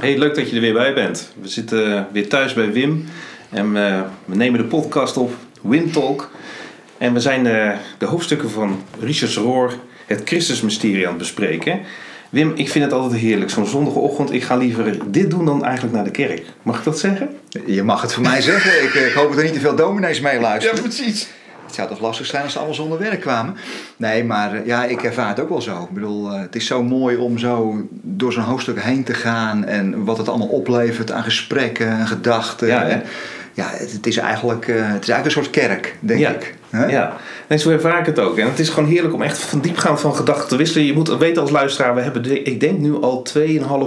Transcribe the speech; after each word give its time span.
Hey, 0.00 0.18
leuk 0.18 0.34
dat 0.34 0.48
je 0.50 0.54
er 0.54 0.60
weer 0.60 0.72
bij 0.72 0.94
bent. 0.94 1.32
We 1.40 1.48
zitten 1.48 2.08
weer 2.12 2.28
thuis 2.28 2.52
bij 2.52 2.72
Wim 2.72 3.04
en 3.50 3.76
uh, 3.76 4.00
we 4.24 4.36
nemen 4.36 4.60
de 4.60 4.66
podcast 4.66 5.16
op, 5.16 5.32
Wim 5.62 5.92
Talk. 5.92 6.30
En 6.98 7.12
we 7.12 7.20
zijn 7.20 7.46
uh, 7.46 7.72
de 7.98 8.06
hoofdstukken 8.06 8.50
van 8.50 8.82
Richard 9.00 9.34
Rohr, 9.34 9.72
het 10.06 10.22
Christusmysterie, 10.24 11.02
aan 11.02 11.08
het 11.08 11.18
bespreken. 11.18 11.80
Wim, 12.30 12.52
ik 12.54 12.70
vind 12.70 12.84
het 12.84 12.92
altijd 12.92 13.20
heerlijk. 13.20 13.50
Zo'n 13.50 13.66
zondagochtend, 13.66 14.32
ik 14.32 14.42
ga 14.42 14.56
liever 14.56 14.98
dit 15.12 15.30
doen 15.30 15.44
dan 15.44 15.64
eigenlijk 15.64 15.94
naar 15.94 16.04
de 16.04 16.10
kerk. 16.10 16.42
Mag 16.62 16.78
ik 16.78 16.84
dat 16.84 16.98
zeggen? 16.98 17.28
Je 17.66 17.82
mag 17.82 18.02
het 18.02 18.12
voor 18.12 18.22
mij 18.22 18.40
zeggen. 18.40 18.82
Ik, 18.82 18.94
ik, 18.94 19.12
hoop 19.12 19.28
dat 19.28 19.38
er 19.38 19.44
niet 19.44 19.52
te 19.52 19.60
veel 19.60 19.76
dominees 19.76 20.20
meeluisteren. 20.20 20.76
Ja, 20.76 20.82
precies. 20.82 21.28
Het 21.76 21.84
zou 21.84 21.98
toch 21.98 22.06
lastig 22.08 22.26
zijn 22.26 22.42
als 22.42 22.52
ze 22.52 22.58
allemaal 22.58 22.76
zonder 22.76 22.98
werk 22.98 23.20
kwamen. 23.20 23.56
Nee, 23.96 24.24
maar 24.24 24.54
eh, 24.54 24.66
ja, 24.66 24.84
ik 24.84 25.02
ervaar 25.02 25.28
het 25.28 25.40
ook 25.40 25.48
wel 25.48 25.60
zo. 25.60 25.82
Ik 25.82 25.90
bedoel, 25.90 26.30
het 26.30 26.56
is 26.56 26.66
zo 26.66 26.82
mooi 26.82 27.16
om 27.16 27.38
zo 27.38 27.86
door 27.90 28.32
zo'n 28.32 28.42
hoofdstuk 28.42 28.82
heen 28.82 29.04
te 29.04 29.14
gaan 29.14 29.64
en 29.64 30.04
wat 30.04 30.18
het 30.18 30.28
allemaal 30.28 30.48
oplevert 30.48 31.12
aan 31.12 31.22
gesprekken 31.22 31.88
en 31.88 32.06
gedachten. 32.06 32.68
Ja, 32.68 33.02
ja 33.56 33.70
het, 33.72 34.06
is 34.06 34.16
eigenlijk, 34.16 34.66
het 34.66 35.02
is 35.02 35.08
eigenlijk 35.08 35.24
een 35.24 35.30
soort 35.30 35.50
kerk, 35.50 35.96
denk 36.00 36.20
ja. 36.20 36.30
ik. 36.30 36.54
Ja, 36.70 37.16
nee, 37.48 37.58
zo 37.58 37.70
ervaar 37.70 38.00
ik 38.00 38.06
het 38.06 38.18
ook. 38.18 38.38
En 38.38 38.48
het 38.48 38.58
is 38.58 38.68
gewoon 38.68 38.88
heerlijk 38.88 39.14
om 39.14 39.22
echt 39.22 39.38
van 39.38 39.60
diepgaand 39.60 40.00
van 40.00 40.14
gedachten 40.14 40.48
te 40.48 40.56
wisselen. 40.56 40.86
Je 40.86 40.92
moet 40.92 41.16
weten 41.18 41.42
als 41.42 41.50
luisteraar, 41.50 41.94
we 41.94 42.00
hebben 42.00 42.46
ik 42.46 42.60
denk 42.60 42.78
nu 42.78 43.00
al 43.00 43.26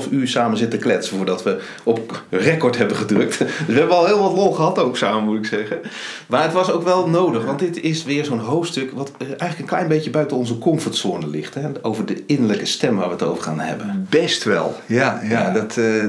2,5 0.05 0.09
uur 0.11 0.27
samen 0.27 0.57
zitten 0.57 0.79
kletsen 0.79 1.17
voordat 1.17 1.43
we 1.43 1.61
op 1.83 2.23
record 2.29 2.77
hebben 2.77 2.97
gedrukt. 2.97 3.37
Dus 3.39 3.47
we 3.65 3.73
hebben 3.73 3.97
al 3.97 4.05
heel 4.05 4.19
wat 4.19 4.33
lol 4.33 4.51
gehad 4.51 4.79
ook 4.79 4.97
samen, 4.97 5.23
moet 5.23 5.37
ik 5.37 5.45
zeggen. 5.45 5.79
Maar 6.27 6.43
het 6.43 6.53
was 6.53 6.71
ook 6.71 6.83
wel 6.83 7.09
nodig, 7.09 7.45
want 7.45 7.59
dit 7.59 7.81
is 7.81 8.03
weer 8.03 8.25
zo'n 8.25 8.39
hoofdstuk 8.39 8.91
wat 8.91 9.11
eigenlijk 9.19 9.59
een 9.59 9.65
klein 9.65 9.87
beetje 9.87 10.09
buiten 10.09 10.37
onze 10.37 10.57
comfortzone 10.57 11.27
ligt. 11.27 11.53
Hè? 11.53 11.61
Over 11.81 12.05
de 12.05 12.23
innerlijke 12.25 12.65
stem 12.65 12.95
waar 12.95 13.05
we 13.05 13.11
het 13.13 13.23
over 13.23 13.43
gaan 13.43 13.59
hebben. 13.59 14.07
Best 14.09 14.43
wel, 14.43 14.75
ja. 14.85 15.19
ja, 15.23 15.29
ja. 15.29 15.51
Dat, 15.51 15.75
uh, 15.77 16.03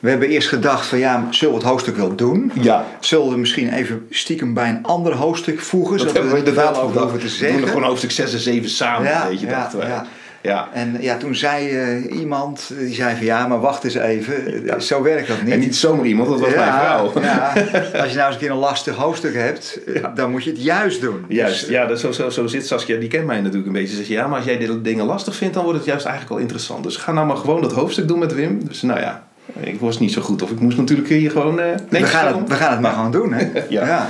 we 0.00 0.10
hebben 0.10 0.28
eerst 0.28 0.48
gedacht 0.48 0.86
van 0.86 0.98
ja, 0.98 1.26
zullen 1.30 1.54
we 1.54 1.60
het 1.60 1.68
hoofdstuk 1.68 1.96
wel 1.96 2.14
doen? 2.14 2.52
Ja. 2.60 2.84
Zullen 3.00 3.30
we 3.30 3.36
misschien 3.36 3.72
even 3.72 4.06
stiekem 4.10 4.54
bij 4.54 4.68
een 4.68 4.82
ander 4.82 5.14
hoofdstuk 5.14 5.60
voegen? 5.60 5.96
Dat 5.96 6.06
zodat 6.06 6.22
hebben 6.22 6.44
we 6.44 6.50
er 6.50 6.56
wel 6.56 6.82
over, 6.82 7.02
over 7.02 7.18
te 7.18 7.28
zeggen. 7.28 7.56
We 7.56 7.62
doen 7.62 7.70
gewoon 7.72 7.88
hoofdstuk 7.88 8.10
6 8.10 8.32
en 8.32 8.38
7 8.38 8.70
samen, 8.70 9.08
ja, 9.08 9.28
weet 9.28 9.40
je, 9.40 9.46
ja, 9.46 9.52
dachten. 9.52 9.88
Ja. 9.88 10.06
Ja. 10.42 10.68
En 10.72 10.96
ja, 11.00 11.16
toen 11.16 11.34
zei 11.34 11.70
uh, 11.70 12.18
iemand, 12.18 12.70
die 12.78 12.94
zei 12.94 13.16
van 13.16 13.24
ja, 13.24 13.46
maar 13.46 13.60
wacht 13.60 13.84
eens 13.84 13.94
even, 13.94 14.64
ja. 14.64 14.78
zo 14.78 15.02
werkt 15.02 15.28
dat 15.28 15.42
niet. 15.42 15.52
En 15.52 15.58
niet 15.58 15.76
zomaar 15.76 16.06
iemand, 16.06 16.28
dat 16.28 16.40
was 16.40 16.50
ja, 16.50 16.56
mijn 16.56 16.72
vrouw. 16.72 17.22
Ja. 17.22 17.52
Als 18.02 18.10
je 18.10 18.16
nou 18.16 18.26
eens 18.26 18.34
een 18.34 18.38
keer 18.38 18.50
een 18.50 18.56
lastig 18.56 18.94
hoofdstuk 18.94 19.34
hebt, 19.34 19.80
dan 20.14 20.30
moet 20.30 20.44
je 20.44 20.50
het 20.50 20.62
juist 20.62 21.00
doen. 21.00 21.24
Juist, 21.28 21.60
dus, 21.60 21.68
ja, 21.68 21.86
dat, 21.86 22.00
zo, 22.00 22.12
zo, 22.12 22.30
zo 22.30 22.46
zit 22.46 22.66
Saskia, 22.66 22.98
die 22.98 23.08
kent 23.08 23.26
mij 23.26 23.40
natuurlijk 23.40 23.66
een 23.66 23.72
beetje. 23.72 23.88
Ze 23.88 23.96
zegt 23.96 24.08
ja, 24.08 24.26
maar 24.26 24.36
als 24.36 24.46
jij 24.46 24.58
dit 24.58 24.84
dingen 24.84 25.04
lastig 25.04 25.36
vindt, 25.36 25.54
dan 25.54 25.62
wordt 25.62 25.78
het 25.78 25.88
juist 25.88 26.04
eigenlijk 26.04 26.34
wel 26.34 26.42
interessant. 26.42 26.84
Dus 26.84 26.96
ga 26.96 27.12
nou 27.12 27.26
maar 27.26 27.36
gewoon 27.36 27.62
dat 27.62 27.72
hoofdstuk 27.72 28.08
doen 28.08 28.18
met 28.18 28.34
Wim. 28.34 28.64
Dus 28.64 28.82
nou 28.82 29.00
ja, 29.00 29.27
ik 29.60 29.80
was 29.80 29.98
niet 29.98 30.12
zo 30.12 30.22
goed. 30.22 30.42
Of 30.42 30.50
ik 30.50 30.60
moest 30.60 30.76
natuurlijk 30.76 31.08
hier 31.08 31.30
gewoon. 31.30 31.58
Uh, 31.58 31.64
we, 31.88 32.02
gaan 32.02 32.36
het, 32.36 32.48
we 32.48 32.54
gaan 32.54 32.72
het 32.72 32.80
maar 32.80 32.92
gewoon 32.92 33.10
doen, 33.10 33.32
hè? 33.32 33.50
ja. 33.68 33.86
ja. 33.86 34.08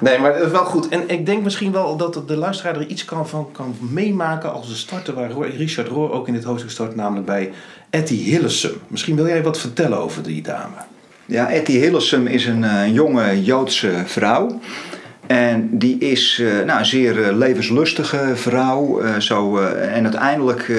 Nee, 0.00 0.18
maar 0.18 0.34
het 0.34 0.44
is 0.44 0.50
wel 0.50 0.64
goed. 0.64 0.88
En 0.88 1.08
ik 1.08 1.26
denk 1.26 1.42
misschien 1.42 1.72
wel 1.72 1.96
dat 1.96 2.22
de 2.26 2.36
luisteraar 2.36 2.76
er 2.76 2.86
iets 2.86 3.04
kan 3.04 3.28
van 3.28 3.48
kan 3.52 3.76
meemaken 3.78 4.52
als 4.52 4.68
de 4.68 4.74
starter 4.74 5.14
waar 5.14 5.30
Richard 5.56 5.88
Rohr 5.88 6.12
ook 6.12 6.28
in 6.28 6.34
dit 6.34 6.44
hoofdstuk 6.44 6.70
start, 6.70 6.96
namelijk 6.96 7.26
bij 7.26 7.52
Etty 7.90 8.14
Hillesum. 8.14 8.80
Misschien 8.88 9.16
wil 9.16 9.26
jij 9.26 9.42
wat 9.42 9.58
vertellen 9.58 9.98
over 9.98 10.22
die 10.22 10.42
dame. 10.42 10.76
Ja, 11.26 11.50
Etty 11.50 11.72
Hillesum 11.72 12.26
is 12.26 12.46
een, 12.46 12.62
een 12.62 12.92
jonge 12.92 13.42
Joodse 13.42 13.92
vrouw. 14.04 14.60
En 15.26 15.78
die 15.78 15.98
is 15.98 16.38
uh, 16.38 16.64
nou, 16.64 16.78
een 16.78 16.86
zeer 16.86 17.32
levenslustige 17.32 18.32
vrouw. 18.34 19.00
Zo, 19.18 19.58
en 19.58 20.02
uiteindelijk 20.02 20.70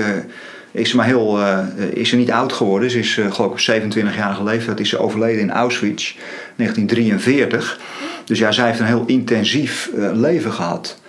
is 0.72 0.94
maar 0.94 1.06
heel, 1.06 1.39
uh, 1.39 1.59
is 1.94 2.09
ze 2.09 2.16
niet 2.16 2.31
oud 2.31 2.53
geworden. 2.53 2.92
Ze 2.92 3.00
is 3.00 3.17
uh, 3.17 3.31
geloof 3.31 3.67
ik 3.67 3.75
op 3.75 3.81
27-jarige 3.92 4.44
leeftijd 4.44 4.80
is 4.80 4.89
ze 4.89 5.00
overleden 5.00 5.42
in 5.42 5.52
Auschwitz 5.52 6.16
1943. 6.56 7.80
Dus 8.26 8.39
ja, 8.39 8.52
zij 8.52 8.66
heeft 8.66 8.80
een 8.80 8.86
heel 8.86 9.03
intensief 9.08 9.89
uh, 9.95 10.09
leven 10.14 10.52
gehad. 10.52 10.99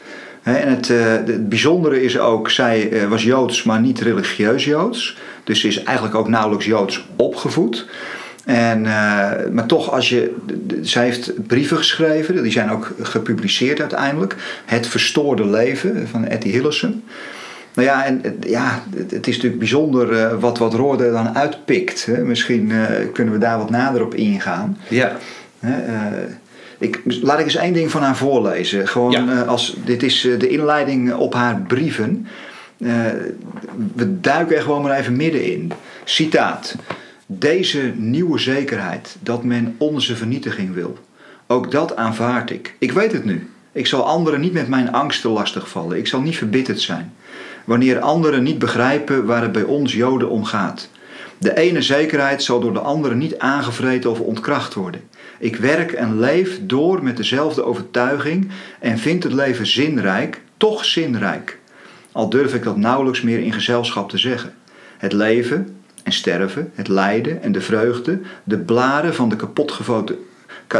En 0.42 0.68
het, 0.68 1.48
bijzondere 1.48 2.02
is 2.02 2.18
ook, 2.18 2.50
zij 2.50 3.08
was 3.08 3.22
Joods, 3.22 3.62
maar 3.62 3.80
niet 3.80 4.00
religieus 4.00 4.64
Joods. 4.64 5.16
Dus 5.44 5.60
ze 5.60 5.68
is 5.68 5.82
eigenlijk 5.82 6.16
ook 6.16 6.28
nauwelijks 6.28 6.66
Joods 6.66 7.04
opgevoed. 7.16 7.86
En, 8.44 8.82
maar 9.52 9.66
toch, 9.66 9.90
als 9.90 10.08
je, 10.08 10.36
zij 10.82 11.04
heeft 11.04 11.46
brieven 11.46 11.76
geschreven, 11.76 12.42
die 12.42 12.52
zijn 12.52 12.70
ook 12.70 12.92
gepubliceerd 13.00 13.80
uiteindelijk. 13.80 14.36
Het 14.64 14.86
verstoorde 14.86 15.46
leven 15.46 16.08
van 16.08 16.24
Etty 16.24 16.48
Hillesum. 16.48 17.02
Nou 17.74 17.88
ja, 17.88 18.04
en 18.04 18.22
ja, 18.46 18.82
het 18.96 19.26
is 19.26 19.34
natuurlijk 19.34 19.58
bijzonder 19.58 20.12
uh, 20.12 20.40
wat, 20.40 20.58
wat 20.58 20.74
Roor 20.74 21.00
er 21.00 21.12
dan 21.12 21.36
uitpikt. 21.36 22.06
Hè. 22.06 22.24
Misschien 22.24 22.70
uh, 22.70 22.86
kunnen 23.12 23.34
we 23.34 23.40
daar 23.40 23.58
wat 23.58 23.70
nader 23.70 24.04
op 24.04 24.14
ingaan. 24.14 24.78
Ja. 24.88 25.16
Uh, 25.64 25.70
ik, 26.78 27.00
laat 27.04 27.38
ik 27.38 27.44
eens 27.44 27.56
één 27.56 27.72
ding 27.72 27.90
van 27.90 28.02
haar 28.02 28.16
voorlezen. 28.16 28.88
Gewoon 28.88 29.10
ja. 29.10 29.40
als, 29.40 29.76
dit 29.84 30.02
is 30.02 30.20
de 30.38 30.48
inleiding 30.48 31.14
op 31.14 31.34
haar 31.34 31.60
brieven. 31.60 32.26
we 33.94 34.20
duiken 34.20 34.56
er 34.56 34.62
gewoon 34.62 34.82
maar 34.82 34.98
even 34.98 35.16
middenin. 35.16 35.72
Citaat. 36.04 36.74
Deze 37.26 37.92
nieuwe 37.96 38.38
zekerheid 38.38 39.16
dat 39.20 39.44
men 39.44 39.74
onze 39.78 40.16
vernietiging 40.16 40.74
wil. 40.74 40.98
Ook 41.46 41.70
dat 41.70 41.96
aanvaard 41.96 42.50
ik. 42.50 42.74
Ik 42.78 42.92
weet 42.92 43.12
het 43.12 43.24
nu. 43.24 43.50
Ik 43.72 43.86
zal 43.86 44.06
anderen 44.06 44.40
niet 44.40 44.52
met 44.52 44.68
mijn 44.68 44.92
angsten 44.92 45.30
lastigvallen. 45.30 45.96
Ik 45.96 46.06
zal 46.06 46.20
niet 46.20 46.36
verbitterd 46.36 46.80
zijn 46.80 47.12
wanneer 47.64 48.00
anderen 48.00 48.42
niet 48.42 48.58
begrijpen 48.58 49.24
waar 49.26 49.42
het 49.42 49.52
bij 49.52 49.62
ons 49.62 49.92
Joden 49.92 50.30
om 50.30 50.44
gaat. 50.44 50.88
De 51.38 51.56
ene 51.56 51.82
zekerheid 51.82 52.42
zal 52.42 52.60
door 52.60 52.72
de 52.72 52.80
andere 52.80 53.14
niet 53.14 53.38
aangevreten 53.38 54.10
of 54.10 54.20
ontkracht 54.20 54.74
worden. 54.74 55.00
Ik 55.38 55.56
werk 55.56 55.92
en 55.92 56.18
leef 56.18 56.58
door 56.62 57.02
met 57.02 57.16
dezelfde 57.16 57.64
overtuiging 57.64 58.50
en 58.80 58.98
vind 58.98 59.22
het 59.22 59.32
leven 59.32 59.66
zinrijk, 59.66 60.40
toch 60.56 60.84
zinrijk. 60.84 61.58
Al 62.12 62.28
durf 62.28 62.54
ik 62.54 62.62
dat 62.62 62.76
nauwelijks 62.76 63.20
meer 63.20 63.38
in 63.38 63.52
gezelschap 63.52 64.08
te 64.10 64.18
zeggen. 64.18 64.54
Het 64.98 65.12
leven 65.12 65.76
en 66.02 66.12
sterven, 66.12 66.70
het 66.74 66.88
lijden 66.88 67.42
en 67.42 67.52
de 67.52 67.60
vreugde, 67.60 68.20
de 68.44 68.58
blaren 68.58 69.14
van 69.14 69.28
de 69.28 69.36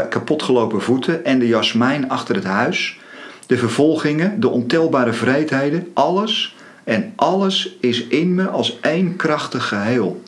kapotgelopen 0.09 0.81
voeten 0.81 1.25
en 1.25 1.39
de 1.39 1.47
jasmijn 1.47 2.09
achter 2.09 2.35
het 2.35 2.43
huis, 2.43 2.99
de 3.47 3.57
vervolgingen, 3.57 4.39
de 4.39 4.49
ontelbare 4.49 5.13
vreedheden, 5.13 5.87
alles 5.93 6.55
en 6.83 7.13
alles 7.15 7.77
is 7.79 8.07
in 8.07 8.35
me 8.35 8.47
als 8.47 8.79
één 8.81 9.15
krachtig 9.15 9.67
geheel. 9.67 10.21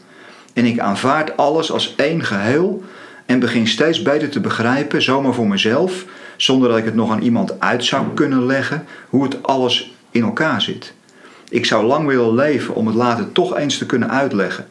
En 0.53 0.65
ik 0.65 0.79
aanvaard 0.79 1.37
alles 1.37 1.71
als 1.71 1.95
één 1.95 2.23
geheel 2.23 2.83
en 3.25 3.39
begin 3.39 3.67
steeds 3.67 4.01
beter 4.01 4.29
te 4.29 4.39
begrijpen, 4.39 5.01
zomaar 5.01 5.33
voor 5.33 5.47
mezelf, 5.47 6.05
zonder 6.37 6.69
dat 6.69 6.77
ik 6.77 6.85
het 6.85 6.95
nog 6.95 7.11
aan 7.11 7.21
iemand 7.21 7.59
uit 7.59 7.85
zou 7.85 8.05
kunnen 8.13 8.45
leggen, 8.45 8.85
hoe 9.09 9.23
het 9.23 9.43
alles 9.43 9.93
in 10.11 10.23
elkaar 10.23 10.61
zit. 10.61 10.93
Ik 11.49 11.65
zou 11.65 11.85
lang 11.85 12.07
willen 12.07 12.35
leven 12.35 12.75
om 12.75 12.87
het 12.87 12.95
later 12.95 13.31
toch 13.31 13.57
eens 13.57 13.77
te 13.77 13.85
kunnen 13.85 14.09
uitleggen. 14.09 14.65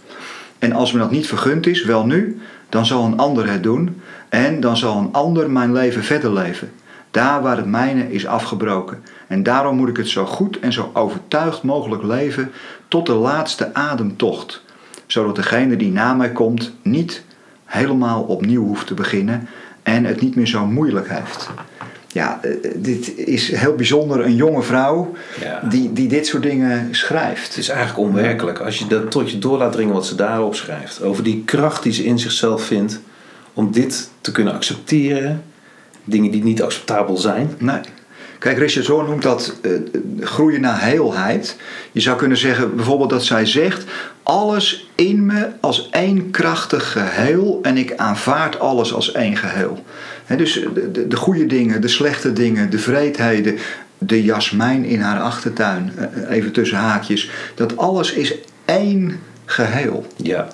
En 0.59 0.73
als 0.73 0.93
me 0.93 0.99
dat 0.99 1.11
niet 1.11 1.27
vergund 1.27 1.67
is, 1.67 1.85
wel 1.85 2.07
nu, 2.07 2.41
dan 2.69 2.87
zal 2.87 3.05
een 3.05 3.19
ander 3.19 3.51
het 3.51 3.63
doen 3.63 4.01
en 4.29 4.61
dan 4.61 4.77
zal 4.77 4.99
een 4.99 5.13
ander 5.13 5.51
mijn 5.51 5.73
leven 5.73 6.05
verder 6.05 6.33
leven. 6.33 6.73
Daar 7.11 7.43
waar 7.43 7.57
het 7.57 7.67
mijne 7.67 8.13
is 8.13 8.27
afgebroken. 8.27 9.03
En 9.33 9.43
daarom 9.43 9.77
moet 9.77 9.89
ik 9.89 9.97
het 9.97 10.09
zo 10.09 10.27
goed 10.27 10.59
en 10.59 10.73
zo 10.73 10.91
overtuigd 10.93 11.63
mogelijk 11.63 12.03
leven 12.03 12.51
tot 12.89 13.07
de 13.07 13.13
laatste 13.13 13.75
ademtocht. 13.75 14.63
Zodat 15.07 15.37
degene 15.37 15.77
die 15.77 15.93
na 15.93 16.15
mij 16.15 16.33
komt 16.33 16.73
niet 16.83 17.23
helemaal 17.65 18.23
opnieuw 18.23 18.65
hoeft 18.65 18.87
te 18.87 18.95
beginnen 18.95 19.49
en 19.83 20.05
het 20.05 20.21
niet 20.21 20.35
meer 20.35 20.47
zo 20.47 20.67
moeilijk 20.67 21.09
heeft. 21.09 21.51
Ja, 22.09 22.41
dit 22.75 23.17
is 23.17 23.57
heel 23.57 23.75
bijzonder. 23.75 24.25
Een 24.25 24.37
jonge 24.37 24.63
vrouw 24.63 25.13
ja. 25.41 25.61
die, 25.69 25.93
die 25.93 26.09
dit 26.09 26.27
soort 26.27 26.43
dingen 26.43 26.95
schrijft. 26.95 27.49
Het 27.49 27.57
is 27.57 27.69
eigenlijk 27.69 27.99
onwerkelijk 27.99 28.59
als 28.59 28.79
je 28.79 28.87
dat 28.87 29.11
tot 29.11 29.31
je 29.31 29.39
door 29.39 29.59
laat 29.59 29.73
dringen 29.73 29.95
wat 29.95 30.07
ze 30.07 30.15
daarop 30.15 30.55
schrijft. 30.55 31.03
Over 31.03 31.25
die 31.25 31.43
kracht 31.45 31.83
die 31.83 31.93
ze 31.93 32.05
in 32.05 32.19
zichzelf 32.19 32.63
vindt 32.63 33.01
om 33.53 33.73
dit 33.73 34.11
te 34.21 34.33
kunnen 34.33 34.55
accepteren. 34.55 35.43
Dingen 36.05 36.31
die 36.31 36.45
niet 36.45 36.63
acceptabel 36.63 37.17
zijn. 37.17 37.51
Nee. 37.59 37.81
Kijk, 38.43 38.59
Richard 38.59 38.89
noemt 38.89 39.23
dat 39.23 39.55
uh, 39.63 39.73
groeien 40.21 40.61
naar 40.61 40.83
heelheid. 40.83 41.57
Je 41.93 42.01
zou 42.01 42.17
kunnen 42.17 42.37
zeggen 42.37 42.77
bijvoorbeeld 42.77 43.11
dat 43.11 43.25
zij 43.25 43.47
zegt: 43.47 43.85
alles 44.23 44.91
in 44.95 45.27
me 45.27 45.49
als 45.61 45.89
één 45.91 46.31
krachtig 46.31 46.93
geheel 46.93 47.59
en 47.63 47.77
ik 47.77 47.97
aanvaard 47.97 48.61
alles 48.61 48.95
als 48.95 49.13
één 49.13 49.37
geheel. 49.37 49.85
He, 50.25 50.37
dus 50.37 50.53
de, 50.53 50.91
de, 50.91 51.09
de, 51.09 51.17
goede 51.17 51.47
dingen, 51.47 51.81
de 51.81 51.89
slechte 51.89 52.33
dingen, 52.33 52.71
de 52.71 52.79
vreedheden, 52.79 53.59
de 53.99 54.23
jasmijn 54.23 54.85
in 54.85 55.01
haar 55.01 55.21
achtertuin, 55.21 55.93
even 56.29 56.53
tussen 56.53 56.79
haakjes, 56.79 57.31
dat 57.55 57.77
alles 57.77 58.13
is 58.13 58.35
één 58.65 59.21
geheel. 59.45 60.07
Ja, 60.17 60.49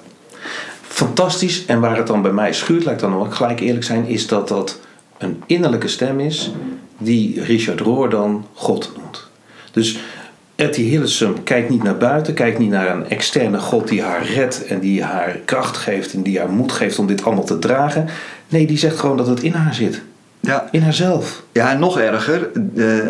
fantastisch. 0.82 1.64
En 1.66 1.80
waar 1.80 1.96
het 1.96 2.06
dan 2.06 2.22
bij 2.22 2.32
mij 2.32 2.52
schuurt, 2.52 2.84
laat 2.84 2.94
ik 2.94 3.00
dan 3.00 3.14
ook 3.14 3.34
gelijk 3.34 3.60
eerlijk 3.60 3.84
zijn, 3.84 4.06
is 4.06 4.26
dat 4.26 4.48
dat 4.48 4.80
een 5.18 5.42
innerlijke 5.46 5.88
stem 5.88 6.20
is 6.20 6.52
die 6.98 7.42
Richard 7.42 7.80
Rohr 7.80 8.08
dan 8.10 8.46
God 8.54 8.92
noemt. 8.96 9.26
Dus 9.72 9.98
Etty 10.54 10.82
Hillesum 10.82 11.42
kijkt 11.42 11.70
niet 11.70 11.82
naar 11.82 11.96
buiten, 11.96 12.34
kijkt 12.34 12.58
niet 12.58 12.70
naar 12.70 12.90
een 12.96 13.08
externe 13.08 13.58
God 13.58 13.88
die 13.88 14.02
haar 14.02 14.26
redt 14.26 14.66
en 14.66 14.78
die 14.80 15.02
haar 15.02 15.38
kracht 15.44 15.76
geeft 15.76 16.12
en 16.14 16.22
die 16.22 16.38
haar 16.38 16.50
moed 16.50 16.72
geeft 16.72 16.98
om 16.98 17.06
dit 17.06 17.24
allemaal 17.24 17.44
te 17.44 17.58
dragen. 17.58 18.06
Nee, 18.48 18.66
die 18.66 18.78
zegt 18.78 18.98
gewoon 18.98 19.16
dat 19.16 19.26
het 19.26 19.42
in 19.42 19.52
haar 19.52 19.74
zit. 19.74 20.00
Ja, 20.40 20.68
In 20.70 20.82
haarzelf. 20.82 21.42
ja 21.52 21.70
en 21.72 21.78
nog 21.78 21.98
erger, 21.98 22.48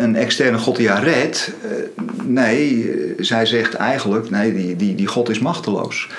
een 0.01 0.15
externe 0.15 0.57
God 0.57 0.75
die 0.75 0.89
haar 0.89 1.03
redt. 1.03 1.51
eh, 1.63 1.69
nee, 2.23 2.91
eh, 2.91 3.13
zij 3.17 3.45
zegt 3.45 3.73
eigenlijk, 3.73 4.29
nee, 4.29 4.53
die, 4.53 4.75
die, 4.75 4.95
die 4.95 5.07
God 5.07 5.29
is 5.29 5.39
machteloos. 5.39 6.09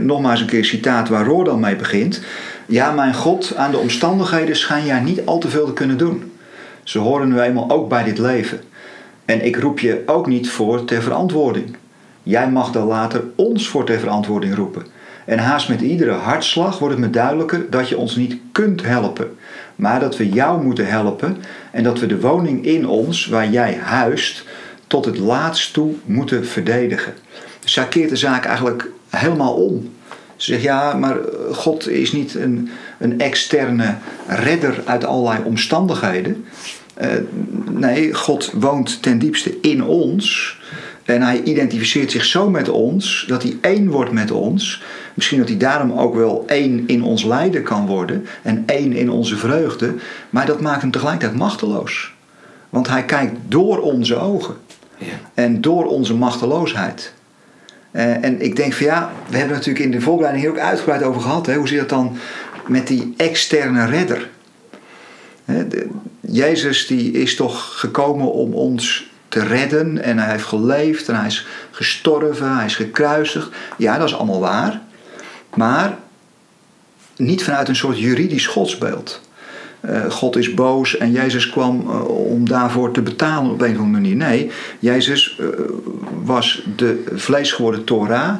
Nogmaals 0.00 0.40
een 0.40 0.46
keer 0.46 0.64
citaat 0.64 1.08
waar 1.08 1.24
Roor 1.26 1.44
dan 1.44 1.60
mee 1.60 1.76
begint. 1.76 2.20
Ja, 2.66 2.90
mijn 2.92 3.14
God, 3.14 3.54
aan 3.56 3.70
de 3.70 3.76
omstandigheden 3.76 4.56
schijn 4.56 4.84
jij 4.84 5.00
niet 5.00 5.20
al 5.24 5.38
te 5.38 5.48
veel 5.48 5.66
te 5.66 5.72
kunnen 5.72 5.98
doen. 5.98 6.31
Ze 6.82 6.98
horen 6.98 7.28
nu 7.28 7.40
eenmaal 7.40 7.70
ook 7.70 7.88
bij 7.88 8.04
dit 8.04 8.18
leven. 8.18 8.60
En 9.24 9.44
ik 9.44 9.56
roep 9.56 9.78
je 9.78 10.02
ook 10.06 10.26
niet 10.26 10.50
voor 10.50 10.84
ter 10.84 11.02
verantwoording. 11.02 11.76
Jij 12.22 12.50
mag 12.50 12.72
dan 12.72 12.86
later 12.86 13.24
ons 13.34 13.68
voor 13.68 13.84
ter 13.84 13.98
verantwoording 13.98 14.54
roepen. 14.54 14.86
En 15.24 15.38
haast 15.38 15.68
met 15.68 15.80
iedere 15.80 16.12
hartslag 16.12 16.78
wordt 16.78 16.94
het 16.94 17.04
me 17.04 17.10
duidelijker 17.10 17.66
dat 17.70 17.88
je 17.88 17.96
ons 17.96 18.16
niet 18.16 18.36
kunt 18.52 18.86
helpen, 18.86 19.36
maar 19.76 20.00
dat 20.00 20.16
we 20.16 20.28
jou 20.28 20.62
moeten 20.62 20.86
helpen 20.86 21.36
en 21.70 21.82
dat 21.82 21.98
we 21.98 22.06
de 22.06 22.20
woning 22.20 22.64
in 22.64 22.88
ons, 22.88 23.26
waar 23.26 23.50
jij 23.50 23.78
huist, 23.82 24.44
tot 24.86 25.04
het 25.04 25.18
laatst 25.18 25.72
toe 25.72 25.94
moeten 26.04 26.46
verdedigen. 26.46 27.12
Zij 27.64 27.88
keert 27.88 28.08
de 28.08 28.16
zaak 28.16 28.44
eigenlijk 28.44 28.88
helemaal 29.08 29.54
om. 29.54 29.90
Ze 30.36 30.52
zegt 30.52 30.62
ja, 30.62 30.94
maar 30.94 31.16
God 31.52 31.88
is 31.88 32.12
niet 32.12 32.34
een, 32.34 32.70
een 33.02 33.20
externe 33.20 33.94
redder 34.26 34.82
uit 34.84 35.04
allerlei 35.04 35.44
omstandigheden. 35.44 36.44
Eh, 36.94 37.08
nee, 37.70 38.14
God 38.14 38.52
woont 38.54 39.02
ten 39.02 39.18
diepste 39.18 39.60
in 39.60 39.84
ons. 39.84 40.56
En 41.04 41.22
hij 41.22 41.42
identificeert 41.42 42.10
zich 42.10 42.24
zo 42.24 42.50
met 42.50 42.68
ons 42.68 43.24
dat 43.28 43.42
hij 43.42 43.56
één 43.60 43.90
wordt 43.90 44.12
met 44.12 44.30
ons. 44.30 44.82
Misschien 45.14 45.38
dat 45.38 45.48
hij 45.48 45.56
daarom 45.56 45.92
ook 45.92 46.14
wel 46.14 46.44
één 46.46 46.84
in 46.86 47.02
ons 47.02 47.24
lijden 47.24 47.62
kan 47.62 47.86
worden 47.86 48.26
en 48.42 48.62
één 48.66 48.92
in 48.92 49.10
onze 49.10 49.36
vreugde. 49.36 49.94
Maar 50.30 50.46
dat 50.46 50.60
maakt 50.60 50.82
hem 50.82 50.90
tegelijkertijd 50.90 51.38
machteloos. 51.38 52.12
Want 52.70 52.88
hij 52.88 53.04
kijkt 53.04 53.32
door 53.48 53.78
onze 53.80 54.16
ogen 54.16 54.54
Ja. 54.96 55.06
en 55.34 55.60
door 55.60 55.84
onze 55.84 56.14
machteloosheid. 56.14 57.12
Eh, 57.90 58.24
en 58.24 58.40
ik 58.40 58.56
denk 58.56 58.72
van 58.72 58.86
ja, 58.86 59.10
we 59.28 59.36
hebben 59.36 59.56
het 59.56 59.66
natuurlijk 59.66 59.84
in 59.84 59.98
de 59.98 60.04
voorbereiding 60.04 60.44
hier 60.44 60.54
ook 60.54 60.60
uitgebreid 60.68 61.02
over 61.02 61.20
gehad. 61.20 61.46
Hè? 61.46 61.54
Hoe 61.54 61.68
zit 61.68 61.80
het 61.80 61.88
dan 61.88 62.16
met 62.66 62.86
die 62.86 63.14
externe 63.16 63.86
redder? 63.86 64.28
Jezus 66.20 66.86
die 66.86 67.12
is 67.12 67.36
toch 67.36 67.78
gekomen 67.78 68.32
om 68.32 68.54
ons 68.54 69.10
te 69.28 69.40
redden 69.40 70.02
en 70.02 70.18
hij 70.18 70.30
heeft 70.30 70.44
geleefd 70.44 71.08
en 71.08 71.16
hij 71.16 71.26
is 71.26 71.46
gestorven, 71.70 72.56
hij 72.56 72.66
is 72.66 72.76
gekruisigd. 72.76 73.48
Ja, 73.76 73.98
dat 73.98 74.08
is 74.08 74.14
allemaal 74.14 74.40
waar. 74.40 74.80
Maar 75.54 75.98
niet 77.16 77.44
vanuit 77.44 77.68
een 77.68 77.76
soort 77.76 77.98
juridisch 77.98 78.46
godsbeeld. 78.46 79.20
Eh, 79.80 80.10
God 80.10 80.36
is 80.36 80.54
boos 80.54 80.96
en 80.96 81.12
Jezus 81.12 81.50
kwam 81.50 81.80
eh, 81.80 82.08
om 82.08 82.48
daarvoor 82.48 82.90
te 82.90 83.02
betalen 83.02 83.50
op 83.50 83.60
een 83.60 83.74
of 83.74 83.82
andere 83.82 84.02
manier. 84.02 84.16
Nee, 84.16 84.50
Jezus 84.78 85.36
eh, 85.38 85.46
was 86.24 86.66
de 86.76 87.04
vleesgeworden 87.12 87.84
Torah, 87.84 88.34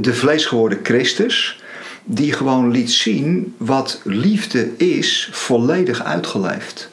de 0.00 0.14
vleesgeworden 0.14 0.78
Christus, 0.82 1.62
die 2.04 2.32
gewoon 2.32 2.70
liet 2.70 2.90
zien 2.90 3.54
wat 3.56 4.00
liefde 4.04 4.76
is, 4.76 5.28
volledig 5.32 6.04
uitgeleefd. 6.04 6.88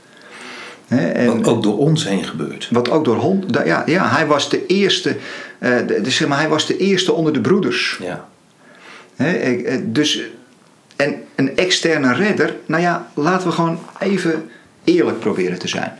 En- 0.87 1.25
Wat 1.37 1.47
ook 1.47 1.63
door 1.63 1.77
ons 1.77 2.07
heen 2.07 2.23
gebeurt. 2.23 2.67
wat 2.71 2.89
ook 2.89 3.05
door 3.05 3.15
hond. 3.15 3.45
Ja, 3.65 3.83
ja 3.85 4.09
hij 4.09 4.25
was 4.27 4.49
de 4.49 4.65
eerste. 4.65 5.15
eh, 5.59 5.77
de- 5.87 6.01
zeg 6.11 6.27
maar, 6.27 6.39
hij 6.39 6.49
was 6.49 6.65
de 6.67 6.77
eerste 6.77 7.13
onder 7.13 7.33
de 7.33 7.41
broeders. 7.41 7.99
Ja. 8.01 8.27
Eh, 9.15 9.77
dus, 9.83 10.21
en 10.95 11.15
een 11.35 11.57
externe 11.57 12.13
redder. 12.13 12.55
Nou 12.65 12.81
ja, 12.81 13.11
laten 13.13 13.47
we 13.47 13.53
gewoon 13.53 13.79
even 13.99 14.49
eerlijk 14.83 15.19
proberen 15.19 15.59
te 15.59 15.67
zijn. 15.67 15.93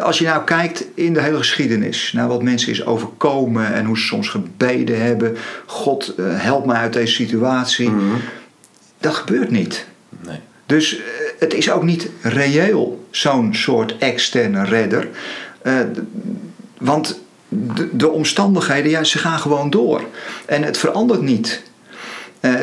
Als 0.00 0.18
je 0.18 0.24
nou 0.24 0.44
kijkt 0.44 0.84
in 0.94 1.12
de 1.12 1.20
hele 1.20 1.36
geschiedenis 1.36 2.12
naar 2.12 2.28
wat 2.28 2.42
mensen 2.42 2.70
is 2.70 2.86
overkomen 2.86 3.74
en 3.74 3.84
hoe 3.84 3.98
ze 3.98 4.04
soms 4.04 4.28
gebeden 4.28 5.02
hebben: 5.02 5.36
God, 5.66 6.14
eh, 6.14 6.24
help 6.28 6.66
mij 6.66 6.76
uit 6.76 6.92
deze 6.92 7.14
situatie. 7.14 7.90
Mhm. 7.90 8.16
Dat 8.98 9.14
gebeurt 9.14 9.50
niet. 9.50 9.86
Nee. 10.26 10.38
Dus 10.66 10.96
eh, 10.96 11.02
het 11.38 11.54
is 11.54 11.70
ook 11.70 11.82
niet 11.82 12.08
reëel, 12.22 13.06
zo'n 13.10 13.54
soort 13.54 13.98
externe 13.98 14.64
redder. 14.64 15.08
Eh, 15.62 15.74
want 16.78 17.20
de, 17.48 17.88
de 17.92 18.10
omstandigheden, 18.10 18.90
ja, 18.90 19.04
ze 19.04 19.18
gaan 19.18 19.38
gewoon 19.38 19.70
door. 19.70 20.04
En 20.46 20.62
het 20.62 20.78
verandert 20.78 21.22
niet. 21.22 21.62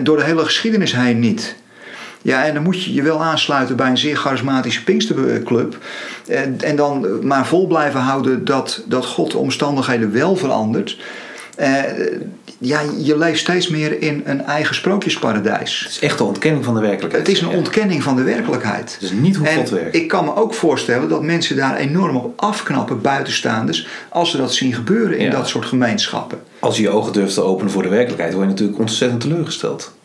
Door 0.04 0.18
de 0.18 0.24
hele 0.24 0.44
geschiedenis 0.44 0.96
heen 0.96 1.20
niet. 1.20 1.56
Ja, 2.28 2.46
en 2.46 2.54
dan 2.54 2.64
moet 2.64 2.84
je 2.84 2.94
je 2.94 3.02
wel 3.02 3.24
aansluiten 3.24 3.76
bij 3.76 3.90
een 3.90 3.98
zeer 3.98 4.16
charismatische 4.16 4.84
Pinksterclub. 4.84 5.78
En, 6.28 6.58
en 6.62 6.76
dan 6.76 7.26
maar 7.28 7.48
vol 7.48 7.68
blijven 7.68 8.00
houden 8.00 8.46
dat, 8.46 8.84
dat 8.86 9.06
God 9.06 9.32
de 9.32 9.38
omstandigheden 9.38 10.12
wel 10.12 10.36
verandert. 10.36 10.98
Eh, 11.56 11.84
ja, 12.58 12.80
je 12.98 13.18
leeft 13.18 13.40
steeds 13.40 13.68
meer 13.68 14.02
in 14.02 14.22
een 14.26 14.42
eigen 14.46 14.76
sprookjesparadijs. 14.76 15.80
Het 15.80 15.90
is 15.90 16.00
echt 16.00 16.20
een 16.20 16.26
ontkenning 16.26 16.66
van 16.66 16.74
de 16.74 16.80
werkelijkheid. 16.80 17.28
Het 17.28 17.36
is 17.36 17.42
een 17.42 17.48
ontkenning 17.48 18.04
van 18.04 18.16
de 18.16 18.24
werkelijkheid. 18.24 18.94
Het 18.94 19.02
is 19.02 19.12
niet 19.12 19.36
hoe 19.36 19.48
en 19.48 19.58
God 19.58 19.70
werkt. 19.70 19.96
ik 19.96 20.08
kan 20.08 20.26
me 20.26 20.36
ook 20.36 20.54
voorstellen 20.54 21.10
dat 21.10 21.24
mensen 21.24 21.56
daar 21.56 21.76
enorm 21.76 22.16
op 22.16 22.42
afknappen, 22.42 23.02
buitenstaanders, 23.02 23.88
als 24.10 24.32
ze 24.32 24.38
dat 24.38 24.54
zien 24.54 24.74
gebeuren 24.74 25.18
in 25.18 25.26
Ja. 25.26 25.32
dat 25.32 25.48
soort 25.48 25.66
gemeenschappen. 25.66 26.40
Als 26.60 26.76
je 26.78 26.82
je 26.82 26.90
ogen 26.90 27.14
durft 27.14 27.34
te 27.34 27.42
openen 27.42 27.72
voor 27.72 27.84
de 27.84 27.90
werkelijkheid, 27.90 28.34
word 28.34 28.46
je 28.46 28.52
natuurlijk 28.52 28.80
ontzettend 28.80 29.22
teleurgesteld. 29.22 29.96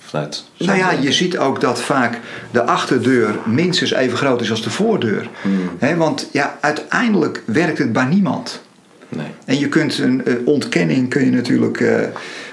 Nou 0.58 0.78
ja, 0.78 0.90
je 0.90 1.12
ziet 1.12 1.38
ook 1.38 1.60
dat 1.60 1.82
vaak 1.82 2.18
de 2.50 2.62
achterdeur 2.62 3.34
minstens 3.44 3.92
even 3.92 4.18
groot 4.18 4.40
is 4.40 4.50
als 4.50 4.62
de 4.62 4.70
voordeur. 4.70 5.28
Hmm. 5.42 5.70
Hè, 5.78 5.96
want 5.96 6.28
ja, 6.32 6.58
uiteindelijk 6.60 7.42
werkt 7.46 7.78
het 7.78 7.92
bij 7.92 8.04
niemand. 8.04 8.62
Nee. 9.08 9.26
En 9.44 9.58
je 9.58 9.68
kunt 9.68 9.98
een 9.98 10.24
eh, 10.24 10.34
ontkenning 10.44 11.08
kun 11.08 11.24
je 11.24 11.30
natuurlijk 11.30 11.80
eh, 11.80 12.00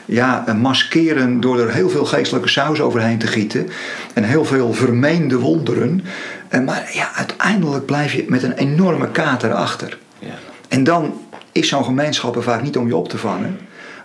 ja, 0.09 0.43
eh, 0.47 0.55
maskeren 0.55 1.39
door 1.39 1.59
er 1.59 1.73
heel 1.73 1.89
veel 1.89 2.05
geestelijke 2.05 2.49
saus 2.49 2.81
overheen 2.81 3.17
te 3.17 3.27
gieten. 3.27 3.69
En 4.13 4.23
heel 4.23 4.45
veel 4.45 4.73
vermeende 4.73 5.39
wonderen. 5.39 6.03
Eh, 6.47 6.61
maar 6.61 6.89
ja, 6.93 7.11
uiteindelijk 7.15 7.85
blijf 7.85 8.13
je 8.13 8.25
met 8.27 8.43
een 8.43 8.53
enorme 8.53 9.11
kater 9.11 9.53
achter. 9.53 9.97
Ja. 10.19 10.33
En 10.67 10.83
dan 10.83 11.13
is 11.51 11.67
zo'n 11.67 11.83
gemeenschap 11.83 12.35
er 12.35 12.43
vaak 12.43 12.61
niet 12.61 12.77
om 12.77 12.87
je 12.87 12.95
op 12.95 13.09
te 13.09 13.17
vangen. 13.17 13.59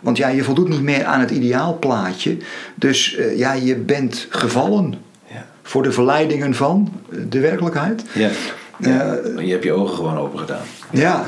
Want 0.05 0.17
ja, 0.17 0.29
je 0.29 0.45
voldoet 0.45 0.69
niet 0.69 0.83
meer 0.83 1.05
aan 1.05 1.21
het 1.21 1.31
ideaalplaatje. 1.31 2.37
Dus 2.75 3.15
eh, 3.17 3.39
ja, 3.39 3.53
je 3.53 3.77
bent 3.77 4.27
gevallen 4.31 4.95
Ja. 5.33 5.47
voor 5.63 5.83
de 5.83 5.93
verleidingen 5.93 6.55
van 6.55 6.93
de 7.29 7.41
werkelijkheid. 7.41 8.03
Ja. 8.13 8.29
ja. 8.79 9.15
Eh, 9.15 9.35
Maar 9.35 9.45
je 9.45 9.53
hebt 9.53 9.65
je 9.65 9.73
ogen 9.73 9.97
gewoon 9.97 10.19
open 10.19 10.39
gedaan. 10.39 10.63
Ja, 10.91 11.25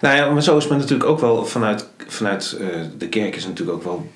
Nou 0.00 0.16
ja, 0.16 0.30
maar 0.30 0.42
zo 0.42 0.56
is 0.56 0.66
men 0.68 0.78
natuurlijk 0.78 1.08
ook 1.10 1.20
wel 1.20 1.44
vanuit, 1.46 1.88
vanuit 2.06 2.56
eh, 2.60 2.66
de 2.98 3.08
kerk 3.08 3.36
is 3.36 3.46
natuurlijk 3.46 3.76
ook 3.78 3.84
wel. 3.84 4.10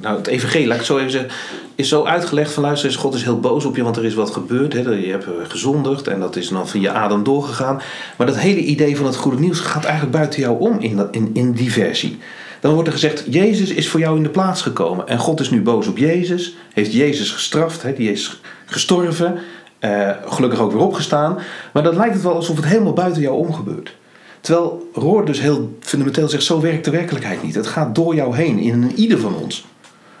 nou, 0.00 0.16
het 0.16 0.26
evangelie, 0.26 0.66
laat 0.66 0.74
ik 0.80 0.80
het 0.82 0.90
zo 0.90 0.98
even 0.98 1.10
zeggen, 1.10 1.30
is 1.74 1.88
zo 1.88 2.04
uitgelegd 2.04 2.52
van 2.52 2.62
luister 2.62 2.88
eens, 2.88 2.98
God 2.98 3.14
is 3.14 3.22
heel 3.22 3.40
boos 3.40 3.64
op 3.64 3.76
je, 3.76 3.82
want 3.82 3.96
er 3.96 4.04
is 4.04 4.14
wat 4.14 4.30
gebeurd. 4.30 4.72
Hè, 4.72 4.80
je 4.80 5.10
hebt 5.10 5.26
gezondigd 5.48 6.08
en 6.08 6.20
dat 6.20 6.36
is 6.36 6.48
dan 6.48 6.68
via 6.68 6.92
Adam 6.92 7.24
doorgegaan. 7.24 7.80
Maar 8.16 8.26
dat 8.26 8.36
hele 8.38 8.60
idee 8.60 8.96
van 8.96 9.06
het 9.06 9.16
goede 9.16 9.38
nieuws 9.40 9.60
gaat 9.60 9.84
eigenlijk 9.84 10.16
buiten 10.16 10.40
jou 10.40 10.60
om 10.60 10.78
in, 10.80 10.96
dat- 10.96 11.08
in, 11.14 11.30
in 11.32 11.52
die 11.52 11.72
versie. 11.72 12.18
Dan 12.60 12.72
wordt 12.72 12.86
er 12.86 12.94
gezegd, 12.94 13.24
Jezus 13.28 13.70
is 13.70 13.88
voor 13.88 14.00
jou 14.00 14.16
in 14.16 14.22
de 14.22 14.28
plaats 14.28 14.62
gekomen. 14.62 15.08
En 15.08 15.18
God 15.18 15.40
is 15.40 15.50
nu 15.50 15.62
boos 15.62 15.86
op 15.86 15.98
Jezus, 15.98 16.56
heeft 16.72 16.92
Jezus 16.92 17.30
gestraft, 17.30 17.82
hè, 17.82 17.92
die 17.92 18.10
is 18.10 18.40
gestorven, 18.66 19.38
eh, 19.78 20.10
gelukkig 20.26 20.60
ook 20.60 20.72
weer 20.72 20.82
opgestaan. 20.82 21.38
Maar 21.72 21.82
dan 21.82 21.96
lijkt 21.96 22.14
het 22.14 22.22
wel 22.22 22.34
alsof 22.34 22.56
het 22.56 22.66
helemaal 22.66 22.92
buiten 22.92 23.22
jou 23.22 23.36
om 23.36 23.54
gebeurt. 23.54 23.94
Terwijl 24.40 24.90
Roor 24.92 25.24
dus 25.24 25.40
heel 25.40 25.76
fundamenteel 25.80 26.28
zegt, 26.28 26.42
zo 26.42 26.60
werkt 26.60 26.84
de 26.84 26.90
werkelijkheid 26.90 27.42
niet. 27.42 27.54
Het 27.54 27.66
gaat 27.66 27.94
door 27.94 28.14
jou 28.14 28.36
heen, 28.36 28.58
in 28.58 28.92
ieder 28.94 29.18
van 29.18 29.34
ons. 29.34 29.66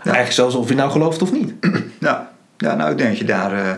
Eigenlijk 0.02 0.32
zelfs 0.32 0.54
of 0.54 0.68
je 0.68 0.74
nou 0.74 0.90
gelooft 0.90 1.22
of 1.22 1.32
niet. 1.32 1.52
Ja, 2.00 2.32
ja 2.58 2.74
nou 2.74 2.90
ik 2.90 2.98
denk 2.98 3.10
dat 3.10 3.18
je 3.18 3.24
daar 3.24 3.52
eh, 3.52 3.72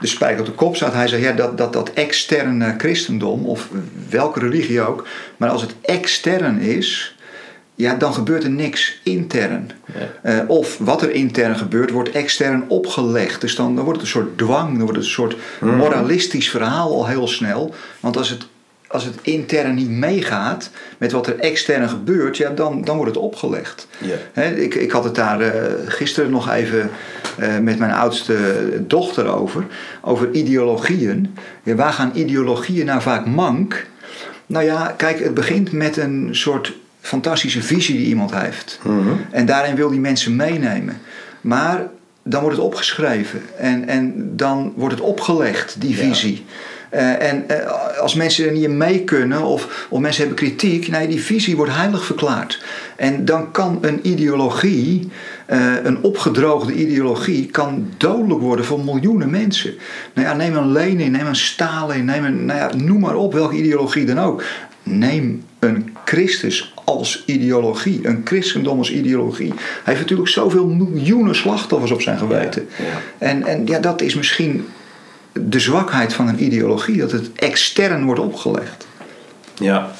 de 0.00 0.06
spijker 0.06 0.40
op 0.40 0.46
de 0.46 0.52
kop 0.52 0.76
staat. 0.76 0.92
Hij 0.92 1.08
zegt 1.08 1.22
ja, 1.22 1.32
dat, 1.32 1.58
dat, 1.58 1.72
dat 1.72 1.92
externe 1.92 2.74
christendom, 2.78 3.46
of 3.46 3.68
welke 4.08 4.40
religie 4.40 4.80
ook, 4.80 5.06
maar 5.36 5.48
als 5.48 5.62
het 5.62 5.74
extern 5.80 6.60
is, 6.60 7.16
ja, 7.78 7.94
dan 7.94 8.14
gebeurt 8.14 8.44
er 8.44 8.50
niks 8.50 9.00
intern. 9.02 9.70
Ja. 9.84 10.32
Eh, 10.38 10.48
of 10.48 10.78
wat 10.78 11.02
er 11.02 11.10
intern 11.10 11.56
gebeurt, 11.56 11.90
wordt 11.90 12.10
extern 12.10 12.64
opgelegd. 12.68 13.40
Dus 13.40 13.54
dan, 13.54 13.74
dan 13.74 13.84
wordt 13.84 14.00
het 14.00 14.08
een 14.08 14.14
soort 14.20 14.38
dwang, 14.38 14.68
dan 14.68 14.80
wordt 14.80 14.96
het 14.96 15.04
een 15.04 15.10
soort 15.10 15.36
moralistisch 15.60 16.50
verhaal 16.50 16.92
al 16.92 17.06
heel 17.06 17.28
snel. 17.28 17.74
Want 18.00 18.16
als 18.16 18.30
het, 18.30 18.46
als 18.86 19.04
het 19.04 19.14
intern 19.22 19.74
niet 19.74 19.90
meegaat 19.90 20.70
met 20.98 21.12
wat 21.12 21.26
er 21.26 21.38
extern 21.38 21.88
gebeurt, 21.88 22.36
ja, 22.36 22.50
dan, 22.50 22.84
dan 22.84 22.96
wordt 22.96 23.14
het 23.14 23.24
opgelegd. 23.24 23.88
Ja. 23.98 24.16
Hè, 24.32 24.54
ik, 24.54 24.74
ik 24.74 24.90
had 24.90 25.04
het 25.04 25.14
daar 25.14 25.40
eh, 25.40 25.72
gisteren 25.86 26.30
nog 26.30 26.50
even 26.50 26.90
eh, 27.38 27.58
met 27.58 27.78
mijn 27.78 27.92
oudste 27.92 28.36
dochter 28.86 29.26
over. 29.26 29.64
Over 30.02 30.30
ideologieën. 30.32 31.36
Ja, 31.62 31.74
waar 31.74 31.92
gaan 31.92 32.12
ideologieën 32.14 32.86
nou 32.86 33.00
vaak 33.00 33.26
mank? 33.26 33.86
Nou 34.46 34.64
ja, 34.64 34.94
kijk, 34.96 35.18
het 35.18 35.34
begint 35.34 35.72
met 35.72 35.96
een 35.96 36.28
soort 36.30 36.72
fantastische 37.00 37.62
visie 37.62 37.96
die 37.96 38.06
iemand 38.06 38.30
heeft. 38.34 38.80
En 39.30 39.46
daarin 39.46 39.74
wil 39.74 39.90
die 39.90 40.00
mensen 40.00 40.36
meenemen. 40.36 41.00
Maar 41.40 41.86
dan 42.22 42.40
wordt 42.40 42.56
het 42.56 42.66
opgeschreven 42.66 43.42
en, 43.58 43.88
en 43.88 44.32
dan 44.36 44.72
wordt 44.76 44.94
het 44.94 45.04
opgelegd, 45.04 45.80
die 45.80 45.90
Ja. 45.96 45.96
visie. 45.96 46.44
Eh, 46.90 47.22
en 47.30 47.48
eh, 47.48 48.00
als 48.00 48.14
mensen 48.14 48.46
er 48.46 48.52
niet 48.52 48.62
in 48.62 48.76
mee 48.76 49.04
kunnen 49.04 49.42
of, 49.42 49.86
of 49.90 50.00
mensen 50.00 50.26
hebben 50.26 50.44
kritiek, 50.46 50.88
nee, 50.88 51.08
die 51.08 51.20
visie 51.22 51.56
wordt 51.56 51.74
heilig 51.74 52.04
verklaard. 52.04 52.62
En 52.96 53.24
dan 53.24 53.50
kan 53.50 53.78
een 53.80 54.00
ideologie, 54.02 55.08
eh, 55.46 55.84
een 55.84 56.02
opgedroogde 56.02 56.72
ideologie, 56.72 57.46
kan 57.46 57.88
dodelijk 57.96 58.40
worden 58.40 58.64
voor 58.64 58.80
miljoenen 58.84 59.30
mensen. 59.30 59.74
Nou 60.14 60.28
ja, 60.28 60.34
neem 60.34 60.56
een 60.56 60.72
Lenin, 60.72 61.10
neem 61.12 61.26
een 61.26 61.36
Stalin, 61.36 62.04
neem 62.04 62.24
een, 62.24 62.44
nou 62.44 62.58
ja, 62.58 62.70
noem 62.76 63.00
maar 63.00 63.16
op, 63.16 63.32
welke 63.32 63.56
ideologie 63.56 64.04
dan 64.04 64.18
ook. 64.18 64.42
Neem 64.82 65.44
een 65.58 65.96
Christus 66.04 66.74
als 66.88 67.22
ideologie, 67.26 68.00
een 68.02 68.20
christendom 68.24 68.78
als 68.78 68.90
ideologie. 68.90 69.52
Hij 69.56 69.82
heeft 69.84 70.00
natuurlijk 70.00 70.28
zoveel 70.28 70.66
miljoenen 70.66 71.34
slachtoffers 71.34 71.90
op 71.90 72.00
zijn 72.00 72.18
geweten. 72.18 72.68
Ja, 72.78 72.84
ja. 72.84 72.90
En, 73.18 73.46
en 73.46 73.66
ja, 73.66 73.78
dat 73.78 74.00
is 74.00 74.14
misschien 74.14 74.68
de 75.32 75.58
zwakheid 75.58 76.12
van 76.12 76.28
een 76.28 76.44
ideologie, 76.44 76.96
dat 76.96 77.12
het 77.12 77.32
extern 77.32 78.04
wordt 78.04 78.20
opgelegd. 78.20 78.86
Ja. 79.54 79.90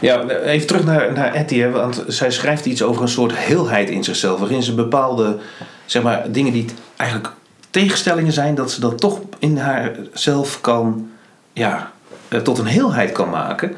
Ja, 0.00 0.28
even 0.28 0.66
terug 0.66 0.84
naar, 0.84 1.12
naar 1.12 1.34
Etty, 1.34 1.58
hè, 1.58 1.70
want 1.70 2.04
zij 2.06 2.30
schrijft 2.30 2.66
iets 2.66 2.82
over 2.82 3.02
een 3.02 3.08
soort 3.08 3.36
heelheid 3.36 3.90
in 3.90 4.04
zichzelf, 4.04 4.38
waarin 4.38 4.62
ze 4.62 4.74
bepaalde 4.74 5.38
zeg 5.84 6.02
maar, 6.02 6.32
dingen 6.32 6.52
die 6.52 6.66
eigenlijk 6.96 7.32
tegenstellingen 7.70 8.32
zijn, 8.32 8.54
dat 8.54 8.70
ze 8.70 8.80
dat 8.80 8.98
toch 9.00 9.20
in 9.38 9.56
haarzelf 9.56 10.60
kan, 10.60 11.10
ja, 11.52 11.90
eh, 12.28 12.40
tot 12.40 12.58
een 12.58 12.66
heelheid 12.66 13.12
kan 13.12 13.30
maken. 13.30 13.76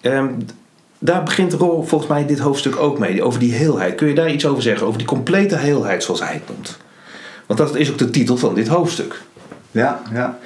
Ehm, 0.00 0.28
daar 0.98 1.22
begint 1.22 1.54
volgens 1.58 2.06
mij 2.06 2.26
dit 2.26 2.38
hoofdstuk 2.38 2.76
ook 2.76 2.98
mee, 2.98 3.22
over 3.22 3.40
die 3.40 3.52
heelheid. 3.52 3.94
Kun 3.94 4.08
je 4.08 4.14
daar 4.14 4.32
iets 4.32 4.46
over 4.46 4.62
zeggen, 4.62 4.86
over 4.86 4.98
die 4.98 5.06
complete 5.06 5.56
heelheid 5.56 6.02
zoals 6.02 6.20
hij 6.20 6.32
het 6.32 6.48
noemt? 6.48 6.76
Want 7.46 7.58
dat 7.58 7.76
is 7.76 7.90
ook 7.90 7.98
de 7.98 8.10
titel 8.10 8.36
van 8.36 8.54
dit 8.54 8.68
hoofdstuk. 8.68 9.20
Ja, 9.70 10.02
ja. 10.12 10.38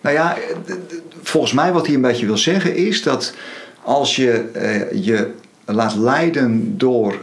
Nou 0.00 0.14
ja, 0.16 0.36
d- 0.66 0.76
volgens 1.22 1.52
mij 1.52 1.72
wat 1.72 1.86
hij 1.86 1.94
een 1.94 2.00
beetje 2.00 2.26
wil 2.26 2.38
zeggen 2.38 2.76
is 2.76 3.02
dat 3.02 3.34
als 3.82 4.16
je 4.16 4.30
eh, 4.52 5.04
je 5.04 5.30
laat 5.64 5.94
leiden 5.96 6.78
door 6.78 7.14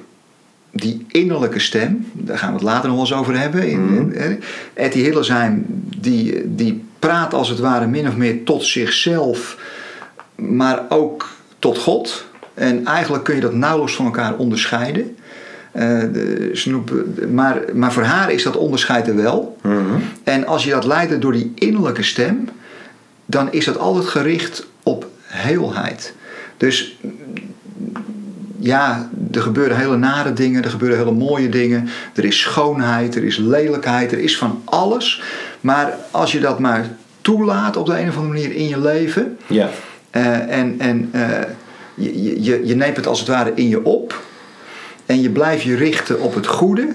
die 0.71 1.05
innerlijke 1.07 1.59
stem, 1.59 2.11
daar 2.13 2.37
gaan 2.37 2.47
we 2.49 2.55
het 2.55 2.63
later 2.63 2.87
nog 2.89 2.97
wel 2.97 3.05
eens 3.05 3.13
over 3.15 3.39
hebben. 3.39 3.69
In, 3.69 3.85
Mhm. 3.85 3.95
in- 3.97 4.13
eh, 4.13 4.31
Etty 4.73 4.99
Hillesheim, 4.99 5.65
die, 5.97 6.55
die 6.55 6.83
praat 6.99 7.33
als 7.33 7.49
het 7.49 7.59
ware 7.59 7.87
min 7.87 8.07
of 8.07 8.15
meer 8.15 8.43
tot 8.43 8.63
zichzelf, 8.65 9.57
maar 10.35 10.81
ook 10.89 11.29
tot 11.59 11.77
God. 11.77 12.25
En 12.57 12.85
eigenlijk 12.85 13.23
kun 13.23 13.35
je 13.35 13.41
dat 13.41 13.53
nauwelijks 13.53 13.95
van 13.95 14.05
elkaar 14.05 14.35
onderscheiden. 14.35 15.15
Eh, 15.71 15.99
de, 15.99 16.61
noemt- 16.65 17.31
maar, 17.31 17.59
maar 17.73 17.93
voor 17.93 18.03
haar 18.03 18.31
is 18.31 18.43
dat 18.43 18.55
onderscheid 18.57 19.07
er 19.07 19.15
wel. 19.15 19.57
En 20.23 20.45
als 20.47 20.63
je 20.63 20.69
dat 20.69 20.85
leidt 20.85 21.21
door 21.21 21.31
die 21.31 21.51
innerlijke 21.55 22.03
stem, 22.03 22.49
dan 23.25 23.51
is 23.51 23.65
dat 23.65 23.77
altijd 23.77 24.05
gericht 24.05 24.67
op 24.83 25.07
heelheid. 25.23 26.13
Dus 26.57 26.97
ja, 28.59 29.09
er 29.31 29.41
gebeuren 29.41 29.77
hele 29.77 29.97
nare 29.97 30.33
dingen, 30.33 30.63
er 30.63 30.69
gebeuren 30.69 30.97
hele 30.97 31.11
mooie 31.11 31.49
dingen. 31.49 31.87
Er 32.15 32.25
is 32.25 32.39
schoonheid, 32.39 33.15
er 33.15 33.23
is 33.23 33.37
lelijkheid, 33.37 34.11
er 34.11 34.19
is 34.19 34.37
van 34.37 34.61
alles. 34.65 35.21
Maar 35.61 35.93
als 36.11 36.31
je 36.31 36.39
dat 36.39 36.59
maar 36.59 36.85
toelaat 37.21 37.75
op 37.77 37.85
de 37.85 37.99
een 37.99 38.07
of 38.09 38.17
andere 38.17 38.33
manier 38.33 38.55
in 38.55 38.67
je 38.67 38.79
leven. 38.81 39.37
Ja. 39.47 39.69
eh, 40.09 40.57
en 40.59 40.75
en 40.79 41.09
eh, 41.11 41.21
je, 41.97 42.43
je, 42.43 42.65
je 42.65 42.75
neemt 42.75 42.95
het 42.95 43.07
als 43.07 43.19
het 43.19 43.27
ware 43.27 43.51
in 43.55 43.69
je 43.69 43.83
op. 43.85 44.21
En 45.05 45.21
je 45.21 45.29
blijft 45.29 45.63
je 45.63 45.75
richten 45.75 46.21
op 46.21 46.35
het 46.35 46.47
goede. 46.47 46.87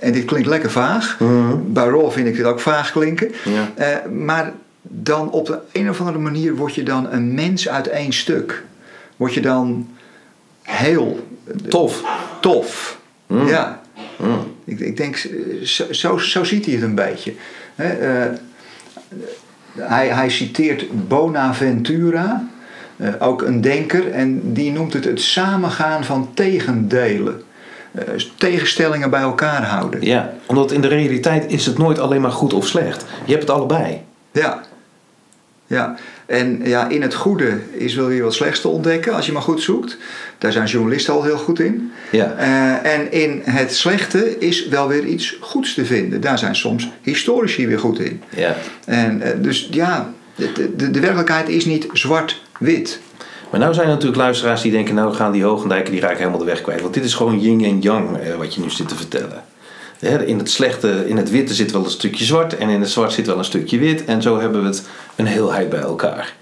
En 0.00 0.12
dit 0.12 0.24
klinkt 0.24 0.48
lekker 0.48 0.70
vaag. 0.70 1.18
Bij 1.66 1.84
Raw 1.84 2.10
vind 2.10 2.26
ik 2.26 2.36
dit 2.36 2.44
ook 2.44 2.60
vaag 2.60 2.92
klinken. 2.92 3.32
Ja. 3.44 3.72
Eh, 3.74 4.10
maar 4.10 4.52
dan 4.82 5.30
op 5.30 5.46
de 5.46 5.58
een 5.72 5.90
of 5.90 5.98
andere 6.00 6.18
manier 6.18 6.56
word 6.56 6.74
je 6.74 6.82
dan 6.82 7.12
een 7.12 7.34
mens 7.34 7.68
uit 7.68 7.88
één 7.88 8.12
stuk. 8.12 8.64
Word 9.16 9.34
je 9.34 9.40
dan 9.40 9.88
heel 10.62 11.26
Tof. 11.68 12.02
tof. 12.40 12.98
Ja. 13.26 13.80
Mm. 14.16 14.54
Ik, 14.64 14.80
ik 14.80 14.96
denk, 14.96 15.16
eh, 15.16 15.64
zo, 15.64 15.92
zo, 15.92 16.18
zo 16.18 16.44
ziet 16.44 16.64
hij 16.64 16.74
het 16.74 16.82
een 16.82 16.94
beetje. 16.94 17.34
Eh, 17.76 17.86
hij, 19.76 20.08
hij 20.08 20.28
citeert 20.30 21.08
Bonaventura, 21.08 22.48
eh, 22.98 23.08
ook 23.18 23.42
een 23.42 23.60
denker, 23.60 24.10
en 24.10 24.52
die 24.52 24.72
noemt 24.72 24.92
het 24.92 25.04
het 25.04 25.20
samengaan 25.20 26.04
van 26.04 26.30
tegendelen. 26.34 27.42
Eh, 27.92 28.02
tegenstellingen 28.36 29.10
bij 29.10 29.20
elkaar 29.20 29.64
houden. 29.64 30.02
Ja, 30.02 30.34
omdat 30.46 30.72
in 30.72 30.80
de 30.80 30.88
realiteit 30.88 31.52
is 31.52 31.66
het 31.66 31.78
nooit 31.78 31.98
alleen 31.98 32.20
maar 32.20 32.32
goed 32.32 32.52
of 32.52 32.66
slecht. 32.66 33.04
Je 33.24 33.32
hebt 33.32 33.42
het 33.42 33.56
allebei. 33.56 34.00
Ja. 34.32 34.60
Ja, 35.66 35.96
en 36.26 36.60
ja, 36.64 36.88
in 36.88 37.02
het 37.02 37.14
goede 37.14 37.58
is 37.70 37.94
wel 37.94 38.06
weer 38.06 38.22
wat 38.22 38.34
slechts 38.34 38.60
te 38.60 38.68
ontdekken 38.68 39.14
als 39.14 39.26
je 39.26 39.32
maar 39.32 39.42
goed 39.42 39.62
zoekt. 39.62 39.96
Daar 40.38 40.52
zijn 40.52 40.66
journalisten 40.66 41.14
al 41.14 41.24
heel 41.24 41.36
goed 41.36 41.60
in. 41.60 41.92
Ja. 42.10 42.34
Eh, 42.36 42.92
en 42.92 43.12
in 43.12 43.42
het 43.44 43.74
slechte 43.74 44.38
is 44.38 44.68
wel 44.68 44.88
weer 44.88 45.04
iets 45.04 45.36
goeds 45.40 45.74
te 45.74 45.84
vinden. 45.84 46.20
Daar 46.20 46.38
zijn 46.38 46.56
soms 46.56 46.90
historici 47.02 47.66
weer 47.66 47.78
goed 47.78 48.00
in. 48.00 48.22
Ja. 48.28 48.56
En 48.84 49.22
dus 49.42 49.68
ja, 49.70 50.12
de, 50.34 50.76
de, 50.76 50.90
de 50.90 51.00
werkelijkheid 51.00 51.48
is 51.48 51.64
niet 51.64 51.86
zwart-wit. 52.58 53.00
Maar 53.50 53.60
nou 53.60 53.74
zijn 53.74 53.86
er 53.86 53.92
natuurlijk 53.92 54.20
luisteraars 54.20 54.62
die 54.62 54.72
denken... 54.72 54.94
nou 54.94 55.14
gaan 55.14 55.32
die 55.32 55.44
Hoogendijken 55.44 55.92
die 55.92 56.00
raken 56.00 56.18
helemaal 56.18 56.38
de 56.38 56.44
weg 56.44 56.60
kwijt. 56.60 56.80
Want 56.80 56.94
dit 56.94 57.04
is 57.04 57.14
gewoon 57.14 57.40
yin 57.40 57.64
en 57.64 57.80
yang 57.80 58.16
eh, 58.16 58.34
wat 58.34 58.54
je 58.54 58.60
nu 58.60 58.70
zit 58.70 58.88
te 58.88 58.96
vertellen. 58.96 59.44
In 60.26 60.38
het 60.38 60.50
slechte, 60.50 61.08
in 61.08 61.16
het 61.16 61.30
witte 61.30 61.54
zit 61.54 61.72
wel 61.72 61.84
een 61.84 61.90
stukje 61.90 62.24
zwart... 62.24 62.56
en 62.56 62.68
in 62.68 62.80
het 62.80 62.90
zwart 62.90 63.12
zit 63.12 63.26
wel 63.26 63.38
een 63.38 63.44
stukje 63.44 63.78
wit. 63.78 64.04
En 64.04 64.22
zo 64.22 64.40
hebben 64.40 64.60
we 64.60 64.66
het 64.66 64.88
een 65.16 65.26
heelheid 65.26 65.68
bij 65.68 65.80
elkaar. 65.80 66.34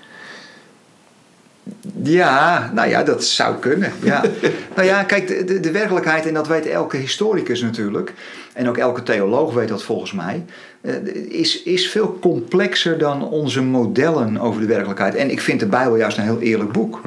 Ja, 2.03 2.71
nou 2.75 2.89
ja, 2.89 3.03
dat 3.03 3.25
zou 3.25 3.57
kunnen. 3.57 3.93
Ja. 4.03 4.25
nou 4.77 4.89
ja, 4.89 5.03
kijk, 5.03 5.29
de, 5.29 5.45
de, 5.45 5.61
de 5.61 5.71
werkelijkheid, 5.71 6.27
en 6.27 6.35
dat 6.35 6.49
weet 6.49 6.67
elke 6.67 6.97
historicus 6.97 7.63
natuurlijk, 7.63 8.13
en 8.53 8.69
ook 8.69 8.77
elke 8.77 9.03
theoloog 9.03 9.55
weet 9.55 9.69
dat 9.69 9.83
volgens 9.83 10.13
mij, 10.13 10.45
eh, 10.81 10.95
is, 11.29 11.63
is 11.63 11.91
veel 11.91 12.19
complexer 12.21 12.99
dan 12.99 13.29
onze 13.29 13.63
modellen 13.63 14.39
over 14.39 14.61
de 14.61 14.67
werkelijkheid. 14.67 15.15
En 15.15 15.31
ik 15.31 15.41
vind 15.41 15.61
de 15.61 15.67
Bijbel 15.67 15.97
juist 15.97 16.19
een 16.19 16.25
heel 16.25 16.41
eerlijk 16.41 16.73
boek. 16.73 17.01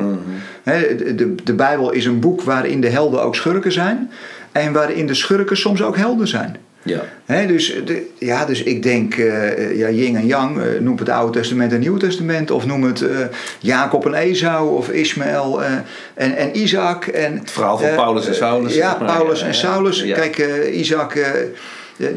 De, 0.63 1.13
de, 1.15 1.35
de 1.43 1.53
Bijbel 1.53 1.91
is 1.91 2.05
een 2.05 2.19
boek 2.19 2.41
waarin 2.41 2.81
de 2.81 2.89
helden 2.89 3.21
ook 3.21 3.35
schurken 3.35 3.71
zijn, 3.71 4.11
en 4.51 4.73
waarin 4.73 5.07
de 5.07 5.13
schurken 5.13 5.57
soms 5.57 5.81
ook 5.81 5.97
helden 5.97 6.27
zijn. 6.27 6.55
Ja. 6.83 7.01
Hè, 7.25 7.47
dus, 7.47 7.75
de, 7.85 8.05
ja, 8.17 8.45
dus 8.45 8.63
ik 8.63 8.83
denk, 8.83 9.15
eh, 9.15 9.77
ja, 9.77 9.89
yin 9.89 10.15
en 10.15 10.25
yang, 10.25 10.57
eh, 10.59 10.65
noem 10.79 10.97
het 10.97 11.09
Oude 11.09 11.39
Testament 11.39 11.73
en 11.73 11.79
Nieuwe 11.79 11.99
Testament, 11.99 12.51
of 12.51 12.65
noem 12.65 12.83
het 12.83 13.01
eh, 13.01 13.17
Jacob 13.59 14.05
en 14.05 14.13
Esau, 14.13 14.75
of 14.77 14.89
Ismaël 14.89 15.63
eh, 15.63 15.71
en, 16.13 16.35
en 16.35 16.57
Isaac. 16.57 17.07
En, 17.07 17.37
Het 17.37 17.51
verhaal 17.51 17.77
van 17.77 17.95
Paulus 17.95 18.27
en 18.27 18.35
Saulus, 18.35 18.73
Ja. 18.75 18.93
Paulus 18.93 19.41
en. 19.41 19.53
Saulus. 19.53 20.01
Ja. 20.01 20.15
Kijk, 20.15 20.37
eh, 20.37 20.79
Isaac, 20.79 21.15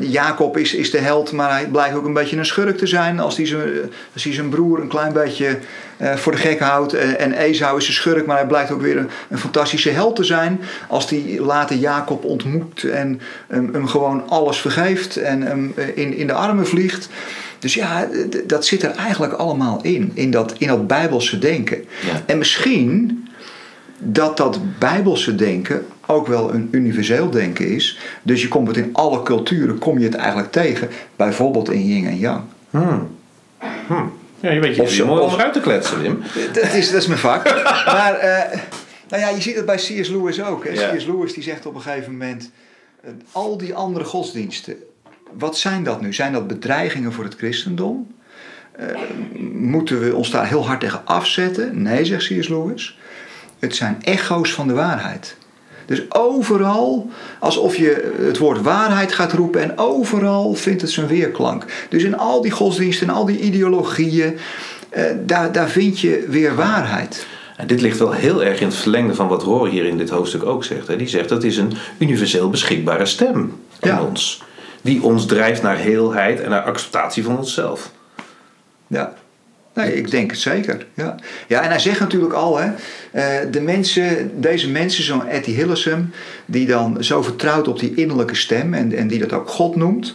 Jacob 0.00 0.56
is, 0.56 0.74
is 0.74 0.90
de 0.90 0.98
held, 0.98 1.32
maar 1.32 1.50
hij 1.50 1.66
blijkt 1.66 1.96
ook 1.96 2.04
een 2.04 2.12
beetje 2.12 2.36
een 2.36 2.46
schurk 2.46 2.78
te 2.78 2.86
zijn 2.86 3.20
als 3.20 3.36
hij 3.36 3.46
zijn, 3.46 3.70
als 4.12 4.24
hij 4.24 4.32
zijn 4.32 4.48
broer 4.48 4.80
een 4.80 4.88
klein 4.88 5.12
beetje 5.12 5.58
eh, 5.96 6.16
voor 6.16 6.32
de 6.32 6.38
gek 6.38 6.60
houdt. 6.60 6.92
Eh, 6.92 7.20
en 7.20 7.32
Esau 7.32 7.78
is 7.78 7.86
een 7.86 7.92
schurk, 7.92 8.26
maar 8.26 8.36
hij 8.36 8.46
blijkt 8.46 8.70
ook 8.70 8.80
weer 8.80 8.96
een, 8.96 9.08
een 9.28 9.38
fantastische 9.38 9.90
held 9.90 10.16
te 10.16 10.24
zijn 10.24 10.60
als 10.88 11.10
hij 11.10 11.38
later 11.40 11.76
Jacob 11.76 12.24
ontmoet 12.24 12.84
en 12.84 13.20
hem, 13.46 13.68
hem 13.72 13.86
gewoon 13.86 14.28
alles 14.28 14.60
vergeeft 14.60 15.16
en 15.16 15.42
hem 15.42 15.72
eh, 15.76 15.96
in, 15.96 16.16
in 16.16 16.26
de 16.26 16.32
armen 16.32 16.66
vliegt. 16.66 17.08
Dus 17.58 17.74
ja, 17.74 18.08
dat 18.46 18.66
zit 18.66 18.82
er 18.82 18.90
eigenlijk 18.90 19.32
allemaal 19.32 19.78
in, 19.82 20.10
in 20.14 20.30
dat, 20.30 20.54
in 20.58 20.66
dat 20.66 20.86
bijbelse 20.86 21.38
denken. 21.38 21.84
Ja. 22.06 22.22
En 22.26 22.38
misschien 22.38 23.21
dat 24.02 24.36
dat 24.36 24.78
bijbelse 24.78 25.34
denken 25.34 25.86
ook 26.06 26.26
wel 26.26 26.54
een 26.54 26.68
universeel 26.70 27.30
denken 27.30 27.68
is. 27.68 27.98
Dus 28.22 28.42
je 28.42 28.48
komt 28.48 28.68
het 28.68 28.76
in 28.76 28.90
alle 28.92 29.22
culturen, 29.22 29.78
kom 29.78 29.98
je 29.98 30.04
het 30.04 30.14
eigenlijk 30.14 30.52
tegen. 30.52 30.88
Bijvoorbeeld 31.16 31.70
in 31.70 31.86
yin 31.86 32.06
en 32.06 32.18
yang. 32.18 32.42
Hmm. 32.70 33.16
Hmm. 33.86 34.12
Ja, 34.40 34.50
je 34.50 34.60
weet 34.60 34.76
je 34.76 34.96
je 34.96 35.04
mooi 35.04 35.22
om 35.22 35.32
eruit 35.32 35.52
te 35.52 35.60
kletsen, 35.60 36.02
Wim. 36.02 36.22
Dat 36.52 36.72
is, 36.72 36.90
dat 36.90 37.00
is 37.00 37.06
mijn 37.06 37.18
vak. 37.18 37.44
maar 37.96 38.14
eh, 38.14 38.58
nou 39.08 39.22
ja, 39.22 39.28
je 39.28 39.40
ziet 39.40 39.56
het 39.56 39.66
bij 39.66 39.76
C.S. 39.76 40.08
Lewis 40.08 40.42
ook. 40.42 40.64
Hè? 40.64 40.70
Ja. 40.70 40.94
C.S. 40.94 41.06
Lewis 41.06 41.32
die 41.32 41.42
zegt 41.42 41.66
op 41.66 41.74
een 41.74 41.80
gegeven 41.80 42.12
moment... 42.12 42.50
eh, 43.00 43.10
al 43.32 43.56
die 43.56 43.74
andere 43.74 44.04
godsdiensten, 44.04 44.76
wat 45.38 45.58
zijn 45.58 45.84
dat 45.84 46.00
nu? 46.00 46.12
Zijn 46.12 46.32
dat 46.32 46.46
bedreigingen 46.46 47.12
voor 47.12 47.24
het 47.24 47.34
christendom? 47.34 48.14
Eh, 48.72 48.86
moeten 49.52 50.00
we 50.00 50.14
ons 50.14 50.30
daar 50.30 50.48
heel 50.48 50.66
hard 50.66 50.80
tegen 50.80 51.00
afzetten? 51.04 51.82
Nee, 51.82 52.04
zegt 52.04 52.26
C.S. 52.26 52.48
Lewis. 52.48 52.98
Het 53.62 53.76
zijn 53.76 53.98
echo's 54.02 54.52
van 54.52 54.66
de 54.66 54.72
waarheid. 54.74 55.36
Dus 55.86 56.02
overal, 56.08 57.10
alsof 57.38 57.76
je 57.76 58.12
het 58.26 58.38
woord 58.38 58.60
waarheid 58.62 59.12
gaat 59.12 59.32
roepen 59.32 59.62
en 59.62 59.78
overal 59.78 60.54
vindt 60.54 60.80
het 60.80 60.90
zijn 60.90 61.06
weerklank. 61.06 61.64
Dus 61.88 62.02
in 62.02 62.18
al 62.18 62.40
die 62.42 62.50
godsdiensten 62.50 63.08
en 63.08 63.14
al 63.14 63.24
die 63.24 63.38
ideologieën, 63.38 64.38
eh, 64.88 65.04
daar, 65.26 65.52
daar 65.52 65.68
vind 65.68 66.00
je 66.00 66.26
weer 66.28 66.54
waarheid. 66.54 67.26
En 67.56 67.66
dit 67.66 67.80
ligt 67.80 67.98
wel 67.98 68.12
heel 68.12 68.44
erg 68.44 68.60
in 68.60 68.66
het 68.66 68.76
verlengde 68.76 69.14
van 69.14 69.28
wat 69.28 69.42
Roor 69.42 69.68
hier 69.68 69.84
in 69.84 69.98
dit 69.98 70.10
hoofdstuk 70.10 70.44
ook 70.44 70.64
zegt. 70.64 70.86
Hè. 70.86 70.96
Die 70.96 71.08
zegt 71.08 71.28
dat 71.28 71.44
is 71.44 71.56
een 71.56 71.72
universeel 71.98 72.50
beschikbare 72.50 73.06
stem 73.06 73.38
in 73.80 73.88
Ja. 73.88 74.02
ons. 74.02 74.42
Die 74.82 75.02
ons 75.02 75.26
drijft 75.26 75.62
naar 75.62 75.76
heelheid 75.76 76.40
en 76.40 76.50
naar 76.50 76.62
acceptatie 76.62 77.24
van 77.24 77.38
onszelf. 77.38 77.90
Ja. 78.86 79.14
Nee, 79.74 79.94
ik 79.94 80.10
denk 80.10 80.30
het 80.30 80.40
zeker. 80.40 80.86
Ja, 80.94 81.14
ja 81.48 81.62
en 81.62 81.68
hij 81.68 81.78
zegt 81.78 82.00
natuurlijk 82.00 82.32
al, 82.32 82.58
hè, 82.58 82.70
eh, 83.10 83.50
de 83.50 83.60
mensen, 83.60 84.30
deze 84.40 84.70
mensen, 84.70 85.04
zo'n 85.04 85.28
Etty 85.28 85.50
Hillesum, 85.50 86.10
die 86.46 86.66
dan 86.66 87.04
zo 87.04 87.22
vertrouwt 87.22 87.68
op 87.68 87.78
die 87.78 87.94
innerlijke 87.94 88.34
stem 88.34 88.74
en, 88.74 88.92
en 88.96 89.08
die 89.08 89.18
dat 89.18 89.32
ook 89.32 89.48
God 89.48 89.76
noemt, 89.76 90.14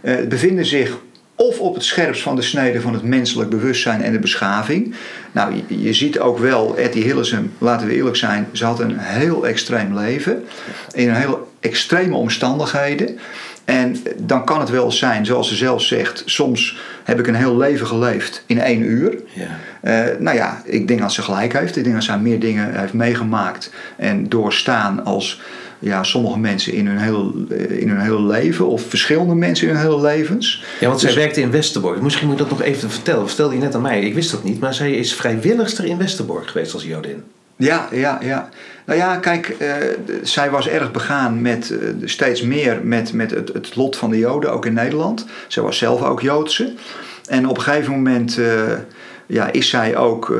eh, 0.00 0.26
bevinden 0.28 0.66
zich 0.66 0.98
of 1.36 1.60
op 1.60 1.74
het 1.74 1.84
scherpst 1.84 2.22
van 2.22 2.36
de 2.36 2.42
snede 2.42 2.80
van 2.80 2.92
het 2.92 3.02
menselijk 3.02 3.50
bewustzijn 3.50 4.02
en 4.02 4.12
de 4.12 4.18
beschaving. 4.18 4.94
Nou, 5.32 5.62
je, 5.66 5.92
ziet 5.92 6.18
ook 6.18 6.38
wel, 6.38 6.76
Etty 6.76 7.00
Hillesum, 7.00 7.52
laten 7.58 7.86
we 7.86 7.94
eerlijk 7.94 8.16
zijn, 8.16 8.48
ze 8.52 8.64
had 8.64 8.80
een 8.80 8.98
heel 8.98 9.46
extreem 9.46 9.98
leven. 9.98 10.44
In 10.92 11.08
een 11.08 11.14
heel 11.14 11.52
extreme 11.60 12.14
omstandigheden. 12.14 13.18
En 13.64 13.96
dan 14.16 14.44
kan 14.44 14.60
het 14.60 14.70
wel 14.70 14.92
zijn, 14.92 15.26
zoals 15.26 15.48
ze 15.48 15.54
zelf 15.54 15.82
zegt, 15.82 16.22
soms 16.26 16.76
heb 17.04 17.18
ik 17.18 17.26
een 17.26 17.34
heel 17.34 17.56
leven 17.56 17.86
geleefd 17.86 18.42
in 18.46 18.60
één 18.60 18.82
uur. 18.82 19.18
Ja. 19.32 19.58
Eh, 19.80 20.18
nou 20.18 20.36
ja, 20.36 20.62
ik 20.64 20.88
denk 20.88 21.00
dat 21.00 21.12
ze 21.12 21.22
gelijk 21.22 21.52
heeft. 21.52 21.76
Ik 21.76 21.82
denk 21.82 21.94
dat 21.94 22.04
zij 22.04 22.18
meer 22.18 22.40
dingen 22.40 22.80
heeft 22.80 22.92
meegemaakt 22.92 23.70
en 23.96 24.28
doorstaan 24.28 25.04
als 25.04 25.40
ja, 25.78 26.02
sommige 26.02 26.38
mensen 26.38 26.72
in 26.72 26.86
hun, 26.86 26.98
hele, 26.98 27.32
eh, 27.50 27.80
in 27.80 27.88
hun 27.88 28.00
hele 28.00 28.22
leven, 28.22 28.66
of 28.66 28.82
verschillende 28.88 29.34
mensen 29.34 29.68
in 29.68 29.74
hun 29.74 29.82
hele 29.82 30.00
levens. 30.00 30.64
Ja, 30.80 30.88
want 30.88 31.00
zij 31.00 31.08
Dus- 31.08 31.18
werkte 31.18 31.40
in 31.40 31.50
Westerbork. 31.50 32.00
Misschien 32.00 32.26
moet 32.26 32.38
je 32.38 32.42
dat 32.42 32.52
nog 32.52 32.62
even 32.62 32.90
vertellen. 32.90 33.26
Vertelde 33.26 33.54
je 33.54 33.60
net 33.60 33.74
aan 33.74 33.82
mij. 33.82 34.00
Ik 34.00 34.14
wist 34.14 34.30
dat 34.30 34.44
niet. 34.44 34.60
Maar 34.60 34.74
zij 34.74 34.92
is 34.92 35.14
vrijwilligster 35.14 35.84
in 35.84 35.98
Westerbork 35.98 36.48
geweest 36.48 36.74
als 36.74 36.84
Jodin. 36.84 37.22
Ja, 37.56 37.88
ja, 37.92 38.18
ja. 38.22 38.48
Nou 38.84 38.98
ja, 38.98 39.16
kijk, 39.16 39.48
eh, 39.48 39.74
zij 40.22 40.50
was 40.50 40.68
erg 40.68 40.90
begaan 40.90 41.42
met 41.42 41.70
eh, 41.70 41.88
steeds 42.04 42.42
meer 42.42 42.80
met, 42.82 43.12
met 43.12 43.30
het, 43.30 43.52
het 43.52 43.76
lot 43.76 43.96
van 43.96 44.10
de 44.10 44.18
Joden, 44.18 44.52
ook 44.52 44.66
in 44.66 44.72
Nederland. 44.72 45.26
Zij 45.48 45.62
was 45.62 45.78
zelf 45.78 46.02
ook 46.02 46.20
Joodse. 46.20 46.72
En 47.28 47.48
op 47.48 47.56
een 47.56 47.62
gegeven 47.62 47.92
moment 47.92 48.38
eh, 48.38 48.72
ja, 49.26 49.52
is 49.52 49.68
zij 49.68 49.96
ook, 49.96 50.36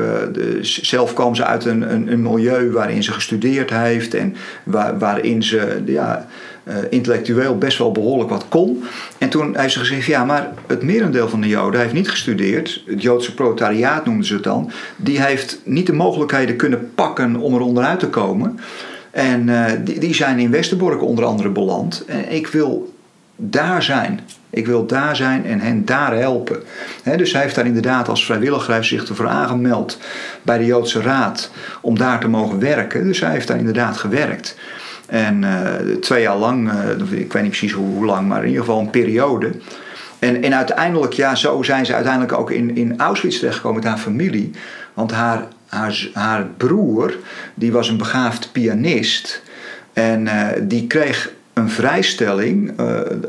zelf 0.61 1.13
kwam 1.13 1.35
ze 1.35 1.45
uit 1.45 1.65
een, 1.65 1.93
een, 1.93 2.11
een 2.11 2.21
milieu 2.21 2.71
waarin 2.71 3.03
ze 3.03 3.11
gestudeerd 3.11 3.69
heeft 3.69 4.13
en 4.13 4.35
waar, 4.63 4.97
waarin 4.97 5.43
ze 5.43 5.83
ja, 5.85 6.27
eh, 6.63 6.75
intellectueel 6.89 7.57
best 7.57 7.77
wel 7.77 7.91
behoorlijk 7.91 8.29
wat 8.29 8.45
kon. 8.49 8.83
En 9.17 9.29
toen 9.29 9.57
heeft 9.57 9.73
ze 9.73 9.79
gezegd, 9.79 10.05
ja, 10.05 10.25
maar 10.25 10.51
het 10.67 10.83
merendeel 10.83 11.29
van 11.29 11.41
de 11.41 11.47
Joden 11.47 11.79
heeft 11.79 11.93
niet 11.93 12.09
gestudeerd. 12.09 12.83
Het 12.85 13.01
Joodse 13.01 13.33
proletariaat 13.33 14.05
noemden 14.05 14.25
ze 14.25 14.33
het 14.33 14.43
dan. 14.43 14.71
Die 14.95 15.21
heeft 15.21 15.59
niet 15.63 15.85
de 15.85 15.93
mogelijkheden 15.93 16.55
kunnen 16.55 16.91
pakken 16.95 17.35
om 17.35 17.53
er 17.53 17.61
onderuit 17.61 17.99
te 17.99 18.07
komen. 18.07 18.59
En 19.11 19.49
eh, 19.49 19.71
die, 19.83 19.99
die 19.99 20.15
zijn 20.15 20.39
in 20.39 20.51
Westerbork 20.51 21.01
onder 21.01 21.25
andere 21.25 21.49
beland. 21.49 22.05
En 22.05 22.31
ik 22.31 22.47
wil 22.47 22.93
daar 23.35 23.83
zijn. 23.83 24.19
Ik 24.49 24.65
wil 24.67 24.85
daar 24.85 25.15
zijn 25.15 25.45
en 25.45 25.59
hen 25.59 25.85
daar 25.85 26.15
helpen. 26.15 26.63
Dus 27.17 27.31
hij 27.31 27.41
heeft 27.41 27.55
daar 27.55 27.65
inderdaad 27.65 28.09
als 28.09 28.25
vrijwilliger 28.25 28.85
zich 28.85 29.07
ervoor 29.07 29.27
aangemeld 29.27 29.97
bij 30.41 30.57
de 30.57 30.65
Joodse 30.65 31.01
Raad 31.01 31.51
om 31.81 31.97
daar 31.97 32.19
te 32.19 32.27
mogen 32.27 32.59
werken. 32.59 33.03
Dus 33.03 33.19
hij 33.19 33.31
heeft 33.31 33.47
daar 33.47 33.57
inderdaad 33.57 33.97
gewerkt. 33.97 34.55
En 35.13 35.43
eh, 35.43 35.95
twee 35.95 36.21
jaar 36.21 36.37
lang, 36.37 36.71
eh, 36.71 37.19
ik 37.19 37.33
weet 37.33 37.41
niet 37.41 37.51
precies 37.51 37.71
hoe, 37.71 38.05
lang, 38.05 38.27
maar 38.27 38.41
in 38.41 38.47
ieder 38.47 38.63
geval 38.63 38.79
een 38.79 38.89
periode. 38.89 39.51
En, 40.19 40.43
en 40.43 40.55
uiteindelijk, 40.55 41.13
ja, 41.13 41.35
zo 41.35 41.63
zijn 41.63 41.85
ze 41.85 41.93
uiteindelijk 41.93 42.33
ook 42.33 42.51
in, 42.51 42.75
in 42.75 42.99
Auschwitz 42.99 43.37
terechtgekomen 43.37 43.79
met 43.79 43.89
haar 43.89 43.99
familie. 43.99 44.51
Want 44.93 45.11
haar, 45.11 45.47
haar, 45.67 46.07
haar 46.13 46.45
broer, 46.57 47.17
die 47.53 47.71
was 47.71 47.89
een 47.89 47.97
begaafd 47.97 48.49
pianist. 48.51 49.43
En 49.93 50.27
eh, 50.27 50.61
die 50.61 50.87
kreeg 50.87 51.31
een 51.53 51.69
vrijstelling 51.69 52.73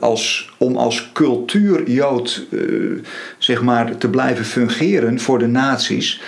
als, 0.01 0.53
om 0.59 0.77
als 0.77 1.11
cultuurjood 1.13 2.47
eh, 2.51 2.59
zeg 3.39 3.63
maar, 3.63 3.97
te 3.97 4.09
blijven 4.09 4.45
fungeren 4.45 5.21
voor 5.21 5.39
de 5.39 5.47
nazi's. 5.47 6.21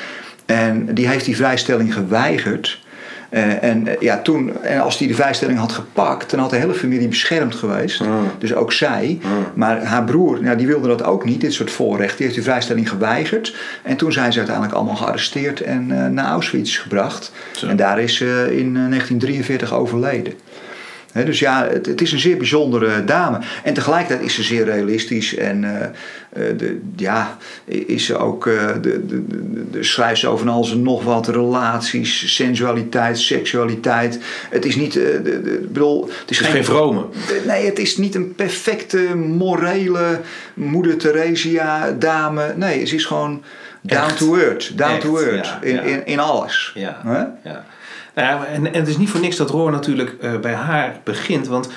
En 0.47 0.95
die 0.95 1.09
heeft 1.09 1.25
die 1.25 1.37
vrijstelling 1.37 1.95
geweigerd. 1.95 2.85
Eh, 3.37 3.63
en, 3.63 3.87
eh, 3.87 3.95
ja, 4.01 4.23
toen, 4.23 4.63
en 4.63 4.81
als 4.81 4.99
hij 4.99 5.09
de 5.09 5.15
vrijstelling 5.15 5.59
had 5.59 5.73
gepakt, 5.73 6.31
dan 6.31 6.41
had 6.41 6.51
de 6.51 6.57
hele 6.57 6.75
familie 6.75 7.09
beschermd 7.09 7.55
geweest. 7.55 8.01
Mm. 8.01 8.31
Dus 8.39 8.55
ook 8.55 8.73
zij. 8.73 9.19
Maar 9.55 9.85
haar 9.85 10.05
broer, 10.05 10.43
nou, 10.43 10.57
die 10.57 10.67
wilde 10.67 10.89
dat 10.89 11.05
ook 11.05 11.25
niet, 11.25 11.41
dit 11.41 11.53
soort 11.53 11.71
voorrecht. 11.71 12.17
Die 12.17 12.23
heeft 12.23 12.35
die 12.35 12.45
vrijstelling 12.45 12.89
geweigerd. 12.89 13.55
En 13.83 13.97
toen 13.97 14.13
zijn 14.13 14.33
ze 14.33 14.39
uiteindelijk 14.39 14.77
allemaal 14.77 14.97
gearresteerd 14.97 15.61
en 15.61 15.91
eh, 15.91 16.11
naar 16.11 16.27
Auschwitz 16.27 16.81
gebracht. 16.81 17.33
Zo. 17.53 17.67
En 17.67 17.77
daar 17.77 18.01
is 18.01 18.17
ze 18.17 18.25
in 18.51 18.77
eh, 18.77 18.89
1943 18.89 19.75
overleden. 19.75 20.33
Dus 21.25 21.39
ja, 21.39 21.69
het, 21.69 21.87
het 21.87 22.01
is 22.01 22.13
een 22.13 22.19
zeer 22.19 22.37
bijzondere 22.37 23.05
dame. 23.05 23.39
En 23.63 23.75
tegelijkertijd 23.75 24.27
is 24.27 24.35
ze 24.35 24.43
zeer 24.43 24.65
realistisch. 24.65 25.35
En 25.35 25.65
eh, 25.65 25.87
eh, 26.33 26.59
de, 26.59 26.81
ja, 26.97 27.37
is 27.65 28.05
ze 28.05 28.17
ook, 28.17 28.47
eh, 28.47 28.67
de, 28.83 29.07
de, 29.07 29.25
de, 29.71 29.83
schrijft 29.83 30.21
ze 30.21 30.29
over 30.29 30.49
alles 30.49 30.71
en 30.71 30.83
nog 30.83 31.05
wat. 31.05 31.29
Relaties, 31.29 32.35
sensualiteit, 32.35 33.19
seksualiteit. 33.19 34.19
Het 34.51 34.65
is 34.65 34.77
niet, 34.77 34.93
de, 34.93 35.67
bedoel, 35.73 36.03
het 36.03 36.31
is 36.31 36.39
Het 36.39 36.47
is 36.47 36.53
geen 36.53 36.65
vrome. 36.65 37.05
Nee, 37.47 37.67
het 37.67 37.79
is 37.79 37.97
niet 37.97 38.15
een 38.15 38.35
perfecte, 38.35 39.15
morele 39.15 40.21
moeder 40.55 40.97
Theresia 40.97 41.91
dame. 41.99 42.55
Nee, 42.57 42.85
ze 42.85 42.95
is 42.95 43.05
gewoon 43.05 43.43
down 43.81 44.05
Echt. 44.05 44.19
to 44.19 44.37
earth. 44.37 44.79
Down 44.79 44.91
Echt, 44.91 45.01
to 45.01 45.19
earth. 45.19 45.47
ja, 45.47 45.59
in, 45.63 45.75
ja. 45.75 45.83
In, 45.83 46.07
in 46.07 46.19
alles. 46.19 46.73
Ja. 46.75 47.01
Ja. 47.45 47.65
Nou 48.17 48.29
ja, 48.29 48.45
en, 48.45 48.73
en 48.73 48.81
het 48.81 48.89
is 48.89 48.97
niet 48.97 49.11
voor 49.11 49.21
niks 49.21 49.37
dat 49.37 49.51
Roor 49.51 49.71
natuurlijk 49.71 50.17
eh, 50.21 50.39
bij 50.39 50.55
haar 50.55 51.01
begint. 51.05 51.47
Want 51.47 51.69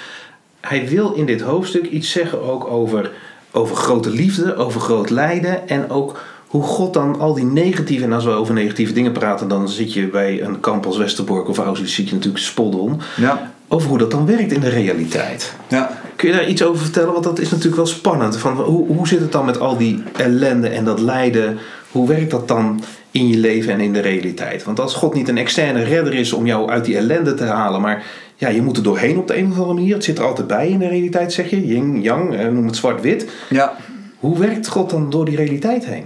hij 0.59 0.87
wil 0.87 1.13
in 1.13 1.25
dit 1.25 1.41
hoofdstuk 1.41 1.85
iets 1.85 2.11
zeggen 2.11 2.41
ook 2.41 2.67
over, 2.67 3.11
over 3.51 3.75
grote 3.75 4.09
liefde, 4.09 4.55
over 4.55 4.81
groot 4.81 5.09
lijden. 5.09 5.67
En 5.67 5.89
ook 5.89 6.19
hoe 6.47 6.63
God 6.63 6.93
dan 6.93 7.19
al 7.19 7.33
die 7.33 7.45
negatieve... 7.45 8.03
En 8.03 8.13
als 8.13 8.25
we 8.25 8.31
over 8.31 8.53
negatieve 8.53 8.93
dingen 8.93 9.11
praten, 9.11 9.47
dan 9.47 9.69
zit 9.69 9.93
je 9.93 10.07
bij 10.07 10.41
een 10.41 10.59
kamp 10.59 10.85
als 10.85 10.97
Westerbork 10.97 11.47
of 11.47 11.57
Auschwitz... 11.57 11.95
zit 11.95 12.09
je 12.09 12.15
natuurlijk 12.15 12.43
spot 12.43 12.75
on. 12.75 13.01
Ja. 13.15 13.51
Over 13.67 13.89
hoe 13.89 13.97
dat 13.97 14.11
dan 14.11 14.25
werkt 14.25 14.51
in 14.51 14.59
de 14.59 14.69
realiteit. 14.69 15.55
ja. 15.67 16.01
Kun 16.15 16.29
je 16.29 16.35
daar 16.35 16.47
iets 16.47 16.63
over 16.63 16.81
vertellen? 16.81 17.11
Want 17.11 17.23
dat 17.23 17.39
is 17.39 17.49
natuurlijk 17.49 17.75
wel 17.75 17.85
spannend. 17.85 18.37
Van 18.37 18.57
hoe, 18.61 18.87
hoe 18.87 19.07
zit 19.07 19.19
het 19.19 19.31
dan 19.31 19.45
met 19.45 19.59
al 19.59 19.77
die 19.77 20.03
ellende 20.15 20.67
en 20.69 20.85
dat 20.85 20.99
lijden? 20.99 21.57
Hoe 21.91 22.07
werkt 22.07 22.31
dat 22.31 22.47
dan 22.47 22.81
in 23.11 23.27
je 23.27 23.37
leven 23.37 23.73
en 23.73 23.79
in 23.79 23.93
de 23.93 23.99
realiteit? 23.99 24.63
Want 24.63 24.79
als 24.79 24.93
God 24.93 25.13
niet 25.13 25.27
een 25.27 25.37
externe 25.37 25.83
redder 25.83 26.13
is 26.13 26.33
om 26.33 26.45
jou 26.45 26.69
uit 26.69 26.85
die 26.85 26.97
ellende 26.97 27.33
te 27.33 27.43
halen, 27.43 27.81
maar 27.81 28.05
ja, 28.35 28.47
je 28.47 28.61
moet 28.61 28.77
er 28.77 28.83
doorheen 28.83 29.17
op 29.17 29.27
de 29.27 29.37
een 29.37 29.51
of 29.51 29.57
andere 29.57 29.73
manier. 29.73 29.93
Het 29.93 30.03
zit 30.03 30.17
er 30.17 30.23
altijd 30.23 30.47
bij 30.47 30.69
in 30.69 30.79
de 30.79 30.87
realiteit, 30.87 31.33
zeg 31.33 31.49
je. 31.49 31.67
Yin, 31.67 32.01
yang, 32.01 32.35
eh, 32.35 32.47
noem 32.47 32.65
het 32.65 32.75
zwart-wit. 32.75 33.29
ja. 33.49 33.75
Hoe 34.19 34.39
werkt 34.39 34.67
God 34.67 34.89
dan 34.89 35.09
door 35.09 35.25
die 35.25 35.35
realiteit 35.35 35.85
heen? 35.85 36.05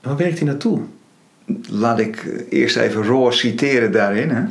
En 0.00 0.08
waar 0.08 0.16
werkt 0.16 0.38
hij 0.38 0.46
naartoe? 0.46 0.80
Laat 1.70 1.98
ik 1.98 2.44
eerst 2.50 2.76
even 2.76 3.04
Roor 3.04 3.32
citeren 3.32 3.92
daarin. 3.92 4.30
Hè. 4.30 4.44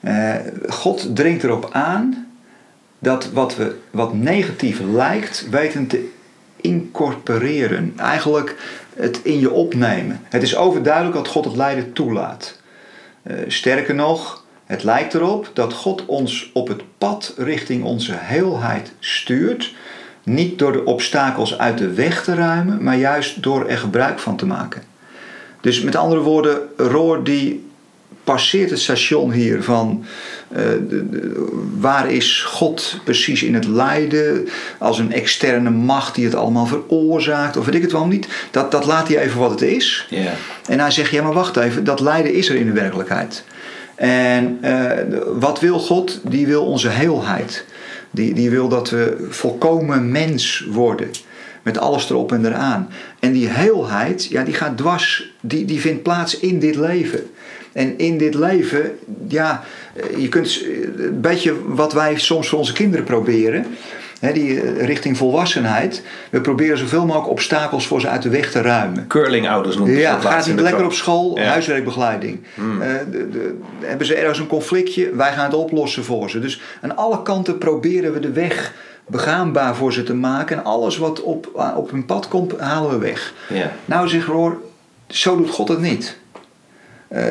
Eh, 0.00 0.52
God 0.68 1.16
dringt 1.16 1.44
erop 1.44 1.68
aan 1.72 2.26
dat 2.98 3.30
wat, 3.32 3.56
we, 3.56 3.74
wat 3.90 4.14
negatief 4.14 4.80
lijkt, 4.92 5.46
weten 5.50 5.86
te 5.86 6.08
incorporeren. 6.60 7.92
Eigenlijk 7.96 8.56
het 9.00 9.20
in 9.22 9.40
je 9.40 9.50
opnemen. 9.50 10.20
Het 10.28 10.42
is 10.42 10.56
overduidelijk 10.56 11.14
dat 11.14 11.28
God 11.28 11.44
het 11.44 11.56
lijden 11.56 11.92
toelaat. 11.92 12.58
Eh, 13.22 13.36
sterker 13.48 13.94
nog, 13.94 14.44
het 14.66 14.82
lijkt 14.82 15.14
erop 15.14 15.50
dat 15.52 15.72
God 15.72 16.06
ons 16.06 16.50
op 16.52 16.68
het 16.68 16.82
pad 16.98 17.34
richting 17.36 17.84
onze 17.84 18.14
heelheid 18.16 18.92
stuurt. 18.98 19.74
Niet 20.22 20.58
door 20.58 20.72
de 20.72 20.84
obstakels 20.84 21.58
uit 21.58 21.78
de 21.78 21.92
weg 21.92 22.24
te 22.24 22.34
ruimen, 22.34 22.82
maar 22.82 22.96
juist 22.96 23.42
door 23.42 23.68
er 23.68 23.78
gebruik 23.78 24.18
van 24.18 24.36
te 24.36 24.46
maken. 24.46 24.82
Dus 25.60 25.80
met 25.80 25.96
andere 25.96 26.20
woorden, 26.20 26.60
Roor 26.76 27.24
die 27.24 27.68
passeert 28.24 28.70
het 28.70 28.80
station 28.80 29.32
hier 29.32 29.62
van 29.62 30.04
de- 30.88 31.08
de- 31.10 31.48
waar 31.78 32.10
is 32.10 32.42
God 32.46 33.00
precies 33.04 33.42
in 33.42 33.54
het 33.54 33.66
lijden 33.66 34.48
als 34.78 34.98
een 34.98 35.12
externe 35.12 35.70
macht 35.70 36.14
die 36.14 36.24
het 36.24 36.34
allemaal 36.34 36.66
veroorzaakt 36.66 37.56
of 37.56 37.64
weet 37.64 37.74
ik 37.74 37.82
het 37.82 37.92
wel 37.92 38.06
niet. 38.06 38.28
Dat, 38.50 38.70
dat 38.70 38.86
laat 38.86 39.08
hij 39.08 39.18
even 39.18 39.38
wat 39.40 39.50
het 39.50 39.62
is. 39.62 40.06
En 40.68 40.80
hij 40.80 40.90
zegt, 40.90 41.10
ja 41.10 41.22
maar 41.22 41.32
wacht 41.32 41.56
even, 41.56 41.84
dat 41.84 42.00
lijden 42.00 42.34
is 42.34 42.48
er 42.48 42.56
in 42.56 42.66
de 42.66 42.72
werkelijkheid. 42.72 43.44
En 43.94 44.58
eh, 44.60 44.98
wat 45.38 45.60
wil 45.60 45.78
God? 45.78 46.20
Die 46.28 46.46
wil 46.46 46.64
onze 46.66 46.88
heelheid. 46.88 47.64
Die, 48.10 48.34
die 48.34 48.50
wil 48.50 48.68
dat 48.68 48.90
we 48.90 49.26
volkomen 49.30 50.10
mens 50.10 50.66
worden. 50.70 51.10
Met 51.62 51.78
alles 51.78 52.10
erop 52.10 52.32
en 52.32 52.46
eraan. 52.46 52.88
En 53.18 53.32
die 53.32 53.48
heelheid, 53.48 54.24
ja, 54.24 54.42
die 54.44 54.54
gaat 54.54 54.76
dwars. 54.76 55.32
Die, 55.40 55.64
die 55.64 55.80
vindt 55.80 56.02
plaats 56.02 56.38
in 56.38 56.58
dit 56.58 56.74
leven. 56.76 57.30
En 57.72 57.98
in 57.98 58.18
dit 58.18 58.34
leven, 58.34 58.98
ja, 59.28 59.62
je 60.16 60.28
kunt 60.28 60.62
een 60.96 61.20
beetje 61.20 61.54
wat 61.66 61.92
wij 61.92 62.18
soms 62.18 62.48
voor 62.48 62.58
onze 62.58 62.72
kinderen 62.72 63.04
proberen. 63.04 63.66
hè, 64.20 64.32
die 64.32 64.60
eh, 64.60 64.84
richting 64.86 65.16
volwassenheid. 65.16 66.02
We 66.30 66.40
proberen 66.40 66.78
zoveel 66.78 67.06
mogelijk 67.06 67.30
obstakels 67.30 67.86
voor 67.86 68.00
ze 68.00 68.08
uit 68.08 68.22
de 68.22 68.28
weg 68.28 68.50
te 68.50 68.60
ruimen. 68.60 69.06
Curlingouders 69.06 69.76
noemen 69.76 69.94
ze 69.94 70.00
Ja, 70.00 70.12
dat 70.14 70.22
laatst 70.24 70.38
gaat 70.38 70.46
niet 70.46 70.56
de 70.56 70.62
lekker 70.62 70.84
op 70.84 70.92
school, 70.92 71.38
Ja. 71.38 71.44
huiswerkbegeleiding. 71.44 72.40
Hmm. 72.54 72.82
Eh, 72.82 72.88
de, 73.10 73.28
de- 73.30 73.58
hebben 73.80 74.06
ze 74.06 74.14
ergens 74.14 74.38
een 74.38 74.46
conflictje, 74.46 75.10
wij 75.14 75.32
gaan 75.32 75.44
het 75.44 75.54
oplossen 75.54 76.04
voor 76.04 76.30
ze. 76.30 76.38
Dus 76.38 76.60
aan 76.80 76.96
alle 76.96 77.22
kanten 77.22 77.58
proberen 77.58 78.12
we 78.12 78.20
de 78.20 78.32
weg 78.32 78.72
begaanbaar 79.06 79.76
voor 79.76 79.92
ze 79.92 80.02
te 80.02 80.14
maken. 80.14 80.56
En 80.56 80.64
alles 80.64 80.96
wat 80.98 81.22
op, 81.22 81.72
op 81.76 81.90
hun 81.90 82.04
pad 82.04 82.28
komt, 82.28 82.58
halen 82.58 82.90
we 82.90 82.98
weg. 82.98 83.32
Ja. 83.48 83.72
Nou 83.84 84.08
zeg 84.08 84.24
hoor, 84.24 84.60
zo 85.06 85.36
doet 85.36 85.50
God 85.50 85.68
het 85.68 85.80
niet. 85.80 86.16
Eh, 87.10 87.24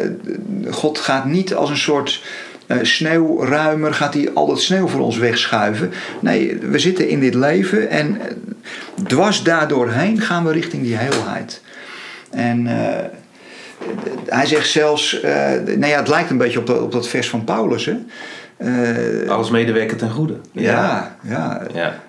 God 0.69 0.97
gaat 0.97 1.25
niet 1.25 1.55
als 1.55 1.69
een 1.69 1.77
soort 1.77 2.23
eh, 2.67 2.77
sneeuwruimer, 2.81 3.93
gaat 3.93 4.13
hij 4.13 4.29
al 4.33 4.47
dat 4.47 4.61
sneeuw 4.61 4.87
voor 4.87 5.01
ons 5.01 5.17
wegschuiven. 5.17 5.91
Nee, 6.19 6.57
we 6.57 6.79
zitten 6.79 7.09
in 7.09 7.19
dit 7.19 7.33
leven 7.33 7.89
en 7.89 8.21
eh, 8.21 8.27
dwars 9.03 9.43
daardoorheen 9.43 10.21
gaan 10.21 10.45
we 10.45 10.51
richting 10.51 10.83
die 10.83 10.95
heelheid. 10.95 11.61
En 12.29 12.67
hij 14.25 14.45
zegt 14.45 14.69
zelfs, 14.69 15.21
nou 15.65 15.85
ja, 15.85 15.97
het 15.97 16.07
lijkt 16.07 16.29
een 16.29 16.37
beetje 16.37 16.59
op 16.59 16.67
dat, 16.67 16.81
op 16.81 16.91
dat 16.91 17.07
vers 17.07 17.29
van 17.29 17.43
Paulus. 17.43 17.85
Hè? 17.85 17.97
Alles 19.27 19.49
medewerken 19.49 19.97
ten 19.97 20.09
goede. 20.09 20.35
ja, 20.51 21.15
ja, 21.21 21.61
ja. 21.73 21.99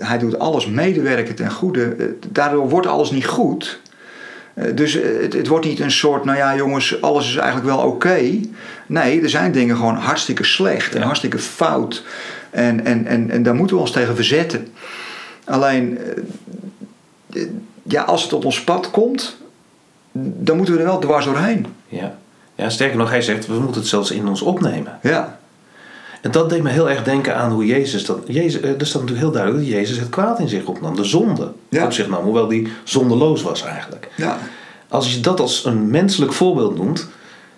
hij 0.00 0.18
doet 0.18 0.38
alles 0.38 0.66
medewerken 0.66 1.34
ten 1.34 1.50
goede. 1.50 2.14
Daardoor 2.28 2.68
wordt 2.68 2.86
alles 2.86 3.10
niet 3.10 3.26
goed. 3.26 3.80
Eh, 4.54 4.64
dus 4.74 4.94
eh, 5.00 5.20
het, 5.20 5.32
het 5.32 5.46
wordt 5.46 5.66
niet 5.66 5.80
een 5.80 5.90
soort, 5.90 6.24
nou 6.24 6.36
ja 6.38 6.56
jongens, 6.56 7.00
alles 7.02 7.28
is 7.28 7.36
eigenlijk 7.36 7.66
wel 7.76 7.86
oké. 7.86 8.20
Nee, 8.86 9.22
er 9.22 9.30
zijn 9.30 9.52
dingen 9.52 9.76
gewoon 9.76 9.96
hartstikke 9.96 10.44
slecht 10.44 10.92
en 10.94 10.98
Ja. 11.00 11.04
hartstikke 11.06 11.38
fout. 11.38 12.04
En, 12.50 12.84
en, 12.84 13.06
en, 13.06 13.30
en 13.30 13.42
daar 13.42 13.54
moeten 13.54 13.76
we 13.76 13.82
ons 13.82 13.90
tegen 13.92 14.14
verzetten. 14.14 14.68
Alleen, 15.44 15.98
eh, 17.32 17.42
ja, 17.82 18.02
als 18.02 18.22
het 18.22 18.32
op 18.32 18.44
ons 18.44 18.64
pad 18.64 18.90
komt, 18.90 19.36
dan 20.12 20.56
moeten 20.56 20.74
we 20.74 20.80
er 20.80 20.86
wel 20.86 20.98
dwars 20.98 21.24
doorheen. 21.24 21.66
Ja. 21.88 22.16
ja, 22.54 22.70
sterker 22.70 22.96
nog, 22.96 23.10
hij 23.10 23.22
zegt, 23.22 23.46
we 23.46 23.58
moeten 23.60 23.80
het 23.80 23.90
zelfs 23.90 24.10
in 24.10 24.28
ons 24.28 24.42
opnemen. 24.42 24.98
Ja, 25.02 25.38
En 26.22 26.30
dat 26.30 26.50
deed 26.50 26.62
me 26.62 26.70
heel 26.70 26.90
erg 26.90 27.02
denken 27.04 27.36
aan 27.36 27.52
hoe 27.52 27.66
Jezus 27.66 28.04
dat... 28.04 28.18
Jezus, 28.26 28.60
eh, 28.60 28.70
er 28.70 28.86
staat 28.86 29.00
natuurlijk 29.00 29.18
heel 29.20 29.30
duidelijk 29.30 29.64
dat 29.64 29.72
Jezus 29.74 29.98
het 29.98 30.08
kwaad 30.08 30.38
in 30.40 30.48
zich 30.48 30.64
opnam. 30.64 30.96
De 30.96 31.04
zonde 31.04 31.52
Ja. 31.68 31.84
op 31.84 31.92
zich 31.92 32.08
nam. 32.08 32.24
Hoewel 32.24 32.48
die 32.48 32.68
zondeloos 32.84 33.42
was 33.42 33.62
eigenlijk. 33.64 34.08
ja, 34.16 34.38
Als 34.88 35.14
je 35.14 35.20
dat 35.20 35.40
als 35.40 35.64
een 35.64 35.90
menselijk 35.90 36.32
voorbeeld 36.32 36.76
noemt... 36.76 37.08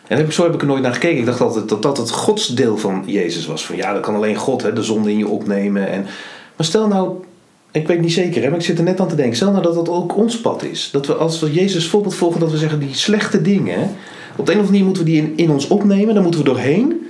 En 0.07 0.16
heb 0.16 0.27
ik- 0.27 0.33
zo 0.33 0.42
heb 0.42 0.55
ik 0.55 0.61
er 0.61 0.66
nooit 0.66 0.83
naar 0.83 0.92
gekeken. 0.92 1.18
Ik 1.18 1.27
dacht 1.27 1.40
altijd 1.40 1.68
dat 1.68 1.83
dat 1.83 1.96
het 1.96 2.11
godsdeel 2.11 2.77
van 2.77 3.03
Jezus 3.07 3.46
was. 3.46 3.66
Van 3.66 3.77
ja, 3.77 3.92
dat 3.92 4.03
kan 4.03 4.14
alleen 4.14 4.37
God, 4.37 4.62
hè, 4.62 4.72
de 4.72 4.83
zonde 4.83 5.11
in 5.11 5.18
je 5.18 5.29
opnemen. 5.29 5.88
En, 5.88 6.03
maar 6.57 6.66
stel 6.66 6.88
nou, 6.88 7.11
ik 7.70 7.87
weet 7.87 8.00
niet 8.00 8.12
zeker, 8.12 8.42
hè, 8.42 8.48
maar 8.48 8.59
ik 8.59 8.64
zit 8.64 8.79
er 8.79 8.85
net 8.85 9.00
aan 9.00 9.09
te 9.09 9.14
denken. 9.14 9.37
Stel 9.37 9.50
nou 9.50 9.62
dat 9.62 9.74
dat 9.74 9.88
ook 9.88 10.16
ons 10.16 10.40
pad 10.40 10.62
is. 10.62 10.88
Dat 10.92 11.07
we 11.07 11.14
als 11.14 11.40
we 11.40 11.53
Jezus 11.53 11.87
voorbeeld 11.88 12.14
volgen, 12.14 12.40
dat 12.40 12.50
we 12.50 12.59
zeggen 12.59 12.79
die 12.79 12.94
slechte 12.94 13.42
dingen. 13.42 13.79
op 14.37 14.46
de 14.46 14.53
een 14.53 14.59
of 14.59 14.64
andere 14.66 14.66
manier 14.70 14.85
moeten 14.85 15.05
we 15.05 15.11
die 15.11 15.20
in, 15.20 15.33
in 15.37 15.50
ons 15.50 15.68
opnemen. 15.68 16.14
Daar 16.14 16.22
moeten 16.22 16.40
we 16.40 16.46
doorheen. 16.46 17.03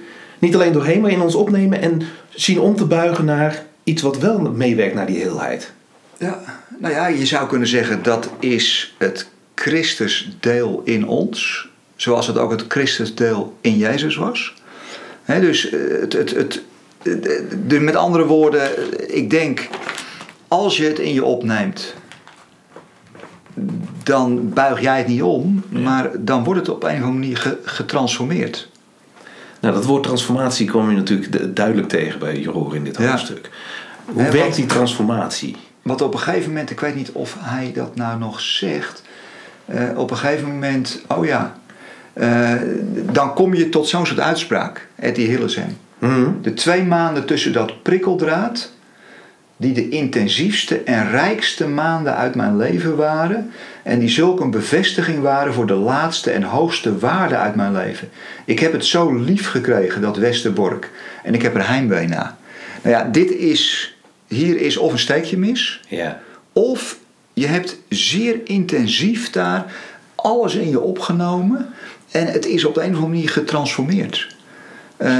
Niet 0.44 0.54
alleen 0.54 0.72
doorheen, 0.72 1.00
maar 1.00 1.10
in 1.10 1.20
ons 1.20 1.34
opnemen. 1.34 1.80
En 1.80 2.02
zien 2.30 2.60
om 2.60 2.76
te 2.76 2.84
buigen 2.84 3.24
naar 3.24 3.62
iets 3.84 4.02
wat 4.02 4.18
wel 4.18 4.38
meewerkt 4.40 4.94
naar 4.94 5.06
die 5.06 5.16
heelheid. 5.18 5.72
Ja, 6.18 6.40
nou 6.78 6.94
ja, 6.94 7.06
je 7.06 7.26
zou 7.26 7.48
kunnen 7.48 7.68
zeggen 7.68 8.02
dat 8.02 8.30
is 8.40 8.94
het 8.98 9.28
Christusdeel 9.54 10.80
in 10.84 11.06
ons, 11.08 11.68
zoals 11.96 12.26
het 12.26 12.38
ook 12.38 12.50
het 12.50 12.64
Christusdeel 12.68 13.56
in 13.60 13.76
Jezus 13.76 14.16
was. 14.16 14.54
Hè, 15.22 15.40
dus 15.40 15.70
eh, 15.70 15.80
het, 16.00 16.12
het, 16.12 16.30
het, 16.30 16.62
dus 17.68 17.80
met 17.80 17.96
andere 17.96 18.26
woorden, 18.26 18.70
ik 19.16 19.30
denk, 19.30 19.68
als 20.48 20.76
je 20.76 20.84
het 20.84 20.98
in 20.98 21.14
je 21.14 21.24
opneemt, 21.24 21.94
dan 24.02 24.48
buig 24.52 24.80
jij 24.80 24.98
het 24.98 25.06
niet 25.06 25.22
om, 25.22 25.64
Ja. 25.68 25.78
maar 25.78 26.10
dan 26.18 26.44
wordt 26.44 26.60
het 26.60 26.68
op 26.68 26.82
een 26.82 26.88
of 26.90 26.94
andere 26.96 27.12
manier 27.12 27.36
ge- 27.36 27.58
getransformeerd. 27.64 28.68
Nou, 29.64 29.76
dat 29.76 29.84
woord 29.84 30.02
transformatie 30.02 30.70
kom 30.70 30.90
je 30.90 30.96
natuurlijk 30.96 31.32
du- 31.32 31.52
duidelijk 31.52 31.88
tegen 31.88 32.18
bij 32.18 32.38
Jeroen 32.38 32.74
in 32.74 32.84
dit 32.84 32.96
Ja. 32.98 33.10
hoofdstuk. 33.10 33.50
Hoe 34.04 34.28
werkt 34.30 34.54
die 34.56 34.66
transformatie? 34.66 35.56
Want 35.82 36.02
op 36.02 36.12
een 36.14 36.20
gegeven 36.20 36.48
moment, 36.48 36.70
ik 36.70 36.80
weet 36.80 36.94
niet 36.94 37.10
of 37.12 37.36
hij 37.38 37.72
dat 37.74 37.96
nou 37.96 38.18
nog 38.18 38.40
zegt. 38.40 39.02
eh, 39.66 39.82
op 39.98 40.10
een 40.10 40.16
gegeven 40.16 40.48
moment, 40.48 41.02
oh 41.08 41.24
ja. 41.24 41.56
eh, 42.12 42.52
dan 43.12 43.34
kom 43.34 43.54
je 43.54 43.68
tot 43.68 43.88
zo'n 43.88 44.06
soort 44.06 44.20
uitspraak, 44.20 44.88
Etty 44.96 45.22
Hillesheim. 45.22 45.76
Mhm. 45.98 46.28
De 46.42 46.54
twee 46.54 46.82
maanden 46.82 47.24
tussen 47.26 47.52
dat 47.52 47.82
prikkeldraad, 47.82 48.70
die 49.56 49.72
de 49.72 49.88
intensiefste 49.88 50.78
en 50.78 51.10
rijkste 51.10 51.68
maanden 51.68 52.16
uit 52.16 52.34
mijn 52.34 52.56
leven 52.56 52.96
waren, 52.96 53.50
en 53.82 53.98
die 53.98 54.08
zulk 54.08 54.40
een 54.40 54.50
bevestiging 54.50 55.20
waren 55.20 55.54
voor 55.54 55.66
de 55.66 55.74
laatste 55.74 56.30
en 56.30 56.42
hoogste 56.42 56.98
waarde 56.98 57.36
uit 57.36 57.54
mijn 57.54 57.72
leven. 57.72 58.08
Ik 58.44 58.58
heb 58.58 58.72
het 58.72 58.84
zo 58.84 59.14
lief 59.14 59.48
gekregen, 59.50 60.00
dat 60.00 60.16
Westerbork, 60.16 60.90
en 61.22 61.34
ik 61.34 61.42
heb 61.42 61.54
er 61.54 61.68
heimwee 61.68 62.08
na. 62.08 62.36
Nou 62.82 62.96
ja, 62.96 63.04
dit 63.04 63.30
is, 63.30 63.94
hier 64.28 64.60
is 64.60 64.76
of 64.76 64.92
een 64.92 64.98
steekje 64.98 65.38
mis, 65.38 65.80
Ja. 65.88 66.20
of 66.52 66.96
je 67.32 67.46
hebt 67.46 67.78
zeer 67.88 68.40
intensief 68.44 69.30
daar 69.30 69.72
alles 70.14 70.54
in 70.54 70.68
je 70.68 70.80
opgenomen 70.80 71.68
en 72.10 72.26
het 72.26 72.46
is 72.46 72.64
op 72.64 72.74
de 72.74 72.80
een 72.80 72.86
of 72.90 72.94
andere 72.94 73.12
manier 73.12 73.30
getransformeerd. 73.30 74.33
Eh, 74.96 75.16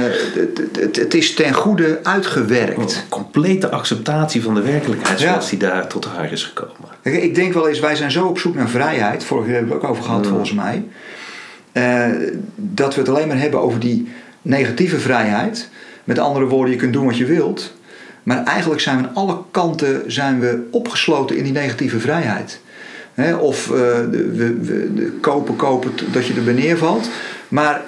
het, 0.78 1.14
is 1.14 1.34
ten 1.34 1.52
goede 1.52 2.00
uitgewerkt. 2.02 3.04
Complete 3.08 3.70
acceptatie 3.70 4.42
van 4.42 4.54
de 4.54 4.60
werkelijkheid 4.60 5.20
zoals 5.20 5.50
die 5.50 5.58
daar 5.58 5.87
tot 5.87 6.04
haar 6.04 6.32
is 6.32 6.44
gekomen. 6.44 6.88
Ik 7.02 7.34
denk 7.34 7.52
wel 7.52 7.68
eens, 7.68 7.80
wij 7.80 7.96
zijn 7.96 8.10
zo 8.10 8.26
op 8.26 8.38
zoek 8.38 8.54
naar 8.54 8.68
vrijheid. 8.68 9.24
Vorige 9.24 9.46
keer 9.46 9.56
hebben 9.56 9.72
we 9.74 9.80
het 9.80 9.84
ook 9.84 9.96
over 9.96 10.04
gehad, 10.04 10.26
volgens 10.26 10.52
mij. 10.52 10.84
eh, 11.72 12.06
dat 12.56 12.94
we 12.94 13.00
het 13.00 13.08
alleen 13.08 13.28
maar 13.28 13.38
hebben 13.38 13.60
over 13.60 13.80
die 13.80 14.08
negatieve 14.42 14.98
vrijheid. 14.98 15.68
Met 16.04 16.18
andere 16.18 16.46
woorden, 16.46 16.72
je 16.72 16.80
kunt 16.80 16.92
doen 16.92 17.06
wat 17.06 17.16
je 17.16 17.24
wilt. 17.24 17.72
Maar 18.22 18.44
eigenlijk 18.44 18.80
zijn 18.80 18.98
we 19.02 19.08
aan 19.08 19.14
alle 19.14 19.38
kanten 19.50 20.02
zijn 20.06 20.40
we 20.40 20.68
opgesloten 20.70 21.37
in 21.37 21.44
die 21.44 21.52
negatieve 21.52 22.00
vrijheid. 22.00 22.60
Of 23.40 23.70
eh, 23.70 23.76
we, 24.10 24.58
we 24.62 25.18
kopen, 25.20 25.56
kopen 25.56 25.92
dat 26.12 26.26
je 26.26 26.34
er 26.46 26.54
neervalt. 26.54 27.04
valt. 27.04 27.14
Maar 27.48 27.82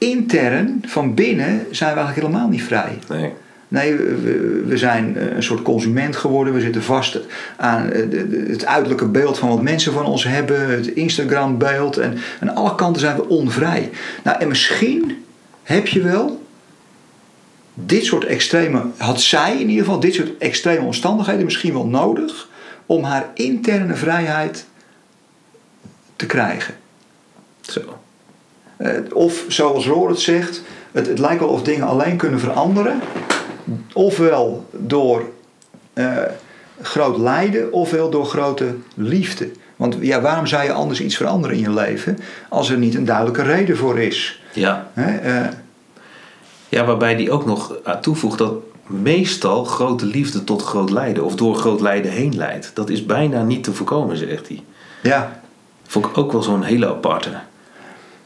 intern, 0.00 0.82
van 0.86 1.14
binnen, 1.14 1.66
zijn 1.70 1.94
we 1.94 2.00
eigenlijk 2.00 2.26
helemaal 2.26 2.48
niet 2.48 2.62
vrij. 2.62 2.98
Nee. 3.08 3.32
Nee, 3.70 3.96
we, 3.96 4.62
we 4.66 4.76
zijn 4.76 5.16
eh, 5.16 5.34
een 5.34 5.42
soort 5.42 5.62
consument 5.62 6.16
geworden. 6.16 6.54
We 6.54 6.60
zitten 6.60 6.82
vast 6.82 7.18
aan 7.56 7.92
eh, 7.92 8.00
het 8.48 8.66
uiterlijke 8.66 9.06
beeld 9.06 9.38
van 9.38 9.48
wat 9.48 9.62
mensen 9.62 9.92
van 9.92 10.04
ons 10.04 10.24
hebben. 10.24 10.70
Het 10.70 10.86
Instagram-beeld. 10.86 11.96
En 11.96 12.18
aan 12.40 12.54
alle 12.54 12.74
kanten 12.74 13.00
zijn 13.00 13.16
we 13.16 13.28
onvrij. 13.28 13.90
Nou, 14.24 14.40
en 14.40 14.48
misschien 14.48 15.24
heb 15.62 15.86
je 15.86 16.02
wel 16.02 16.42
dit 17.74 18.04
soort 18.04 18.24
extreme... 18.24 18.82
Had 18.96 19.20
zij 19.20 19.52
in 19.52 19.68
ieder 19.68 19.84
geval 19.84 20.00
dit 20.00 20.14
soort 20.14 20.38
extreme 20.38 20.84
omstandigheden 20.84 21.44
misschien 21.44 21.72
wel 21.72 21.86
nodig... 21.86 22.48
om 22.86 23.04
haar 23.04 23.30
interne 23.34 23.94
vrijheid 23.94 24.66
te 26.16 26.26
krijgen. 26.26 26.74
Zo. 27.60 27.98
Eh, 28.80 28.92
of 29.12 29.44
zoals 29.48 29.86
Roor 29.86 30.08
het 30.08 30.20
zegt, 30.20 30.62
het, 30.92 31.06
het 31.06 31.18
lijkt 31.18 31.40
wel 31.40 31.48
of 31.48 31.62
dingen 31.62 31.86
alleen 31.86 32.16
kunnen 32.16 32.40
veranderen. 32.40 33.00
Ofwel 33.92 34.66
door 34.70 35.22
eh, 35.92 36.16
groot 36.80 37.18
lijden, 37.18 37.72
ofwel 37.72 38.10
door 38.10 38.26
grote 38.26 38.74
liefde. 38.94 39.50
Want 39.76 39.96
ja, 40.00 40.20
waarom 40.20 40.46
zou 40.46 40.64
je 40.64 40.72
anders 40.72 41.00
iets 41.00 41.16
veranderen 41.16 41.56
in 41.56 41.62
je 41.62 41.70
leven 41.70 42.18
als 42.48 42.70
er 42.70 42.78
niet 42.78 42.94
een 42.94 43.04
duidelijke 43.04 43.42
reden 43.42 43.76
voor 43.76 43.98
is? 43.98 44.42
Ja. 44.52 44.90
Hè? 44.92 45.16
eh, 45.16 45.48
ja, 46.68 46.84
waarbij 46.84 47.16
die 47.16 47.30
ook 47.30 47.46
nog 47.46 47.76
aan 47.84 48.00
toevoegt 48.00 48.38
dat 48.38 48.54
meestal 48.86 49.64
grote 49.64 50.06
liefde 50.06 50.44
tot 50.44 50.62
groot 50.62 50.90
lijden 50.90 51.24
of 51.24 51.34
door 51.34 51.54
groot 51.54 51.80
lijden 51.80 52.10
heen 52.10 52.36
leidt. 52.36 52.70
Dat 52.74 52.90
is 52.90 53.06
bijna 53.06 53.42
niet 53.42 53.64
te 53.64 53.72
voorkomen, 53.72 54.16
zegt 54.16 54.48
hij. 54.48 54.62
ja, 55.02 55.40
Vond 55.86 56.06
ik 56.06 56.18
ook 56.18 56.32
wel 56.32 56.42
zo'n 56.42 56.62
hele 56.62 56.88
aparte. 56.88 57.30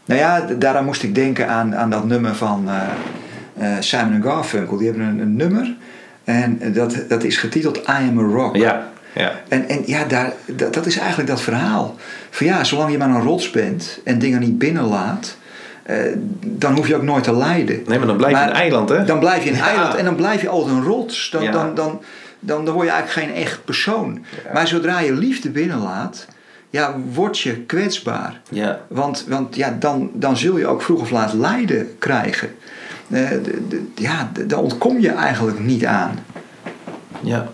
Nou 0.04 0.20
ja, 0.20 0.40
daaraan 0.58 0.84
moest 0.84 1.02
ik 1.02 1.14
denken 1.14 1.48
aan, 1.48 1.76
aan 1.76 1.90
dat 1.90 2.04
nummer 2.04 2.34
van 2.34 2.68
eh, 2.68 2.82
eh, 3.54 3.80
Simon 3.80 4.22
Garfunkel. 4.22 4.76
Die 4.76 4.88
hebben 4.88 5.06
een, 5.06 5.18
een 5.18 5.36
nummer 5.36 5.74
en 6.24 6.72
dat, 6.72 7.04
dat 7.08 7.24
is 7.24 7.36
getiteld 7.36 7.76
I 7.76 8.08
Am 8.08 8.18
a 8.18 8.22
Rock. 8.22 8.56
Ja. 8.56 8.92
Ja. 9.14 9.32
En, 9.48 9.68
en 9.68 9.82
ja, 9.86 10.04
daar, 10.04 10.32
dat, 10.46 10.74
dat 10.74 10.86
is 10.86 10.98
eigenlijk 10.98 11.28
dat 11.28 11.40
verhaal. 11.40 11.94
Van 12.30 12.46
ja, 12.46 12.64
zolang 12.64 12.90
je 12.90 12.98
maar 12.98 13.08
een 13.08 13.20
rots 13.22 13.50
bent 13.50 14.00
en 14.04 14.18
dingen 14.18 14.40
niet 14.40 14.58
binnenlaat, 14.58 15.36
eh, 15.82 15.96
dan 16.46 16.74
hoef 16.76 16.88
je 16.88 16.96
ook 16.96 17.02
nooit 17.02 17.24
te 17.24 17.36
lijden. 17.36 17.82
Nee, 17.86 17.98
maar 17.98 18.06
dan 18.06 18.16
blijf 18.16 18.38
je 18.38 18.44
een 18.44 18.52
eiland, 18.52 18.88
hè? 18.88 19.04
Dan 19.04 19.18
blijf 19.18 19.44
je 19.44 19.50
een 19.50 19.56
Ja. 19.56 19.68
eiland 19.68 19.94
en 19.94 20.04
dan 20.04 20.14
blijf 20.14 20.40
je 20.42 20.48
altijd 20.48 20.76
een 20.76 20.82
rots. 20.82 21.30
Dan, 21.30 21.42
Ja. 21.42 21.50
dan, 21.50 21.74
dan, 21.74 22.00
dan, 22.40 22.64
dan 22.64 22.74
word 22.74 22.86
je 22.86 22.92
eigenlijk 22.92 23.32
geen 23.32 23.42
echt 23.44 23.64
persoon. 23.64 24.24
Maar 24.52 24.66
zodra 24.66 25.00
je 25.00 25.12
liefde 25.12 25.50
binnenlaat, 25.50 26.26
ja, 26.74 26.96
word 27.12 27.38
je 27.38 27.56
kwetsbaar. 27.56 28.40
Ja. 28.50 28.80
Want, 28.88 29.24
want 29.28 29.56
ja, 29.56 29.76
dan, 29.78 30.10
dan 30.12 30.36
zul 30.36 30.56
je 30.56 30.66
ook 30.66 30.82
vroeg 30.82 31.00
of 31.00 31.10
laat 31.10 31.32
lijden 31.32 31.98
krijgen. 31.98 32.54
Eh, 33.10 33.30
ja, 33.94 34.32
daar 34.46 34.58
ontkom 34.58 35.00
je 35.00 35.10
eigenlijk 35.10 35.58
niet 35.58 35.84
aan. 35.84 36.24
Ja. 37.20 37.48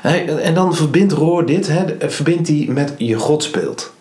Hey, 0.00 0.38
En 0.38 0.54
dan 0.54 0.74
verbindt 0.74 1.12
Roor 1.12 1.46
dit, 1.46 1.66
hè, 1.66 2.10
verbindt 2.10 2.48
hij 2.48 2.66
met 2.70 2.94
je 2.96 3.18
godsbeeld. 3.18 3.92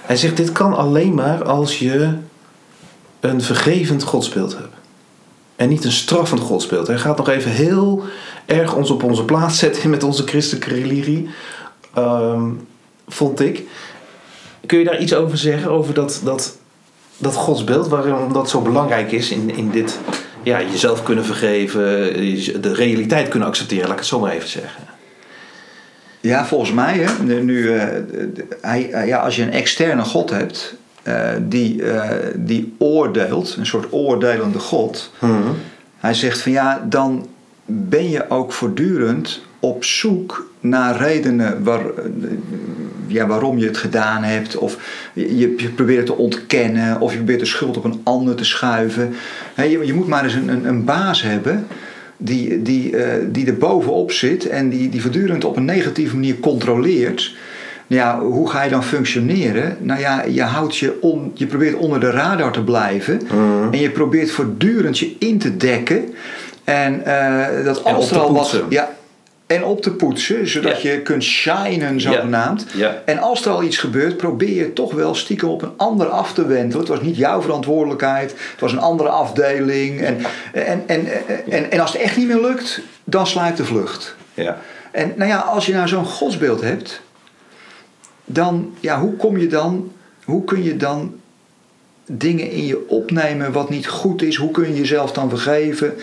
Hij 0.00 0.16
zegt, 0.16 0.36
dit 0.36 0.52
kan 0.52 0.76
alleen 0.76 1.14
maar 1.14 1.44
als 1.44 1.78
je 1.78 2.12
een 3.20 3.42
vergevend 3.42 4.02
godsbeeld 4.02 4.56
hebt. 4.56 4.74
En 5.56 5.68
niet 5.68 5.84
een 5.84 5.92
straffend 5.92 6.40
godsbeeld. 6.40 6.86
Hij 6.86 6.98
gaat 6.98 7.16
nog 7.16 7.28
even 7.28 7.50
heel 7.50 8.04
erg 8.46 8.74
ons 8.74 8.90
op 8.90 9.02
onze 9.02 9.24
plaats 9.24 9.58
zetten 9.58 9.90
met 9.90 10.02
onze 10.02 10.26
christelijke 10.26 10.68
religie. 10.68 11.28
Ehm, 11.94 12.50
vond 13.08 13.40
ik. 13.40 13.62
Kun 14.66 14.78
je 14.78 14.84
daar 14.84 15.00
iets 15.00 15.14
over 15.14 15.38
zeggen? 15.38 15.70
Over 15.70 15.94
dat, 15.94 16.20
dat, 16.24 16.56
dat 17.16 17.34
godsbeeld, 17.34 17.88
waarom 17.88 18.32
dat 18.32 18.50
zo 18.50 18.60
belangrijk 18.60 19.12
is 19.12 19.30
in, 19.30 19.56
in 19.56 19.70
dit 19.70 19.98
ja, 20.42 20.62
jezelf 20.62 21.02
kunnen 21.02 21.24
vergeven, 21.24 21.82
de 22.62 22.74
realiteit 22.74 23.28
kunnen 23.28 23.48
accepteren, 23.48 23.84
laat 23.84 23.92
ik 23.92 23.98
het 23.98 24.08
zo 24.08 24.20
maar 24.20 24.32
even 24.32 24.48
zeggen. 24.48 24.82
Ja, 26.20 26.46
volgens 26.46 26.72
mij, 26.72 26.98
hè, 26.98 27.22
nu, 27.22 27.42
nu, 27.42 27.76
eh, 27.76 27.86
hij, 28.60 28.90
eh, 28.90 29.06
ja, 29.06 29.18
als 29.18 29.36
je 29.36 29.42
een 29.42 29.52
externe 29.52 30.02
God 30.02 30.30
hebt 30.30 30.74
eh, 31.02 31.30
die, 31.40 31.82
die 32.34 32.74
oordeelt, 32.78 33.56
een 33.58 33.66
soort 33.66 33.92
oordelende 33.92 34.58
God, 34.58 35.12
hij 35.98 36.14
zegt 36.14 36.40
van 36.40 36.52
ja, 36.52 36.84
dan 36.88 37.28
ben 37.64 38.10
je 38.10 38.30
ook 38.30 38.52
voortdurend 38.52 39.40
op 39.60 39.84
zoek 39.84 40.50
naar 40.60 40.96
redenen 40.96 41.64
waar, 41.64 41.82
ja, 43.06 43.26
waarom 43.26 43.58
je 43.58 43.66
het 43.66 43.76
gedaan 43.76 44.22
hebt. 44.22 44.56
Of 44.56 44.78
je, 45.12 45.56
je 45.56 45.68
probeert 45.74 46.06
te 46.06 46.16
ontkennen. 46.16 47.00
Of 47.00 47.10
je 47.10 47.16
probeert 47.16 47.40
de 47.40 47.46
schuld 47.46 47.76
op 47.76 47.84
een 47.84 48.00
ander 48.02 48.34
te 48.34 48.44
schuiven. 48.44 49.14
je, 49.56 49.86
je, 49.86 49.94
moet 49.94 50.08
maar 50.08 50.24
eens 50.24 50.34
een, 50.34 50.48
een, 50.48 50.64
een 50.64 50.84
baas 50.84 51.22
hebben 51.22 51.66
die, 52.16 52.62
die, 52.62 52.92
uh, 52.92 53.04
die 53.26 53.46
er 53.46 53.56
bovenop 53.56 54.12
zit. 54.12 54.46
En 54.46 54.68
die, 54.68 54.88
die 54.88 55.02
voortdurend 55.02 55.44
op 55.44 55.56
een 55.56 55.64
negatieve 55.64 56.14
manier 56.14 56.40
controleert. 56.40 57.34
Ja, 57.86 58.20
hoe 58.20 58.50
ga 58.50 58.62
je 58.62 58.70
dan 58.70 58.84
functioneren? 58.84 59.76
Nou 59.80 60.00
ja, 60.00 60.24
je, 60.24 60.42
houdt 60.42 60.76
je, 60.76 60.98
on, 61.00 61.30
je 61.34 61.46
probeert 61.46 61.74
onder 61.74 62.00
de 62.00 62.10
radar 62.10 62.52
te 62.52 62.62
blijven. 62.64 63.20
En 63.70 63.78
je 63.78 63.90
probeert 63.90 64.30
voortdurend 64.30 64.98
je 64.98 65.16
in 65.18 65.38
te 65.38 65.56
dekken. 65.56 66.14
En 66.64 67.02
uh, 67.06 67.64
dat 67.64 67.84
als 67.84 68.10
er 68.10 68.18
al 68.18 68.32
wat. 68.32 68.62
Ja, 68.68 68.96
en 69.48 69.64
op 69.64 69.82
te 69.82 69.92
poetsen, 69.92 70.48
zodat 70.48 70.82
je 70.82 71.00
kunt 71.00 71.22
shinen, 71.22 72.00
zogenaamd. 72.00 72.66
Ja. 72.74 73.02
En 73.04 73.18
als 73.18 73.44
er 73.44 73.50
al 73.50 73.62
iets 73.62 73.76
gebeurt, 73.76 74.16
probeer 74.16 74.54
je 74.54 74.72
toch 74.72 74.92
wel 74.92 75.14
stiekem 75.14 75.48
op 75.48 75.62
een 75.62 75.72
ander 75.76 76.06
af 76.06 76.32
te 76.32 76.46
wenden. 76.46 76.78
Het 76.78 76.88
was 76.88 77.00
niet 77.00 77.16
jouw 77.16 77.42
verantwoordelijkheid, 77.42 78.30
het 78.30 78.60
was 78.60 78.72
een 78.72 78.78
andere 78.78 79.08
afdeling. 79.08 80.00
En, 80.00 80.18
en, 80.52 80.82
en, 80.86 81.06
en, 81.50 81.70
en 81.70 81.80
als 81.80 81.92
het 81.92 82.02
echt 82.02 82.16
niet 82.16 82.26
meer 82.26 82.40
lukt, 82.40 82.80
dan 83.04 83.26
sluit 83.26 83.56
de 83.56 83.64
vlucht. 83.64 84.16
Ja. 84.34 84.58
En 84.90 85.12
nou 85.16 85.30
ja, 85.30 85.38
als 85.38 85.66
je 85.66 85.72
nou 85.72 85.88
zo'n 85.88 86.04
godsbeeld 86.04 86.60
hebt, 86.60 87.00
dan, 88.24 88.74
ja, 88.80 89.00
hoe 89.00 89.16
kom 89.16 89.38
je 89.38 89.46
dan, 89.46 89.92
hoe 90.24 90.44
kun 90.44 90.62
je 90.62 90.76
dan 90.76 91.14
dingen 92.06 92.50
in 92.50 92.66
je 92.66 92.88
opnemen 92.88 93.52
wat 93.52 93.70
niet 93.70 93.88
goed 93.88 94.22
is? 94.22 94.36
Hoe 94.36 94.50
kun 94.50 94.68
je 94.68 94.74
jezelf 94.74 95.12
dan 95.12 95.28
vergeven? 95.28 95.94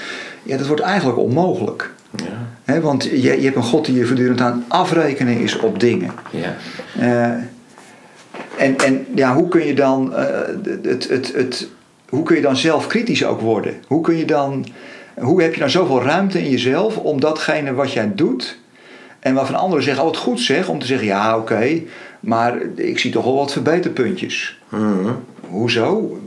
Ja, 0.44 0.58
dat 0.58 0.68
wordt 0.68 0.82
eigenlijk 0.82 1.18
onmogelijk. 1.18 1.92
Ja. 2.16 2.48
He, 2.66 2.82
want 2.82 3.04
je, 3.04 3.22
je 3.22 3.44
hebt 3.44 3.56
een 3.56 3.64
God 3.64 3.86
die 3.86 3.96
je 3.96 4.06
voortdurend 4.06 4.42
aan 4.42 4.66
afrekenen 4.68 5.40
is 5.40 5.60
op 5.60 5.80
dingen. 5.80 6.12
Ja. 6.30 6.56
Uh, 7.00 7.44
en, 8.58 8.78
en 8.78 9.06
ja, 9.16 9.36
hoe 9.36 9.48
kun 9.48 9.66
je 9.66 9.74
dan 9.74 10.12
uh, 10.12 10.18
het, 10.84 11.10
het, 11.10 11.34
het, 11.34 11.68
hoe 12.10 12.24
kun 12.24 12.36
je 12.36 12.42
dan 12.42 12.58
zelf 12.58 12.88
kritisch 12.88 13.26
ook 13.26 13.42
worden? 13.42 13.74
Hoe 13.88 14.02
kun 14.02 14.18
je 14.18 14.26
dan, 14.26 14.66
hoe 15.20 15.42
heb 15.42 15.54
je 15.54 15.60
dan 15.60 15.70
zoveel 15.70 16.04
ruimte 16.04 16.44
in 16.44 16.50
jezelf 16.50 16.98
om 16.98 17.20
datgene 17.20 17.74
wat 17.74 17.92
jij 17.94 18.12
doet 18.16 18.60
en 19.20 19.34
waarvan 19.34 19.56
anderen 19.56 19.84
zeggen, 19.84 20.04
oh 20.04 20.10
wat 20.10 20.20
goed 20.20 20.40
zeg, 20.40 20.70
om 20.70 20.80
te 20.80 20.86
zeggen, 20.86 21.08
ja 21.08 21.38
oké, 21.38 21.54
okay, 21.54 21.88
maar 22.20 22.58
ik 22.76 23.00
zie 23.00 23.12
toch 23.12 23.24
wel 23.24 23.36
wat 23.36 23.52
verbeterpuntjes. 23.52 24.60
Mm-hmm. 24.70 25.16
Hoezo? 25.48 26.20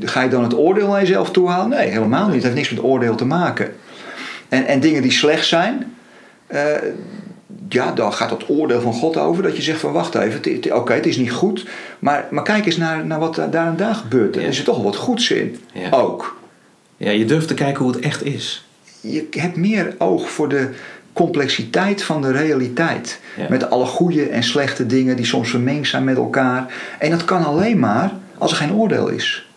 Ga 0.00 0.22
je 0.22 0.28
dan 0.28 0.42
het 0.42 0.56
oordeel 0.56 0.88
naar 0.88 1.00
jezelf 1.00 1.30
toehalen? 1.30 1.68
Nee, 1.68 1.88
helemaal 1.88 2.24
niet. 2.24 2.34
Het 2.34 2.42
heeft 2.42 2.54
niks 2.54 2.70
met 2.70 2.82
oordeel 2.82 3.14
te 3.14 3.24
maken. 3.24 3.74
En, 4.54 4.66
en 4.66 4.80
dingen 4.80 5.02
die 5.02 5.12
slecht 5.12 5.46
zijn, 5.46 5.94
uh, 6.48 6.60
ja, 7.68 7.92
dan 7.92 8.12
gaat 8.12 8.30
het 8.30 8.48
oordeel 8.48 8.80
van 8.80 8.92
God 8.92 9.16
over. 9.16 9.42
Dat 9.42 9.56
je 9.56 9.62
zegt 9.62 9.80
van 9.80 9.92
wacht 9.92 10.14
even, 10.14 10.56
oké, 10.56 10.74
okay, 10.74 10.96
het 10.96 11.06
is 11.06 11.16
niet 11.16 11.32
goed. 11.32 11.66
Maar, 11.98 12.26
maar 12.30 12.42
kijk 12.42 12.66
eens 12.66 12.76
naar, 12.76 13.06
naar 13.06 13.18
wat 13.18 13.34
daar 13.34 13.66
en 13.66 13.76
daar 13.76 13.94
gebeurt. 13.94 14.36
Er 14.36 14.42
ja. 14.42 14.48
is 14.48 14.58
er 14.58 14.64
toch 14.64 14.76
wel 14.76 14.84
wat 14.84 14.96
goeds 14.96 15.30
in. 15.30 15.56
Ja. 15.72 15.90
Ook. 15.90 16.36
Ja, 16.96 17.10
je 17.10 17.24
durft 17.24 17.48
te 17.48 17.54
kijken 17.54 17.84
hoe 17.84 17.92
het 17.92 18.04
echt 18.04 18.24
is. 18.24 18.66
Je 19.00 19.26
hebt 19.30 19.56
meer 19.56 19.94
oog 19.98 20.30
voor 20.30 20.48
de 20.48 20.68
complexiteit 21.12 22.02
van 22.02 22.22
de 22.22 22.32
realiteit. 22.32 23.20
Ja. 23.36 23.46
Met 23.48 23.70
alle 23.70 23.86
goede 23.86 24.28
en 24.28 24.42
slechte 24.42 24.86
dingen 24.86 25.16
die 25.16 25.26
soms 25.26 25.50
vermengd 25.50 25.88
zijn 25.88 26.04
met 26.04 26.16
elkaar. 26.16 26.74
En 26.98 27.10
dat 27.10 27.24
kan 27.24 27.44
alleen 27.44 27.78
maar 27.78 28.12
als 28.38 28.50
er 28.50 28.56
geen 28.56 28.74
oordeel 28.74 29.08
is. 29.08 29.48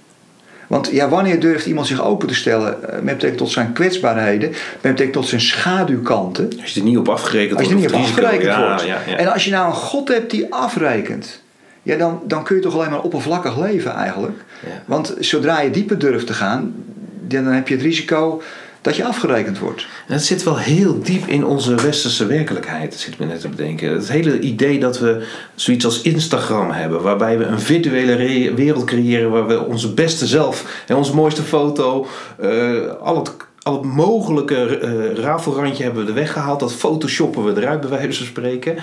Want 0.67 0.89
ja, 0.91 1.10
wanneer 1.10 1.39
durft 1.39 1.65
iemand 1.65 1.88
zich 1.88 2.03
open 2.03 2.27
te 2.27 2.36
stellen 2.36 2.80
met 2.82 3.03
betrekking 3.03 3.38
tot 3.38 3.51
zijn 3.51 3.73
kwetsbaarheden, 3.73 4.49
met 4.49 4.82
betrekking 4.82 5.13
tot 5.13 5.27
zijn 5.27 5.41
schaduwkanten? 5.41 6.49
Als 6.62 6.73
je 6.73 6.80
er 6.80 6.86
niet 6.86 6.97
op 6.97 7.10
afgerekend 7.10 7.58
als 7.60 7.67
je 7.67 7.73
er 7.73 7.80
niet 7.80 7.89
op 7.89 7.95
wordt. 7.95 8.08
afgerekend 8.08 8.43
ja, 8.43 8.67
wordt. 8.67 8.86
Ja, 8.86 8.99
ja. 9.08 9.15
En 9.15 9.34
als 9.34 9.45
je 9.45 9.51
nou 9.51 9.67
een 9.67 9.73
God 9.73 10.08
hebt 10.08 10.32
die 10.32 10.53
afrekent, 10.53 11.41
ja, 11.84 11.97
dan, 11.97 12.21
dan 12.25 12.43
kun 12.43 12.56
je 12.56 12.62
toch 12.62 12.73
alleen 12.73 12.89
maar 12.89 13.01
oppervlakkig 13.01 13.60
leven 13.60 13.93
eigenlijk. 13.93 14.38
Want 14.86 15.15
zodra 15.19 15.62
je 15.62 15.69
dieper 15.69 15.99
durft 15.99 16.27
te 16.27 16.34
gaan, 16.34 16.75
dan 17.21 17.45
heb 17.45 17.67
je 17.67 17.73
het 17.73 17.84
risico 17.84 18.41
dat 18.88 18.95
je 18.95 19.06
afgerekend 19.06 19.60
wordt. 19.60 19.88
En 20.08 20.13
het 20.13 20.26
zit 20.26 20.43
wel 20.43 20.58
heel 20.58 21.00
diep 21.00 21.28
in 21.28 21.45
onze 21.45 21.76
westerse 21.76 22.26
werkelijkheid, 22.26 22.93
zit 22.93 23.19
me 23.19 23.26
net 23.26 23.41
te 23.41 23.50
bedenken. 23.50 23.91
Het 23.91 24.10
hele 24.10 24.39
idee 24.39 24.80
dat 24.80 25.00
we 25.00 25.28
zoiets 25.56 25.86
als 25.86 26.02
Instagram 26.02 26.71
hebben, 26.71 27.02
waarbij 27.02 27.38
we 27.38 27.43
een 27.43 27.60
virtuele 27.60 28.54
wereld 28.54 28.84
creëren 28.84 29.32
waar 29.32 29.47
we 29.47 29.63
onze 29.63 29.93
beste 29.93 30.28
zelf 30.28 30.84
en 30.88 30.95
onze 30.95 31.15
mooiste 31.15 31.41
foto, 31.41 32.08
uh, 32.41 32.91
al 33.02 33.17
het 33.17 33.32
al 33.62 33.73
het 33.73 33.84
mogelijke 33.84 34.80
uh, 34.82 35.13
rafelrandje 35.23 35.84
hebben 35.84 36.04
we 36.04 36.10
er 36.10 36.15
weggehaald. 36.15 36.60
Dat 36.60 36.73
photoshoppen 36.73 37.43
we 37.43 37.62
eruit, 37.62 37.80
bij 37.80 37.89
wijze 37.89 38.17
van 38.17 38.28
spreken. 38.28 38.76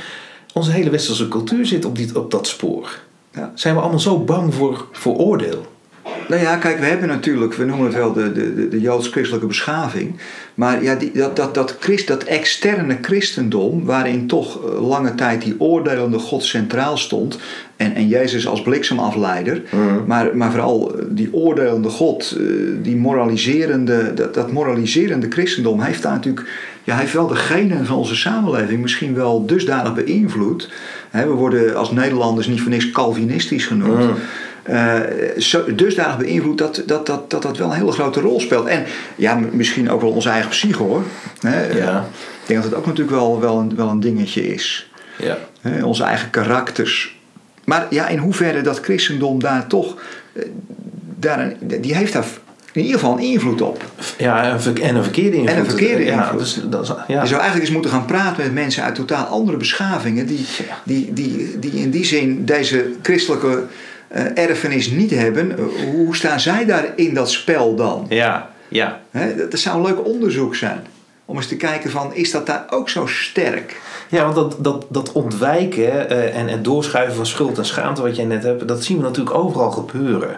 Onze 0.52 0.70
hele 0.70 0.90
westerse 0.90 1.28
cultuur 1.28 1.66
zit 1.66 1.84
op, 1.84 1.96
die, 1.96 2.18
op 2.18 2.30
dat 2.30 2.46
spoor. 2.46 2.98
Ja. 3.32 3.52
Zijn 3.54 3.74
we 3.74 3.80
allemaal 3.80 4.00
zo 4.00 4.18
bang 4.18 4.54
voor, 4.54 4.86
voor 4.92 5.16
oordeel? 5.16 5.66
Nou 6.28 6.42
ja, 6.42 6.56
kijk, 6.56 6.78
we 6.78 6.84
hebben 6.84 7.08
natuurlijk, 7.08 7.54
we 7.54 7.64
noemen 7.64 7.86
het 7.86 7.94
wel 7.94 8.12
de, 8.12 8.32
de, 8.32 8.68
de 8.68 8.80
joods-christelijke 8.80 9.46
beschaving. 9.46 10.16
Maar 10.54 10.82
ja, 10.82 10.94
die, 10.94 11.12
dat, 11.12 11.36
dat, 11.36 11.54
dat, 11.54 11.76
Christ, 11.80 12.06
dat 12.06 12.24
externe 12.24 12.98
christendom, 13.00 13.84
waarin 13.84 14.26
toch 14.26 14.78
lange 14.80 15.14
tijd 15.14 15.42
die 15.42 15.54
oordelende 15.58 16.18
God 16.18 16.44
centraal 16.44 16.96
stond. 16.96 17.38
En, 17.76 17.94
en 17.94 18.08
Jezus 18.08 18.46
als 18.46 18.62
bliksemafleider. 18.62 19.62
Mm. 19.70 20.04
Maar, 20.06 20.36
maar 20.36 20.50
vooral 20.50 20.94
die 21.08 21.28
oordelende 21.32 21.88
God, 21.88 22.38
die 22.82 22.96
moraliserende, 22.96 24.14
dat, 24.14 24.34
dat 24.34 24.52
moraliserende 24.52 25.26
christendom 25.30 25.80
heeft 25.80 26.02
daar 26.02 26.12
natuurlijk. 26.12 26.48
Ja, 26.84 26.92
hij 26.92 27.02
heeft 27.02 27.14
wel 27.14 27.26
de 27.26 27.36
genen 27.36 27.86
van 27.86 27.96
onze 27.96 28.16
samenleving 28.16 28.80
misschien 28.82 29.14
wel 29.14 29.46
dusdanig 29.46 29.94
beïnvloed. 29.94 30.70
we 31.10 31.26
worden 31.26 31.76
als 31.76 31.90
Nederlanders 31.90 32.46
niet 32.46 32.60
voor 32.60 32.70
niks 32.70 32.90
Calvinistisch 32.90 33.66
genoemd. 33.66 34.04
Mm. 34.04 34.16
Uh, 34.70 35.00
zo, 35.38 35.74
dusdanig 35.74 36.16
beïnvloed 36.16 36.58
dat 36.58 36.82
dat, 36.86 37.06
dat, 37.06 37.30
dat 37.30 37.42
dat 37.42 37.56
wel 37.56 37.70
een 37.70 37.76
hele 37.76 37.92
grote 37.92 38.20
rol 38.20 38.40
speelt. 38.40 38.66
En 38.66 38.84
ja, 39.16 39.40
misschien 39.52 39.90
ook 39.90 40.00
wel 40.00 40.10
onze 40.10 40.28
eigen 40.28 40.50
psyche 40.50 40.82
hoor. 40.82 41.02
Hè? 41.40 41.66
Ja. 41.66 42.06
Ik 42.42 42.46
denk 42.46 42.62
dat 42.62 42.70
het 42.70 42.78
ook 42.78 42.86
natuurlijk 42.86 43.16
wel, 43.16 43.40
wel, 43.40 43.58
een, 43.58 43.76
wel 43.76 43.88
een 43.88 44.00
dingetje 44.00 44.46
is. 44.54 44.90
Ja. 45.18 45.38
Hè? 45.60 45.84
Onze 45.84 46.04
eigen 46.04 46.30
karakters. 46.30 47.18
Maar 47.64 47.86
ja, 47.90 48.08
in 48.08 48.18
hoeverre 48.18 48.60
dat 48.60 48.80
christendom 48.80 49.40
daar 49.40 49.66
toch. 49.66 49.96
Daar 51.18 51.40
een, 51.40 51.80
die 51.80 51.94
heeft 51.94 52.12
daar 52.12 52.26
in 52.72 52.82
ieder 52.82 52.98
geval 52.98 53.16
een 53.16 53.24
invloed 53.24 53.60
op. 53.60 53.84
Ja, 54.18 54.42
en 54.42 54.52
een 54.52 54.60
verkeerde 55.02 55.36
invloed. 55.36 55.54
En 55.54 55.58
een 55.58 55.66
verkeerde 55.66 56.04
ja, 56.04 56.22
invloed. 56.22 56.38
Dus, 56.38 56.60
dat 56.64 56.82
is, 56.82 56.88
ja. 56.88 57.20
Je 57.20 57.26
zou 57.26 57.40
eigenlijk 57.40 57.60
eens 57.60 57.70
moeten 57.70 57.90
gaan 57.90 58.04
praten 58.04 58.42
met 58.42 58.52
mensen 58.52 58.82
uit 58.82 58.94
totaal 58.94 59.24
andere 59.24 59.56
beschavingen. 59.56 60.26
Die, 60.26 60.46
die, 60.84 61.12
die, 61.12 61.58
die 61.58 61.72
in 61.72 61.90
die 61.90 62.04
zin 62.04 62.44
deze 62.44 62.92
christelijke 63.02 63.64
erfenis 64.14 64.90
niet 64.90 65.10
hebben, 65.10 65.50
uh, 65.58 65.64
hoe 65.92 66.16
staan 66.16 66.40
zij 66.40 66.64
daar 66.64 66.92
in 66.96 67.14
dat 67.14 67.30
spel 67.30 67.74
dan? 67.74 68.06
Ja, 68.08 68.50
ja. 68.68 69.00
He, 69.10 69.36
dat, 69.36 69.50
dat, 69.50 69.60
zou 69.60 69.76
een 69.76 69.86
leuk 69.86 70.06
onderzoek 70.06 70.54
zijn. 70.54 70.86
Om 71.24 71.36
eens 71.36 71.46
te 71.46 71.56
kijken 71.56 71.90
van, 71.90 72.14
is 72.14 72.30
dat 72.30 72.46
daar 72.46 72.64
ook 72.70 72.88
zo 72.88 73.06
sterk? 73.06 73.80
Ja, 74.08 74.22
want 74.22 74.34
dat, 74.34 74.56
dat, 74.58 74.86
dat 74.88 75.12
ontwijken 75.12 76.12
uh, 76.12 76.36
en 76.36 76.48
het 76.48 76.64
doorschuiven 76.64 77.16
van 77.16 77.26
schuld 77.26 77.58
en 77.58 77.64
schaamte 77.64 78.02
wat 78.02 78.16
jij 78.16 78.24
net 78.24 78.42
hebt, 78.42 78.68
dat 78.68 78.84
zien 78.84 78.96
we 78.96 79.02
natuurlijk 79.02 79.36
overal 79.36 79.70
gebeuren. 79.70 80.36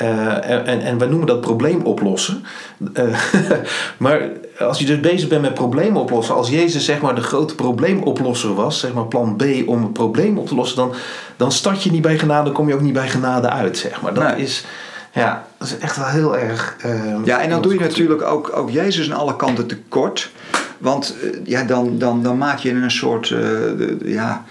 En, 0.00 0.80
en 0.80 0.98
wij 0.98 1.08
noemen 1.08 1.26
dat 1.26 1.40
probleem 1.40 1.82
oplossen. 1.82 2.42
maar 3.96 4.20
als 4.58 4.78
je 4.78 4.84
dus 4.86 5.00
bezig 5.00 5.28
bent 5.28 5.42
met 5.42 5.54
problemen 5.54 6.00
oplossen, 6.00 6.34
als 6.34 6.48
Jezus 6.48 6.84
zeg 6.84 7.00
maar 7.00 7.14
de 7.14 7.20
grote 7.20 7.54
probleemoplosser 7.54 8.54
was, 8.54 8.80
zeg 8.80 8.92
maar 8.92 9.06
plan 9.06 9.36
B 9.36 9.42
om 9.66 9.82
een 9.82 9.92
probleem 9.92 10.38
op 10.38 10.46
te 10.48 10.54
lossen, 10.54 10.76
dan, 10.76 10.92
dan 11.36 11.52
start 11.52 11.82
je 11.82 11.90
niet 11.90 12.02
bij 12.02 12.18
genade, 12.18 12.44
dan 12.44 12.52
kom 12.52 12.68
je 12.68 12.74
ook 12.74 12.80
niet 12.80 12.92
bij 12.92 13.08
genade 13.08 13.48
uit, 13.50 13.78
zeg 13.78 14.00
maar. 14.00 14.14
Dat 14.14 14.24
Nee. 14.24 14.42
is, 14.42 14.64
ja, 15.12 15.44
dat 15.58 15.68
is 15.68 15.78
echt 15.78 15.96
wel 15.96 16.06
heel 16.06 16.38
erg. 16.38 16.76
eh, 16.82 16.92
Ja, 17.24 17.40
en 17.40 17.50
dan 17.50 17.62
doe 17.62 17.74
je 17.74 17.80
natuurlijk 17.80 18.22
ook, 18.22 18.56
ook 18.56 18.70
Jezus 18.70 19.10
aan 19.10 19.18
alle 19.18 19.36
kanten 19.36 19.66
tekort. 19.66 20.30
Want 20.78 21.14
eh, 21.22 21.28
ja, 21.44 21.64
dan, 21.64 21.98
dan, 21.98 22.22
dan 22.22 22.38
maak 22.38 22.58
je 22.58 22.70
een 22.70 22.90
soort 22.90 23.30
eh, 23.30 24.12
ja, 24.12 24.44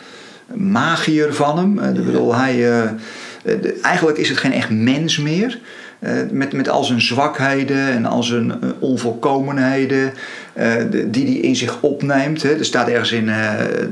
magier 0.54 1.34
van 1.34 1.58
hem. 1.58 1.80
Eh, 1.80 1.90
ik 1.90 2.06
bedoel, 2.06 2.36
hij, 2.36 2.54
eh, 2.54 2.84
eh, 2.84 2.90
de- 3.44 3.80
eigenlijk 3.82 4.18
is 4.18 4.30
het 4.30 4.38
geen 4.38 4.54
echt 4.54 4.70
mens 4.70 5.18
meer. 5.18 5.60
Eh, 6.00 6.12
met, 6.32 6.54
met 6.54 6.70
al 6.70 6.84
zijn 6.84 7.02
zwakheden 7.02 7.88
en 7.92 8.06
al 8.06 8.24
zijn 8.24 8.52
eh, 8.52 8.70
onvolkomenheden 8.80 10.14
eh, 10.54 10.74
de- 10.92 11.10
die 11.10 11.26
hij 11.26 11.36
in 11.36 11.56
zich 11.56 11.82
opneemt. 11.82 12.44
Hè. 12.44 12.50
Er 12.58 12.66
staat 12.66 12.88
ergens 12.88 13.12
in 13.12 13.30
eh, 13.30 13.36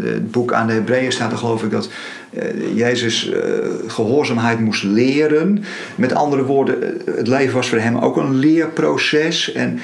het 0.03 0.31
boek 0.31 0.53
aan 0.53 0.67
de 0.67 0.73
Hebreeën 0.73 1.11
staat 1.11 1.31
er 1.31 1.37
geloof 1.37 1.63
ik 1.63 1.71
dat 1.71 1.89
eh, 2.33 2.43
Jezus 2.75 3.29
eh, 3.31 3.39
gehoorzaamheid 3.87 4.59
moest 4.59 4.83
leren. 4.83 5.63
Met 5.95 6.13
andere 6.13 6.43
woorden, 6.43 6.83
eh, 6.83 7.13
het 7.15 7.27
leven 7.27 7.53
was 7.55 7.69
voor 7.69 7.77
hem 7.79 7.97
ook 7.97 8.17
een 8.17 8.35
leerproces. 8.35 9.51
En 9.53 9.79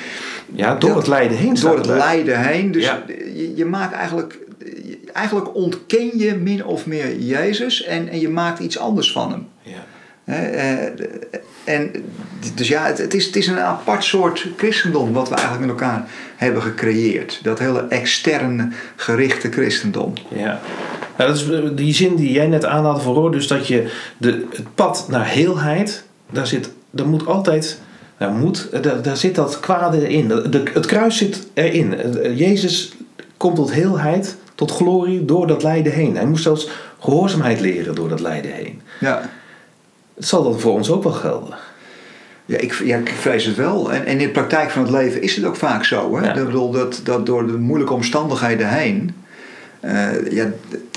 Ja, 0.56 0.76
door 0.76 0.90
dat- 0.90 0.98
het 0.98 1.08
lijden 1.08 1.38
heen 1.38 1.54
door 1.54 1.78
het 1.78 1.86
lijden 1.86 2.40
heen. 2.40 2.72
Dus 2.72 2.84
Ja. 2.84 3.04
je, 3.36 3.52
je 3.56 3.66
maakt 3.66 3.94
eigenlijk, 3.94 4.38
eigenlijk 5.14 5.56
ontken 5.56 6.18
je 6.18 6.36
min 6.36 6.66
of 6.66 6.86
meer 6.86 7.20
Jezus 7.20 7.84
en, 7.84 8.10
en 8.10 8.20
je 8.20 8.30
maakt 8.30 8.60
iets 8.60 8.78
anders 8.78 9.12
van 9.12 9.32
hem. 9.32 9.48
Ja. 9.62 9.86
Eh, 10.24 10.84
en, 11.64 11.92
dus 12.56 12.68
ja, 12.68 12.86
het, 12.86 12.98
het, 12.98 13.14
is, 13.14 13.26
het 13.26 13.36
is 13.36 13.48
een 13.48 13.60
apart 13.60 14.04
soort 14.04 14.48
christendom 14.58 15.14
wat 15.14 15.30
we 15.30 15.36
eigenlijk 15.36 15.66
met 15.66 15.82
elkaar 15.82 16.08
hebben 16.36 16.62
gecreëerd. 16.62 17.40
Dat 17.44 17.60
hele 17.60 17.86
extern 17.88 18.74
gerichte 18.96 19.52
christendom. 19.52 20.14
Ja. 20.28 20.60
Nou, 21.18 21.30
dat 21.30 21.36
is 21.36 21.50
eh, 21.50 21.70
die 21.76 21.94
zin 21.94 22.16
die 22.16 22.32
jij 22.32 22.48
net 22.48 22.66
aanhaalde 22.66 23.02
van 23.02 23.14
Roor, 23.14 23.32
dus 23.32 23.48
dat 23.48 23.68
je 23.68 23.92
de, 24.18 24.46
het 24.50 24.76
pad 24.76 25.06
naar 25.10 25.28
heelheid, 25.28 26.04
daar, 26.32 26.48
zit, 26.48 26.70
daar 26.90 27.08
moet 27.08 27.26
altijd, 27.26 27.80
nou 28.18 28.34
moet, 28.34 28.70
eh, 28.70 28.82
daar, 28.82 29.02
daar 29.02 29.18
zit 29.18 29.36
dat 29.36 29.60
kwade 29.60 30.10
in. 30.10 30.28
De, 30.28 30.64
het 30.74 30.86
kruis 30.86 31.18
zit 31.18 31.48
erin. 31.54 31.96
Jezus 32.36 32.94
komt 33.38 33.56
tot 33.56 33.74
heelheid, 33.74 34.38
tot 34.56 34.72
glorie 34.72 35.26
door 35.26 35.48
dat 35.48 35.64
lijden 35.64 35.94
heen. 35.94 36.16
Hij 36.16 36.26
moest 36.26 36.44
zelfs 36.44 36.70
gehoorzaamheid 37.00 37.60
leren 37.60 37.96
door 37.96 38.10
dat 38.10 38.20
lijden 38.20 38.52
heen. 38.52 38.82
Ja. 39.00 39.30
Het 40.14 40.28
zal 40.28 40.44
dan 40.44 40.60
voor 40.60 40.74
ons 40.74 40.92
ook 40.92 41.04
wel 41.04 41.12
gelden. 41.12 41.58
Ja, 42.46 42.58
ik, 42.58 42.74
ja, 42.84 42.98
ik 42.98 43.10
vrees 43.10 43.46
het 43.46 43.56
wel. 43.56 43.92
En, 43.92 44.06
en 44.06 44.20
in 44.20 44.28
de 44.28 44.34
praktijk 44.34 44.70
van 44.70 44.82
het 44.82 44.92
leven 44.92 45.22
is 45.22 45.36
het 45.36 45.46
ook 45.46 45.56
vaak 45.56 45.86
zo. 45.86 46.18
Hè? 46.18 46.26
Ja. 46.26 46.34
Ik 46.34 46.46
bedoel, 46.46 46.72
dat, 46.72 47.02
dat 47.04 47.26
door 47.26 47.48
de 47.48 47.58
moeilijke 47.58 47.94
omstandigheden 47.94 48.70
heen... 48.70 49.16
eh, 49.80 50.32
ja, 50.32 50.52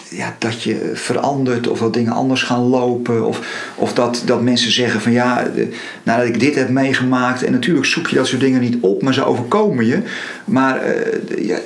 ja, 0.09 0.37
dat 0.39 0.63
je 0.63 0.91
verandert 0.95 1.69
of 1.69 1.79
dat 1.79 1.95
dingen 1.95 2.13
anders 2.13 2.43
gaan 2.43 2.63
lopen. 2.63 3.27
Of, 3.27 3.71
of 3.75 3.95
dat, 3.95 4.23
dat 4.27 4.43
mensen 4.43 4.73
zeggen 4.73 5.01
van 5.01 5.13
ja, 5.13 5.51
nadat 6.03 6.27
ik 6.27 6.41
dit 6.41 6.55
heb 6.55 6.69
meegemaakt... 6.69 7.43
en 7.43 7.53
natuurlijk 7.53 7.87
zoek 7.87 8.07
je 8.07 8.17
dat 8.17 8.27
soort 8.27 8.41
dingen 8.41 8.61
niet 8.61 8.77
op, 8.81 9.03
maar 9.03 9.15
ze 9.15 9.25
overkomen 9.25 9.87
je. 9.87 10.03
Maar 10.45 10.83
eh, 10.83 11.47
ja, 11.47 11.59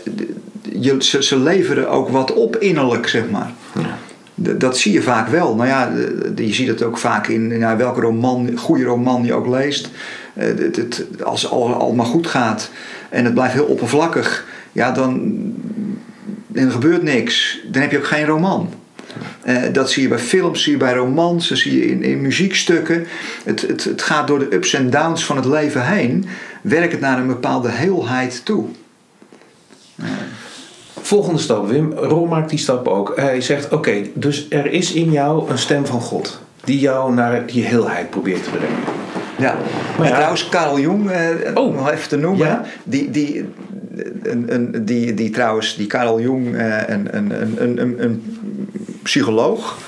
je, 0.62 0.96
ze, 0.98 1.22
ze 1.22 1.38
leveren 1.38 1.90
ook 1.90 2.08
wat 2.08 2.32
op 2.32 2.56
innerlijk, 2.56 3.08
zeg 3.08 3.30
maar. 3.30 3.52
Ja. 3.74 3.98
Dat 4.34 4.78
zie 4.78 4.92
je 4.92 5.02
vaak 5.02 5.28
wel. 5.28 5.54
Nou 5.54 5.68
ja, 5.68 5.92
je 6.36 6.54
ziet 6.54 6.68
het 6.68 6.82
ook 6.82 6.98
vaak 6.98 7.26
in 7.26 7.58
nou, 7.58 7.76
welke 7.76 8.00
roman, 8.00 8.56
goede 8.56 8.84
roman 8.84 9.24
je 9.24 9.34
ook 9.34 9.46
leest. 9.46 9.90
Eh, 10.34 10.46
het, 10.46 10.76
het, 10.76 11.06
als 11.24 11.42
het 11.42 11.50
al, 11.50 11.74
al 11.74 11.92
maar 11.92 12.06
goed 12.06 12.26
gaat 12.26 12.70
en 13.08 13.24
het 13.24 13.34
blijft 13.34 13.54
heel 13.54 13.64
oppervlakkig, 13.64 14.46
ja, 14.72 14.92
dan, 14.92 15.32
dan 16.46 16.70
gebeurt 16.70 17.02
niks. 17.02 17.60
Dan 17.66 17.82
heb 17.82 17.90
je 17.90 17.98
ook 17.98 18.06
geen 18.06 18.26
roman. 18.26 18.68
Eh, 19.42 19.62
dat 19.72 19.90
zie 19.90 20.02
je 20.02 20.08
bij 20.08 20.18
films, 20.18 20.62
zie 20.62 20.72
je 20.72 20.78
bij 20.78 20.94
romans, 20.94 21.48
dat 21.48 21.58
zie 21.58 21.78
je 21.78 21.86
in, 21.86 22.02
in 22.02 22.20
muziekstukken. 22.20 23.06
Het, 23.44 23.60
het, 23.60 23.84
het 23.84 24.02
gaat 24.02 24.26
door 24.26 24.38
de 24.38 24.54
ups 24.54 24.74
en 24.74 24.90
downs 24.90 25.24
van 25.24 25.36
het 25.36 25.44
leven 25.44 25.86
heen, 25.86 26.26
werkt 26.62 26.92
het 26.92 27.00
naar 27.00 27.18
een 27.18 27.26
bepaalde 27.26 27.70
heelheid 27.70 28.44
toe. 28.44 28.66
Volgende 31.10 31.40
stap, 31.40 31.68
Wim. 31.68 31.92
Roor 31.92 32.28
maakt 32.28 32.50
die 32.50 32.58
stap 32.58 32.88
ook. 32.88 33.12
Hij 33.16 33.40
zegt, 33.40 33.72
oké, 33.72 33.92
dus 34.14 34.46
er 34.50 34.66
is 34.66 34.92
in 34.92 35.10
jou 35.10 35.50
een 35.50 35.58
stem 35.58 35.86
van 35.86 36.00
God. 36.00 36.40
Die 36.64 36.78
jou 36.78 37.14
naar 37.14 37.46
die 37.46 37.64
heelheid 37.64 38.10
probeert 38.10 38.44
te 38.44 38.50
brengen. 38.50 38.76
Ja, 39.38 39.56
Maar 39.98 40.06
ja. 40.06 40.14
trouwens, 40.14 40.48
Karel 40.48 40.80
Jong, 40.80 41.10
eh, 41.10 41.28
Oh. 41.54 41.74
nog 41.74 41.90
even 41.90 42.08
te 42.08 42.16
noemen, 42.16 42.46
Ja. 42.46 42.64
die, 42.84 43.10
die, 43.10 43.44
een, 44.22 44.54
een, 44.54 44.84
die, 44.84 45.14
die 45.14 45.30
trouwens, 45.30 45.76
die 45.76 45.86
Karel 45.86 46.20
Jong, 46.20 46.56
eh, 46.56 46.76
een, 46.86 47.16
een, 47.16 47.42
een, 47.42 47.54
een, 47.62 47.80
een, 47.80 48.02
een 48.02 48.38
psycholoog, 49.02 49.78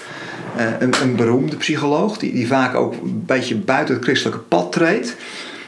eh, 0.57 0.65
een, 0.79 0.93
een 1.03 1.17
beroemde 1.17 1.57
psycholoog, 1.57 2.19
die, 2.19 2.33
die 2.33 2.47
vaak 2.47 2.75
ook 2.75 2.93
een 2.93 3.23
beetje 3.27 3.57
buiten 3.57 3.95
het 3.95 4.05
christelijke 4.05 4.41
pad 4.41 4.73
treedt. 4.73 5.17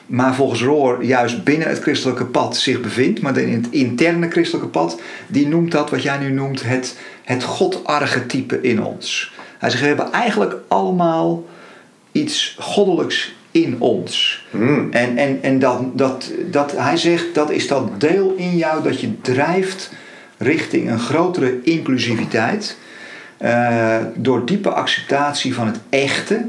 Maar 0.06 0.34
volgens 0.34 0.62
Roor 0.62 1.04
juist 1.04 1.44
binnen 1.44 1.68
het 1.68 1.78
christelijke 1.78 2.24
pad 2.24 2.56
zich 2.56 2.80
bevindt. 2.80 3.20
Maar 3.20 3.36
in 3.36 3.62
het 3.62 3.70
interne 3.70 4.30
christelijke 4.30 4.68
pad, 4.68 5.00
die 5.26 5.48
noemt 5.48 5.72
dat 5.72 5.90
wat 5.90 6.02
jij 6.02 6.18
nu 6.18 6.30
noemt 6.30 6.62
het, 6.62 6.98
het 7.22 7.42
God-archetype 7.42 8.60
in 8.60 8.82
ons. 8.82 9.32
Hij 9.58 9.70
zegt, 9.70 9.82
we 9.82 9.88
hebben 9.88 10.12
eigenlijk 10.12 10.54
allemaal 10.68 11.44
iets 12.12 12.56
goddelijks 12.58 13.34
in 13.50 13.80
ons. 13.80 14.44
Hmm. 14.50 14.88
En, 14.92 15.16
en, 15.16 15.38
en 15.42 15.58
dat, 15.58 15.98
dat, 15.98 16.30
dat, 16.50 16.72
hij 16.76 16.96
zegt, 16.96 17.34
dat 17.34 17.50
is 17.50 17.68
dat 17.68 18.00
deel 18.00 18.34
in 18.36 18.56
jou 18.56 18.82
dat 18.82 19.00
je 19.00 19.20
drijft 19.20 19.92
richting 20.38 20.90
een 20.90 20.98
grotere 20.98 21.60
inclusiviteit. 21.62 22.76
eh, 23.36 23.96
door 24.14 24.46
diepe 24.46 24.70
acceptatie 24.70 25.54
van 25.54 25.66
het 25.66 25.78
echte, 25.88 26.46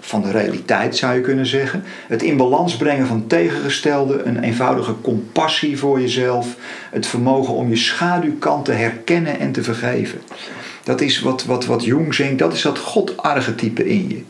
van 0.00 0.22
de 0.22 0.30
realiteit 0.30 0.96
zou 0.96 1.14
je 1.14 1.20
kunnen 1.20 1.46
zeggen. 1.46 1.84
Het 2.06 2.22
in 2.22 2.36
balans 2.36 2.76
brengen 2.76 3.06
van 3.06 3.26
tegengestelde, 3.26 4.22
een 4.22 4.42
eenvoudige 4.42 4.94
compassie 5.00 5.78
voor 5.78 6.00
jezelf. 6.00 6.56
Het 6.90 7.06
vermogen 7.06 7.54
om 7.54 7.68
je 7.68 7.76
schaduwkant 7.76 8.64
te 8.64 8.72
herkennen 8.72 9.38
en 9.38 9.52
te 9.52 9.62
vergeven. 9.62 10.20
Dat 10.84 11.00
is 11.00 11.20
wat, 11.20 11.44
wat, 11.44 11.66
wat 11.66 11.84
Jung 11.84 12.14
zingt, 12.14 12.38
dat 12.38 12.52
is 12.52 12.62
dat 12.62 12.78
God-archetype 12.78 13.88
in 13.88 14.08
je. 14.08 14.22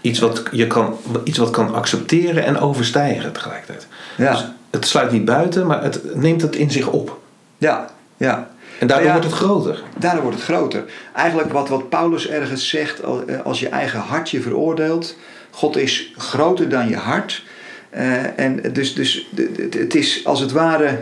Iets 0.00 0.18
wat, 0.18 0.42
je 0.50 0.66
kan, 0.66 0.96
iets 1.24 1.38
wat 1.38 1.50
kan 1.50 1.74
accepteren 1.74 2.44
en 2.44 2.58
overstijgen 2.58 3.32
tegelijkertijd. 3.32 3.86
Ja. 4.16 4.32
Dus 4.32 4.44
het 4.70 4.86
sluit 4.86 5.12
niet 5.12 5.24
buiten, 5.24 5.66
maar 5.66 5.82
het 5.82 6.14
neemt 6.14 6.42
het 6.42 6.56
in 6.56 6.70
zich 6.70 6.86
op. 6.86 7.20
Ja, 7.58 7.90
ja. 8.16 8.50
En 8.78 8.86
daardoor 8.86 9.06
ja, 9.06 9.12
wordt 9.12 9.26
het 9.26 9.36
groter. 9.36 9.82
Daardoor 9.98 10.22
wordt 10.22 10.36
het 10.36 10.46
groter. 10.46 10.84
Eigenlijk 11.14 11.52
wat, 11.52 11.68
wat 11.68 11.88
Paulus 11.88 12.28
ergens 12.28 12.68
zegt, 12.68 13.00
eh, 13.00 13.40
als 13.44 13.60
je 13.60 13.68
eigen 13.68 14.00
hart 14.00 14.30
je 14.30 14.40
veroordeelt, 14.40 15.16
God 15.50 15.76
is 15.76 16.12
groter 16.16 16.68
dan 16.68 16.88
je 16.88 16.96
hart. 16.96 17.44
Eh, 17.90 18.38
en 18.38 18.72
dus, 18.72 18.94
dus 18.94 19.28
het 19.70 19.94
is 19.94 20.26
als 20.26 20.40
het 20.40 20.52
ware, 20.52 20.98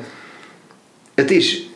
het 1.14 1.30
is 1.30 1.68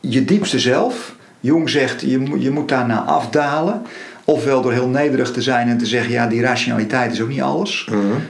je 0.00 0.24
diepste 0.24 0.58
zelf. 0.58 1.16
Jong 1.40 1.70
zegt, 1.70 2.00
je, 2.00 2.38
je 2.38 2.50
moet 2.50 2.68
daarna 2.68 3.02
afdalen. 3.02 3.82
Ofwel 4.28 4.62
door 4.62 4.72
heel 4.72 4.88
nederig 4.88 5.32
te 5.32 5.42
zijn 5.42 5.68
en 5.68 5.78
te 5.78 5.86
zeggen, 5.86 6.12
ja, 6.12 6.26
die 6.26 6.40
rationaliteit 6.40 7.12
is 7.12 7.20
ook 7.20 7.28
niet 7.28 7.42
alles. 7.42 7.88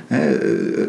Eh, 0.09 0.19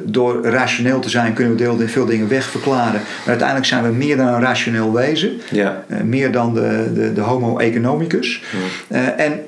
door 0.05 0.45
rationeel 0.45 0.99
te 0.99 1.09
zijn 1.09 1.33
kunnen 1.33 1.55
we 1.55 1.59
deel, 1.59 1.87
veel 1.87 2.05
dingen 2.05 2.27
wegverklaren. 2.27 3.01
Maar 3.01 3.27
uiteindelijk 3.27 3.67
zijn 3.67 3.83
we 3.83 3.89
meer 3.89 4.17
dan 4.17 4.27
een 4.27 4.41
rationeel 4.41 4.93
wezen. 4.93 5.39
Ja. 5.51 5.83
Eh, 5.87 6.01
meer 6.01 6.31
dan 6.31 6.53
de, 6.53 6.91
de, 6.93 7.13
de 7.13 7.21
homo 7.21 7.57
economicus. 7.57 8.43
Eh, 8.87 9.19
en 9.19 9.39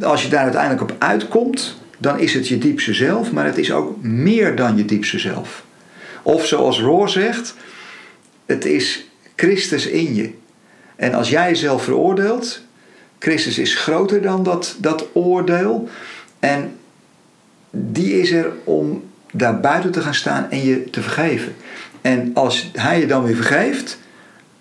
als 0.00 0.22
je 0.22 0.28
daar 0.28 0.42
uiteindelijk 0.42 0.82
op 0.82 0.94
uitkomt, 0.98 1.80
dan 1.98 2.18
is 2.18 2.34
het 2.34 2.48
je 2.48 2.58
diepste 2.58 2.94
zelf, 2.94 3.32
maar 3.32 3.44
het 3.44 3.58
is 3.58 3.72
ook 3.72 4.02
meer 4.02 4.56
dan 4.56 4.76
je 4.76 4.84
diepste 4.84 5.18
zelf. 5.18 5.64
Of 6.22 6.46
zoals 6.46 6.80
Roor 6.80 7.08
zegt, 7.08 7.54
het 8.46 8.64
is 8.64 9.08
Christus 9.36 9.86
in 9.86 10.14
je. 10.14 10.30
En 10.96 11.14
als 11.14 11.28
jij 11.28 11.48
jezelf 11.48 11.84
veroordeelt, 11.84 12.66
Christus 13.18 13.58
is 13.58 13.74
groter 13.74 14.22
dan 14.22 14.42
dat, 14.42 14.76
dat 14.78 15.06
oordeel. 15.12 15.88
En 16.38 16.76
die 17.70 18.20
is 18.20 18.30
er 18.30 18.52
om 18.64 19.04
daar 19.32 19.60
buiten 19.60 19.90
te 19.90 20.00
gaan 20.00 20.14
staan 20.14 20.50
en 20.50 20.64
je 20.64 20.90
te 20.90 21.02
vergeven. 21.02 21.56
En 22.00 22.30
als 22.34 22.70
hij 22.72 23.00
je 23.00 23.06
dan 23.06 23.24
weer 23.24 23.36
vergeeft, 23.36 23.98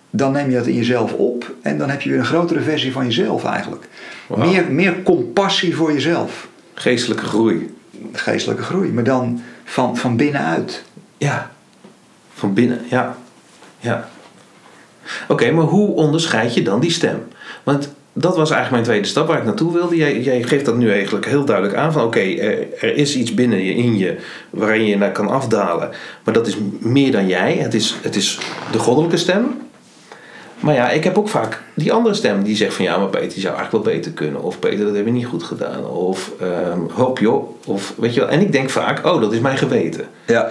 dan 0.10 0.32
neem 0.32 0.50
je 0.50 0.56
dat 0.56 0.68
in 0.68 0.76
jezelf 0.76 1.14
op 1.14 1.54
en 1.62 1.78
dan 1.78 1.90
heb 1.90 2.02
je 2.02 2.10
weer 2.10 2.20
een 2.20 2.26
grotere 2.26 2.62
versie 2.62 2.92
van 2.92 3.06
jezelf 3.06 3.46
eigenlijk. 3.46 3.88
Meer, 4.36 4.72
meer 4.72 5.04
compassie 5.04 5.76
voor 5.76 5.94
jezelf. 5.94 6.48
Geestelijke 6.74 7.26
groei. 7.26 7.76
Geestelijke 8.12 8.64
groei, 8.64 8.92
maar 8.92 9.04
dan 9.04 9.42
van, 9.64 9.98
van 9.98 10.16
binnenuit. 10.16 10.84
Ja. 11.18 11.52
Van 12.34 12.54
binnen, 12.54 12.82
ja. 12.90 13.18
Ja. 13.80 14.10
Oké, 15.28 15.52
maar 15.52 15.66
hoe 15.66 15.90
onderscheid 15.90 16.54
je 16.54 16.62
dan 16.62 16.80
die 16.80 16.92
stem? 16.92 17.28
Want 17.64 17.94
dat 18.20 18.36
was 18.36 18.52
eigenlijk 18.52 18.72
mijn 18.72 18.84
tweede 18.84 19.08
stap 19.08 19.28
waar 19.28 19.38
ik 19.38 19.44
naartoe 19.44 19.74
wilde. 19.74 19.96
Jij, 19.96 20.20
jij 20.20 20.44
geeft 20.44 20.66
dat 20.66 20.78
nu 20.78 20.92
eigenlijk 20.92 21.26
heel 21.26 21.46
duidelijk 21.46 21.78
aan 21.78 21.92
van 21.92 22.04
oké, 22.04 22.20
er, 22.20 22.68
er 22.80 22.96
is 22.96 23.16
iets 23.16 23.34
binnen 23.34 23.64
je, 23.64 23.76
in 23.76 23.98
je 23.98 24.18
waarin 24.50 24.86
je 24.86 24.98
naar 24.98 25.12
kan 25.12 25.28
afdalen. 25.28 25.90
Maar 26.24 26.34
dat 26.34 26.48
is 26.48 26.58
meer 26.80 27.12
dan 27.12 27.28
jij. 27.28 27.56
Het 27.56 27.74
is, 27.74 27.96
het 28.02 28.16
is 28.16 28.40
de 28.72 28.80
goddelijke 28.80 29.18
stem. 29.18 29.46
Maar 30.60 30.74
ja, 30.74 30.90
ik 30.90 31.04
heb 31.04 31.18
ook 31.18 31.30
vaak 31.30 31.62
die 31.74 31.94
andere 31.94 32.16
stem 32.16 32.44
die 32.44 32.56
zegt 32.56 32.74
van 32.74 32.86
ja, 32.86 32.98
maar 32.98 33.08
Peter, 33.08 33.30
die 33.30 33.42
zou 33.42 33.56
eigenlijk 33.56 33.86
wel 33.86 33.94
beter 33.94 34.12
kunnen. 34.12 34.42
Of 34.44 34.60
Peter, 34.60 34.86
dat 34.86 34.96
heb 34.96 35.06
je 35.06 35.12
niet 35.12 35.26
goed 35.26 35.44
gedaan. 35.44 35.86
Of 35.86 36.32
ehm 36.40 36.80
hoop 36.94 37.20
joh. 37.20 37.50
Of 37.66 37.94
weet 37.98 38.14
je 38.14 38.20
wel. 38.20 38.30
En 38.30 38.42
ik 38.42 38.52
denk 38.52 38.70
vaak, 38.70 39.06
oh, 39.06 39.22
dat 39.22 39.34
is 39.34 39.40
mijn 39.40 39.58
geweten. 39.58 40.08
Ja. 40.26 40.50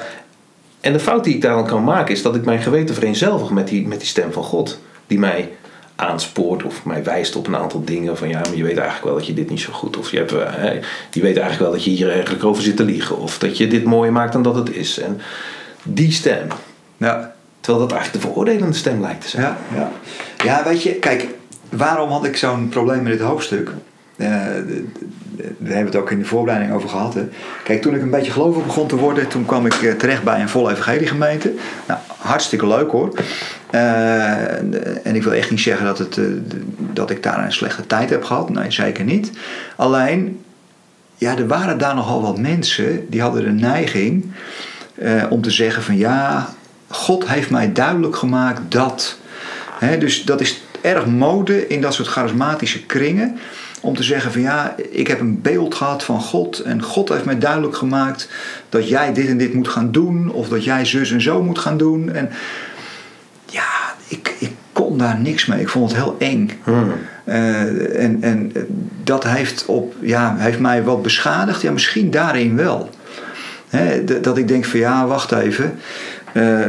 En 0.80 0.92
de 0.92 1.00
fout 1.00 1.24
die 1.24 1.34
ik 1.34 1.40
daar 1.40 1.54
dan 1.54 1.66
kan 1.66 1.84
maken 1.84 2.14
is 2.14 2.22
dat 2.22 2.36
ik 2.36 2.44
mijn 2.44 2.62
geweten 2.62 2.94
vereenzelvig 2.94 3.50
met 3.50 3.68
die, 3.68 3.86
met 3.86 3.98
die 3.98 4.08
stem 4.08 4.32
van 4.32 4.42
God. 4.42 4.78
Die 5.06 5.18
mij 5.18 5.50
aanspoort 5.97 6.62
of 6.62 6.84
mij 6.84 7.05
wijst 7.05 7.36
op 7.36 7.47
een 7.47 7.57
aantal 7.57 7.84
dingen. 7.84 8.16
Van 8.16 8.28
ja, 8.28 8.38
maar 8.38 8.57
je 8.57 8.62
weet 8.62 8.76
eigenlijk 8.76 9.05
wel 9.05 9.14
dat 9.14 9.26
je 9.26 9.34
dit 9.34 9.51
niet 9.51 9.61
zo 9.61 9.72
goed. 9.72 9.97
Of 9.97 10.11
je, 10.11 10.16
hebt, 10.16 10.32
eh, 10.32 10.82
je 11.11 11.20
weet 11.20 11.36
eigenlijk 11.36 11.59
wel 11.59 11.70
dat 11.70 11.84
je 11.84 11.90
hier 11.90 12.11
eigenlijk 12.11 12.44
over 12.44 12.62
zit 12.62 12.76
te 12.76 12.84
liegen. 12.84 13.18
Of 13.18 13.38
dat 13.38 13.57
je 13.57 13.66
dit 13.66 13.84
mooier 13.84 14.12
maakt 14.12 14.32
dan 14.32 14.42
dat 14.42 14.55
het 14.55 14.74
is. 14.74 14.99
En 14.99 15.20
die 15.82 16.12
stem. 16.12 16.49
Ja. 16.97 17.34
Terwijl 17.61 17.86
dat 17.86 17.97
eigenlijk 17.97 18.24
de 18.24 18.30
veroordelende 18.30 18.76
stem 18.76 19.01
lijkt 19.01 19.20
te 19.20 19.28
zijn. 19.28 19.42
Ja, 19.42 19.59
ja. 19.74 19.90
ja, 20.44 20.64
weet 20.64 20.82
je, 20.82 20.92
kijk, 20.94 21.26
waarom 21.70 22.11
had 22.11 22.24
ik 22.24 22.36
zo'n 22.36 22.68
probleem 22.68 23.03
met 23.03 23.12
dit 23.12 23.20
hoofdstuk? 23.20 23.70
Eh, 24.16 24.28
daar 25.36 25.74
hebben 25.74 25.92
we 25.92 25.97
het 25.97 25.97
ook 25.97 26.11
in 26.11 26.18
de 26.18 26.24
voorbereiding 26.24 26.74
over 26.74 26.88
gehad. 26.88 27.14
Hè. 27.14 27.28
Kijk, 27.64 27.82
toen 27.82 27.94
ik 27.94 28.03
een 28.03 28.11
beetje 28.11 28.32
gelovig 28.32 28.64
begon 28.66 28.86
te 28.86 28.97
worden, 28.97 29.28
toen 29.28 29.47
kwam 29.47 29.66
ik 29.66 29.74
eh, 29.74 29.92
terecht 29.92 30.22
bij 30.22 30.40
een 30.40 30.49
volle 30.49 30.70
evangeliegemeente. 30.70 31.53
Nou, 31.86 32.01
hartstikke 32.18 32.66
leuk 32.66 32.90
hoor. 32.90 33.12
Eh, 33.76 35.06
en 35.06 35.14
ik 35.14 35.22
wil 35.22 35.32
echt 35.32 35.50
niet 35.50 35.60
zeggen 35.60 35.86
dat, 35.86 35.98
het, 35.98 36.18
dat 36.92 37.10
ik 37.10 37.22
daar 37.22 37.44
een 37.44 37.52
slechte 37.52 37.86
tijd 37.86 38.10
heb 38.10 38.24
gehad. 38.24 38.50
Nee, 38.50 38.70
zeker 38.70 39.04
niet. 39.04 39.30
Alleen, 39.76 40.40
ja, 41.16 41.36
er 41.36 41.46
waren 41.46 41.78
daar 41.78 41.94
nogal 41.94 42.22
wat 42.22 42.38
mensen 42.38 43.06
die 43.10 43.20
hadden 43.20 43.44
de 43.44 43.50
neiging 43.50 44.32
om 45.28 45.42
te 45.42 45.50
zeggen 45.50 45.82
van 45.82 45.96
ja, 45.96 46.48
God 46.88 47.28
heeft 47.28 47.50
mij 47.50 47.72
duidelijk 47.72 48.16
gemaakt 48.16 48.60
dat. 48.68 49.18
Dus 49.98 50.24
dat 50.24 50.40
is 50.40 50.62
erg 50.80 51.06
mode 51.06 51.66
in 51.68 51.80
dat 51.80 51.94
soort 51.94 52.08
charismatische 52.08 52.86
kringen. 52.86 53.38
Om 53.80 53.96
te 53.96 54.02
zeggen 54.02 54.32
van 54.32 54.40
ja, 54.40 54.74
ik 54.90 55.06
heb 55.06 55.20
een 55.20 55.42
beeld 55.42 55.74
gehad 55.74 56.04
van 56.04 56.20
God. 56.20 56.60
En 56.60 56.82
God 56.82 57.08
heeft 57.08 57.24
mij 57.24 57.38
duidelijk 57.38 57.76
gemaakt 57.76 58.28
dat 58.68 58.88
jij 58.88 59.12
dit 59.12 59.28
en 59.28 59.38
dit 59.38 59.54
moet 59.54 59.68
gaan 59.68 59.92
doen. 59.92 60.30
Of 60.32 60.48
dat 60.48 60.64
jij 60.64 60.84
zus 60.84 61.10
en 61.10 61.20
zo 61.20 61.42
moet 61.42 61.58
gaan 61.58 61.76
doen. 61.76 62.12
En 62.12 62.30
ik, 64.09 64.34
ik 64.38 64.50
kon 64.72 64.98
daar 64.98 65.18
niks 65.18 65.46
mee. 65.46 65.61
Ik 65.61 65.68
vond 65.68 65.90
het 65.90 66.02
heel 66.02 66.16
eng. 66.18 66.50
Hmm. 66.64 66.92
Uh, 67.24 68.02
en, 68.02 68.22
en 68.22 68.52
dat 69.02 69.24
heeft, 69.24 69.66
op, 69.66 69.94
ja, 70.00 70.34
heeft 70.38 70.59
mij 70.59 70.82
wat 70.82 71.02
beschadigd. 71.02 71.62
Ja, 71.62 71.72
misschien 71.72 72.11
daarin 72.11 72.57
wel. 72.57 72.90
dat 74.20 74.38
ik 74.38 74.48
denk 74.48 74.64
van 74.64 74.78
ja, 74.78 75.07
wacht 75.07 75.32
even. 75.32 75.78
Uh, 76.37 76.64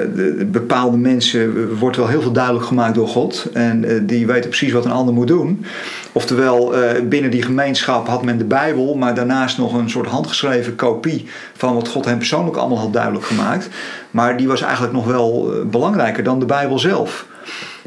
bepaalde 0.45 0.97
mensen 0.97 1.75
wordt 1.77 1.97
wel 1.97 2.07
heel 2.07 2.21
veel 2.21 2.31
duidelijk 2.31 2.65
gemaakt 2.65 2.95
door 2.95 3.07
God. 3.07 3.49
En 3.53 3.83
uh, 3.83 3.99
die 4.03 4.27
weten 4.27 4.49
precies 4.49 4.71
wat 4.71 4.85
een 4.85 4.91
ander 4.91 5.13
moet 5.13 5.27
doen. 5.27 5.65
Oftewel, 6.11 6.77
uh, 6.77 6.89
binnen 7.03 7.31
die 7.31 7.41
gemeenschap 7.41 8.07
had 8.07 8.23
men 8.23 8.37
de 8.37 8.43
Bijbel, 8.43 8.95
maar 8.95 9.15
daarnaast 9.15 9.57
nog 9.57 9.73
een 9.73 9.89
soort 9.89 10.07
handgeschreven 10.07 10.75
kopie 10.75 11.25
van 11.53 11.73
wat 11.73 11.87
God 11.87 12.05
hem 12.05 12.17
persoonlijk 12.17 12.57
allemaal 12.57 12.79
had 12.79 12.93
duidelijk 12.93 13.25
gemaakt. 13.25 13.69
Maar 14.11 14.37
die 14.37 14.47
was 14.47 14.61
eigenlijk 14.61 14.93
nog 14.93 15.05
wel 15.05 15.53
belangrijker 15.65 16.23
dan 16.23 16.39
de 16.39 16.45
Bijbel 16.45 16.79
zelf. 16.79 17.25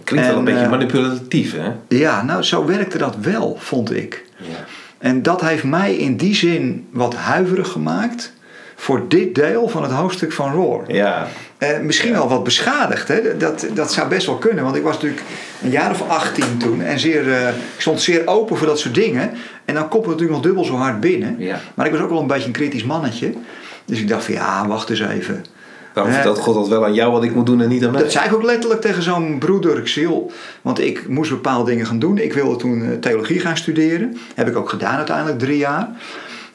Klinkt 0.05 0.29
wel 0.29 0.39
een 0.39 0.45
beetje 0.45 0.69
manipulatief, 0.69 1.57
hè? 1.57 1.73
Ja, 1.89 2.23
nou, 2.23 2.43
zo 2.43 2.67
werkte 2.67 2.99
dat 2.99 3.17
wel, 3.21 3.57
vond 3.59 3.95
ik. 3.95 4.25
Ja. 4.37 4.65
En 4.99 5.23
dat 5.23 5.41
heeft 5.41 5.65
mij 5.65 5.95
in 5.95 6.17
die 6.17 6.35
zin 6.35 6.87
wat 6.93 7.15
huiverig 7.15 7.69
gemaakt 7.69 8.33
voor 8.77 9.09
dit 9.09 9.35
deel 9.35 9.69
van 9.69 9.83
het 9.83 9.93
hoofdstuk 9.93 10.33
van 10.33 10.53
Roar. 10.53 10.93
Ja. 10.93 11.27
Uh, 11.61 11.79
misschien 11.79 12.13
wel 12.13 12.29
wat 12.29 12.45
beschadigd. 12.45 13.09
Hè? 13.09 13.37
Dat, 13.37 13.67
dat 13.75 13.93
zou 13.93 14.09
best 14.09 14.27
wel 14.27 14.37
kunnen. 14.37 14.65
Want 14.65 14.77
ik 14.77 14.83
was 14.83 14.95
natuurlijk 14.95 15.23
een 15.63 15.71
jaar 15.71 15.91
of 15.91 16.09
18 16.09 16.59
toen. 16.59 16.83
En 16.83 16.99
zeer, 16.99 17.27
uh, 17.27 17.49
ik 17.49 17.81
stond 17.81 18.01
zeer 18.01 18.27
open 18.27 18.57
voor 18.57 18.67
dat 18.67 18.79
soort 18.79 18.95
dingen. 18.95 19.31
En 19.65 19.75
dan 19.75 19.89
komt 19.89 20.03
het 20.03 20.13
natuurlijk 20.13 20.37
nog 20.37 20.47
dubbel 20.47 20.65
zo 20.65 20.75
hard 20.75 21.01
binnen. 21.01 21.35
Ja. 21.39 21.61
Maar 21.75 21.87
ik 21.87 21.93
was 21.93 22.01
ook 22.01 22.11
wel 22.11 22.21
een 22.21 22.27
beetje 22.27 22.47
een 22.47 22.53
kritisch 22.53 22.85
mannetje. 22.85 23.33
Dus 23.85 24.01
ik 24.01 24.09
dacht 24.09 24.25
van 24.25 24.35
ja, 24.35 24.67
wacht 24.67 24.91
eens 24.91 25.01
even. 25.01 25.45
Waarom 25.95 26.13
vertelt 26.13 26.39
God 26.39 26.55
dat 26.55 26.69
wel 26.69 26.85
aan 26.85 26.95
jou 26.95 27.13
wat 27.13 27.25
ik 27.25 27.35
moet 27.35 27.47
doen 27.47 27.61
en 27.61 27.69
niet 27.69 27.85
aan 27.85 27.91
mij? 27.91 28.03
Dat 28.03 28.13
zei 28.13 28.27
ik 28.27 28.35
ook 28.35 28.43
letterlijk 28.43 28.81
tegen 28.81 29.03
zo'n 29.03 29.39
broeder. 29.39 29.79
Ik 29.79 29.89
zei, 29.89 30.27
want 30.63 30.81
ik 30.81 31.09
moest 31.09 31.31
bepaalde 31.31 31.71
dingen 31.71 31.87
gaan 31.87 31.99
doen. 31.99 32.19
Ik 32.19 32.33
wilde 32.33 32.57
toen 32.57 32.83
eh, 32.83 32.99
theologie 32.99 33.41
gaan 33.41 33.57
studeren. 33.57 34.17
Heb 34.35 34.49
ik 34.49 34.57
ook 34.57 34.69
gedaan 34.69 34.97
uiteindelijk, 34.97 35.39
drie 35.39 35.59
jaar. 35.59 35.89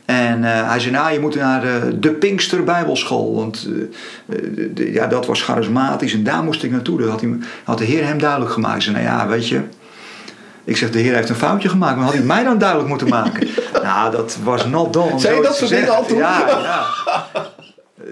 En 0.05 0.43
uh, 0.43 0.69
hij 0.69 0.79
zei, 0.79 0.93
nou, 0.93 1.13
je 1.13 1.19
moet 1.19 1.35
naar 1.35 1.65
uh, 1.65 1.73
de 1.95 2.11
Pinkster 2.11 2.63
Bijbelschool. 2.63 3.35
Want 3.35 3.67
uh, 4.27 4.93
ja, 4.93 5.07
dat 5.07 5.25
was 5.25 5.41
charismatisch 5.41 6.13
en 6.13 6.23
daar 6.23 6.43
moest 6.43 6.63
ik 6.63 6.71
naartoe. 6.71 6.99
Dat 6.99 7.09
had, 7.09 7.21
hij, 7.21 7.37
had 7.63 7.77
de 7.77 7.83
Heer 7.83 8.05
hem 8.05 8.17
duidelijk 8.17 8.51
gemaakt. 8.51 8.83
Zei, 8.83 8.95
nou 8.95 9.07
ja, 9.07 9.27
weet 9.27 9.47
je... 9.47 9.61
Ik 10.63 10.77
zeg, 10.77 10.89
de 10.91 10.99
Heer 10.99 11.13
heeft 11.13 11.29
een 11.29 11.35
foutje 11.35 11.69
gemaakt. 11.69 11.95
Maar 11.95 12.05
had 12.05 12.13
hij 12.13 12.23
mij 12.23 12.43
dan 12.43 12.57
duidelijk 12.57 12.89
moeten 12.89 13.09
maken? 13.09 13.47
nou, 13.83 14.11
dat 14.11 14.37
was 14.43 14.65
not 14.65 14.93
done. 14.93 15.19
Zei 15.19 15.35
je 15.35 15.41
dat 15.41 15.55
soort 15.55 15.69
dingen 15.69 15.95
al 15.95 16.05
toen? 16.05 16.17
Ja, 16.17 16.47
ja. 16.47 16.85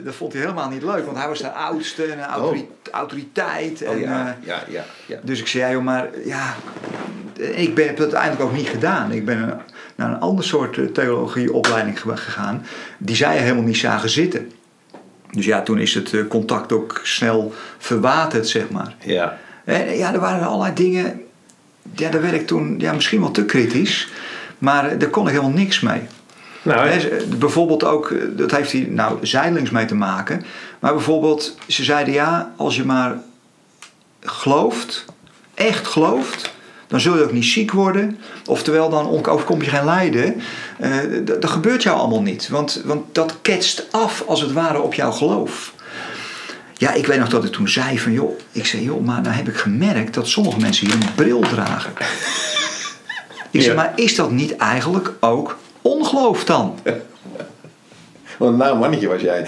Dat 0.04 0.16
vond 0.16 0.34
hij 0.34 0.42
helemaal 0.42 0.70
niet 0.70 0.84
leuk. 0.84 1.06
Want 1.06 1.18
hij 1.18 1.28
was 1.28 1.40
de 1.40 1.52
oudste 1.52 2.04
en 2.04 2.42
oh. 2.42 2.58
autoriteit. 2.92 3.84
Oh, 3.84 3.94
en, 3.94 4.00
ja, 4.00 4.38
ja, 4.46 4.64
ja, 4.70 4.84
ja, 5.06 5.20
Dus 5.22 5.40
ik 5.40 5.48
zei, 5.48 5.74
joh, 5.74 5.84
maar 5.84 6.10
ja... 6.26 6.56
Ik 7.40 7.76
ben, 7.76 7.86
heb 7.86 7.98
het 7.98 8.14
uiteindelijk 8.14 8.42
ook 8.42 8.56
niet 8.56 8.68
gedaan. 8.68 9.12
Ik 9.12 9.26
ben 9.26 9.62
naar 9.96 10.10
een 10.10 10.20
ander 10.20 10.44
soort 10.46 10.78
eh, 10.78 10.86
theologieopleiding 10.86 12.00
gegaan, 12.02 12.66
die 12.98 13.16
zij 13.16 13.38
helemaal 13.38 13.64
niet 13.64 13.78
zagen 13.78 14.10
zitten. 14.10 14.52
Dus 15.32 15.46
ja, 15.46 15.62
toen 15.62 15.80
is 15.80 15.94
het 15.94 16.14
eh, 16.14 16.28
contact 16.28 16.72
ook 16.72 17.00
snel 17.04 17.54
verwaterd, 17.78 18.48
zeg 18.48 18.70
maar. 18.70 18.96
Ja. 19.06 19.38
En 19.64 19.98
ja, 19.98 20.14
er 20.14 20.20
waren 20.20 20.48
allerlei 20.48 20.74
dingen. 20.74 21.22
Ja, 21.96 22.10
daar 22.10 22.22
werd 22.22 22.34
ik 22.34 22.48
toen 22.48 22.76
ja, 22.80 22.94
misschien 22.94 23.20
wel 23.20 23.32
te 23.32 23.46
kritisch, 23.46 24.12
maar 24.58 24.90
eh, 24.90 25.00
daar 25.00 25.10
kon 25.10 25.28
ik 25.28 25.34
helemaal 25.34 25.58
niks 25.58 25.80
mee. 25.80 26.02
Nou, 26.62 27.00
bijvoorbeeld 27.40 27.84
ook, 27.84 28.14
dat 28.38 28.52
heeft 28.52 28.72
hij 28.72 28.88
nou 28.90 29.26
zijdelings 29.26 29.70
mee 29.70 29.86
te 29.86 29.96
maken. 29.96 30.46
Maar 30.80 30.94
bijvoorbeeld, 30.94 31.58
ze 31.68 31.84
zeiden 31.84 32.14
ja, 32.14 32.54
als 32.56 32.76
je 32.76 32.86
maar 32.86 33.18
gelooft, 34.20 35.06
echt 35.54 35.88
gelooft, 35.88 36.53
dan 36.94 37.02
zul 37.02 37.18
je 37.18 37.24
ook 37.24 37.32
niet 37.32 37.46
ziek 37.46 37.72
worden. 37.72 38.18
Oftewel, 38.46 38.90
dan 38.90 39.28
overkom 39.28 39.62
je 39.62 39.70
geen 39.70 39.86
lijden. 39.86 40.42
Uh, 40.82 40.98
dat 41.26 41.50
gebeurt 41.50 41.84
jou 41.84 41.98
allemaal 41.98 42.22
niet. 42.22 42.50
Want, 42.50 42.82
want 42.86 43.16
dat 43.16 43.36
ketst 43.42 43.88
af 43.92 44.24
als 44.28 44.42
het 44.42 44.52
ware 44.52 44.82
op 44.82 44.94
jouw 44.94 45.12
geloof. 45.12 45.74
Ja, 46.74 46.94
ik 46.94 47.06
weet 47.06 47.20
nog 47.20 47.30
dat 47.30 47.44
ik 47.44 47.52
toen 47.52 47.68
zei 47.68 48.00
van 48.00 48.12
joh, 48.12 48.40
ik 48.52 48.66
zei 48.66 48.84
joh, 48.84 49.06
maar 49.06 49.22
nou 49.22 49.36
heb 49.36 49.48
ik 49.48 49.56
gemerkt 49.56 50.14
dat 50.14 50.28
sommige 50.28 50.60
mensen 50.60 50.86
hier 50.86 50.96
een 50.96 51.14
bril 51.16 51.40
dragen. 51.40 51.94
ik 53.52 53.62
zei, 53.62 53.76
maar 53.76 53.94
is 53.96 54.16
dat 54.16 54.32
niet 54.32 54.56
eigenlijk 54.56 55.12
ook 55.20 55.58
ongeloof 55.82 56.44
dan? 56.44 56.80
Wat 58.38 58.50
een 58.50 58.58
nou 58.58 58.78
mannetje 58.78 59.08
was 59.08 59.22
jij. 59.22 59.48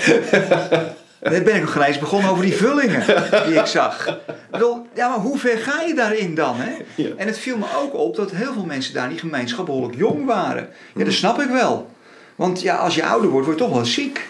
Net 1.30 1.44
ben 1.44 1.56
ik 1.56 1.62
nog 1.62 1.72
gelijk 1.72 2.00
begonnen 2.00 2.30
over 2.30 2.44
die 2.44 2.56
vullingen 2.56 3.04
die 3.48 3.60
ik 3.60 3.66
zag. 3.66 4.08
Ik 4.08 4.34
bedoel, 4.52 4.88
ja, 4.96 5.10
maar 5.10 5.18
hoe 5.18 5.38
ver 5.38 5.58
ga 5.58 5.82
je 5.82 5.94
daarin 5.94 6.36
dan? 6.36 6.56
Hè? 6.58 7.04
En 7.18 7.28
het 7.28 7.38
viel 7.38 7.58
me 7.58 7.66
ook 7.78 7.94
op 7.94 8.16
dat 8.16 8.32
heel 8.32 8.54
veel 8.54 8.66
mensen 8.66 8.94
daar 8.94 9.04
in 9.04 9.10
die 9.10 9.20
gemeenschap 9.20 9.66
behoorlijk 9.66 9.98
jong 9.98 10.26
waren. 10.26 10.70
Ja, 10.96 11.04
dat 11.04 11.14
snap 11.14 11.42
ik 11.42 11.50
wel. 11.50 11.90
Want 12.36 12.62
ja, 12.62 12.76
als 12.76 12.96
je 12.96 13.06
ouder 13.06 13.30
wordt, 13.30 13.46
word 13.46 13.60
je 13.60 13.66
toch 13.66 13.74
wel 13.74 13.86
ziek. 13.86 14.30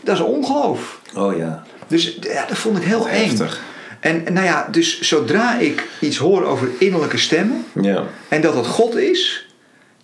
Dat 0.00 0.14
is 0.14 0.22
ongeloof. 0.22 1.00
Oh 1.14 1.36
ja. 1.36 1.62
Dus 1.86 2.18
ja, 2.20 2.46
dat 2.46 2.58
vond 2.58 2.76
ik 2.76 2.84
heel 2.84 3.08
Heftig. 3.08 3.60
En 4.00 4.22
nou 4.32 4.46
ja, 4.46 4.68
dus 4.70 5.00
zodra 5.00 5.58
ik 5.58 5.88
iets 6.00 6.16
hoor 6.16 6.44
over 6.44 6.68
innerlijke 6.78 7.18
stemmen 7.18 7.64
ja. 7.80 8.04
en 8.28 8.40
dat 8.40 8.54
dat 8.54 8.66
God 8.66 8.96
is, 8.96 9.45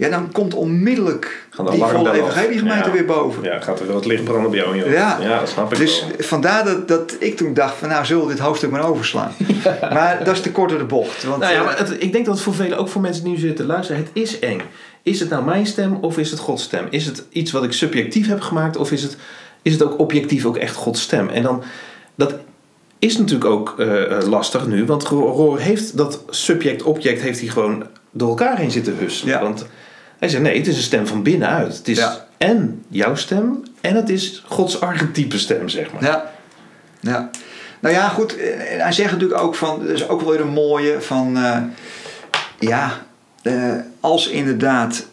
ja, 0.02 0.08
dan 0.08 0.32
komt 0.32 0.54
onmiddellijk 0.54 1.46
die 1.70 1.84
volle 1.84 2.12
evangeliegemeente 2.12 2.88
ja. 2.88 2.92
weer 2.92 3.04
boven. 3.04 3.42
Ja, 3.42 3.60
gaat 3.60 3.80
er 3.80 3.86
wel 3.86 3.96
het 3.96 4.04
licht 4.04 4.24
branden 4.24 4.50
bij 4.50 4.60
jou. 4.60 4.76
Joh. 4.76 4.90
Ja. 4.90 5.18
ja, 5.20 5.38
dat 5.38 5.48
snap 5.48 5.72
ik 5.72 5.78
Dus 5.78 6.06
vandaar 6.18 6.64
dat, 6.64 6.88
dat 6.88 7.16
ik 7.18 7.36
toen 7.36 7.54
dacht 7.54 7.74
van 7.74 7.88
nou 7.88 8.04
zullen 8.04 8.26
we 8.26 8.32
dit 8.32 8.42
hoofdstuk 8.42 8.70
maar 8.70 8.88
overslaan. 8.88 9.32
Maar 9.92 10.24
dat 10.24 10.34
is 10.34 10.40
te 10.40 10.52
kort 10.52 10.70
door 10.70 10.78
de 10.78 10.84
bocht. 10.84 11.24
Want, 11.24 11.40
nou 11.40 11.52
ja, 11.52 11.62
maar 11.62 11.78
het, 11.78 11.96
ik 11.98 12.12
denk 12.12 12.24
dat 12.24 12.34
het 12.34 12.42
voor 12.42 12.54
velen, 12.54 12.78
ook 12.78 12.88
voor 12.88 13.00
mensen 13.00 13.24
die 13.24 13.32
nu 13.32 13.38
zitten 13.38 13.66
luisteren, 13.66 14.02
het 14.02 14.10
is 14.12 14.38
eng. 14.38 14.60
Is 15.02 15.20
het 15.20 15.28
nou 15.28 15.44
mijn 15.44 15.66
stem 15.66 15.98
of 16.00 16.18
is 16.18 16.30
het 16.30 16.40
Gods 16.40 16.62
stem? 16.62 16.86
Is 16.90 17.06
het 17.06 17.24
iets 17.28 17.52
wat 17.52 17.64
ik 17.64 17.72
subjectief 17.72 18.28
heb 18.28 18.40
gemaakt 18.40 18.76
of 18.76 18.92
is 18.92 19.02
het, 19.02 19.16
is 19.62 19.72
het 19.72 19.82
ook 19.82 19.98
objectief 19.98 20.44
ook 20.44 20.56
echt 20.56 20.74
Gods 20.74 21.02
stem? 21.02 21.28
En 21.28 21.42
dan, 21.42 21.62
dat 22.14 22.34
is 22.98 23.18
natuurlijk 23.18 23.50
ook 23.50 23.74
uh, 23.78 24.18
lastig 24.28 24.66
nu, 24.66 24.84
want 24.84 25.04
Roor 25.04 25.58
heeft 25.58 25.96
dat 25.96 26.22
subject-object 26.28 27.20
heeft 27.20 27.40
hij 27.40 27.48
gewoon 27.48 27.86
door 28.10 28.28
elkaar 28.28 28.58
heen 28.58 28.70
zitten 28.70 28.96
hussen. 28.96 29.28
Ja. 29.28 29.42
Want 29.42 29.66
hij 30.22 30.30
zei 30.30 30.42
nee, 30.42 30.58
het 30.58 30.66
is 30.66 30.76
een 30.76 30.82
stem 30.82 31.06
van 31.06 31.22
binnenuit. 31.22 31.76
Het 31.76 31.88
is 31.88 32.08
en 32.38 32.84
jouw 32.88 33.14
stem 33.14 33.62
en 33.80 33.96
het 33.96 34.08
is 34.08 34.42
Gods 34.46 34.80
archetype 34.80 35.38
stem, 35.38 35.68
zeg 35.68 35.92
maar. 35.92 36.04
Ja, 36.04 36.30
ja. 37.00 37.30
Nou 37.80 37.94
ja, 37.94 38.08
goed. 38.08 38.36
Eh, 38.36 38.48
hij 38.82 38.92
zegt 38.92 39.12
natuurlijk 39.12 39.40
ook 39.40 39.54
van, 39.54 39.78
dat 39.78 39.88
is 39.88 40.08
ook 40.08 40.20
wel 40.20 40.30
weer 40.30 40.40
een 40.40 40.52
mooie 40.52 41.00
van, 41.00 41.36
uh, 41.36 41.58
ja, 42.58 43.02
uh, 43.42 43.74
als 44.00 44.28
inderdaad 44.28 45.06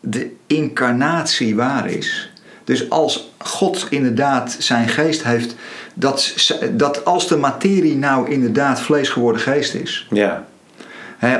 de 0.00 0.30
incarnatie 0.46 1.56
waar 1.56 1.90
is. 1.90 2.32
Dus 2.64 2.90
als 2.90 3.32
God 3.38 3.86
inderdaad 3.90 4.56
zijn 4.58 4.88
geest 4.88 5.22
heeft, 5.22 5.54
dat, 5.94 6.34
dat 6.72 7.04
als 7.04 7.28
de 7.28 7.36
materie 7.36 7.96
nou 7.96 8.30
inderdaad 8.30 8.80
vlees 8.80 9.08
geworden 9.08 9.40
geest 9.40 9.74
is. 9.74 10.06
Ja 10.10 10.46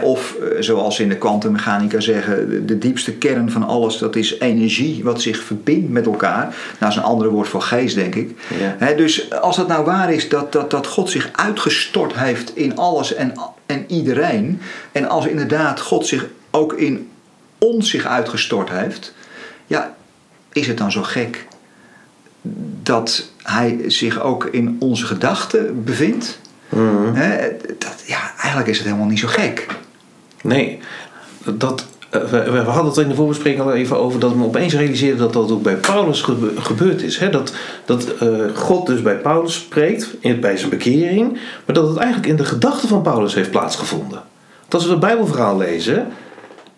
Of 0.02 0.34
eh, 0.34 0.60
zoals 0.60 1.00
in 1.00 1.08
de 1.08 1.16
kwantummechanica 1.16 2.00
zeggen, 2.00 2.66
de, 2.66 2.78
diepste 2.78 3.12
kern 3.12 3.50
van 3.50 3.62
alles, 3.62 3.98
dat 3.98 4.16
is 4.16 4.38
energie 4.38 5.04
wat 5.04 5.22
zich 5.22 5.42
verbindt 5.42 5.90
met 5.90 6.06
elkaar. 6.06 6.42
Nou, 6.42 6.54
dat 6.78 6.88
is 6.88 6.96
een 6.96 7.02
ander 7.02 7.28
woord 7.28 7.48
voor 7.48 7.62
geest, 7.62 7.94
denk 7.94 8.14
ik. 8.14 8.38
Ja. 8.78 8.92
Dus 8.92 9.32
als 9.32 9.56
het 9.56 9.68
nou 9.68 9.84
waar 9.84 10.12
is 10.12 10.28
dat, 10.28 10.52
dat, 10.52 10.70
dat 10.70 10.86
God 10.86 11.10
zich 11.10 11.30
uitgestort 11.32 12.14
heeft 12.14 12.56
in 12.56 12.76
alles 12.76 13.14
en, 13.14 13.32
en 13.66 13.84
iedereen. 13.88 14.60
En 14.92 15.08
als 15.08 15.26
inderdaad 15.26 15.80
God 15.80 16.06
zich 16.06 16.26
ook 16.50 16.72
in 16.72 17.08
ons 17.58 17.90
zich 17.90 18.06
uitgestort 18.06 18.70
heeft. 18.70 19.14
Ja, 19.66 19.96
is 20.52 20.66
het 20.66 20.78
dan 20.78 20.92
zo 20.92 21.02
gek 21.02 21.46
dat 22.82 23.30
hij 23.42 23.84
zich 23.86 24.20
ook 24.20 24.44
in 24.44 24.76
onze 24.78 25.06
gedachten 25.06 25.84
bevindt? 25.84 26.38
Mhm. 26.68 27.14
Dat, 27.78 28.02
ja, 28.06 28.32
eigenlijk 28.36 28.66
is 28.66 28.76
het 28.78 28.86
helemaal 28.86 29.08
niet 29.08 29.18
zo 29.18 29.28
gek. 29.28 29.66
Nee, 30.42 30.78
dat, 31.44 31.86
eh, 32.10 32.22
we, 32.24 32.50
we 32.50 32.58
hadden 32.58 32.84
het 32.92 32.96
in 32.96 33.08
de 33.08 33.14
voorbespreking 33.14 33.62
al 33.62 33.72
even 33.72 33.98
over 33.98 34.20
dat 34.20 34.34
me 34.34 34.44
opeens 34.44 34.74
realiseerde 34.74 35.18
dat 35.18 35.32
dat 35.32 35.50
ook 35.50 35.62
bij 35.62 35.76
Paulus 35.76 36.22
gebe- 36.22 36.60
gebeurd 36.60 37.02
is. 37.02 37.18
Hè? 37.18 37.30
Dat, 37.30 37.52
dat 37.84 38.14
eh, 38.14 38.28
God 38.54 38.86
dus 38.86 39.02
bij 39.02 39.16
Paulus 39.16 39.54
spreekt, 39.54 40.08
in, 40.20 40.40
bij 40.40 40.56
zijn 40.56 40.70
bekering, 40.70 41.32
maar 41.64 41.74
dat 41.74 41.88
het 41.88 41.96
eigenlijk 41.96 42.28
in 42.28 42.36
de 42.36 42.44
gedachten 42.44 42.88
van 42.88 43.02
Paulus 43.02 43.34
heeft 43.34 43.50
plaatsgevonden. 43.50 44.22
Want 44.60 44.74
als 44.74 44.84
we 44.84 44.90
het 44.90 45.00
Bijbelverhaal 45.00 45.56
lezen, 45.56 46.06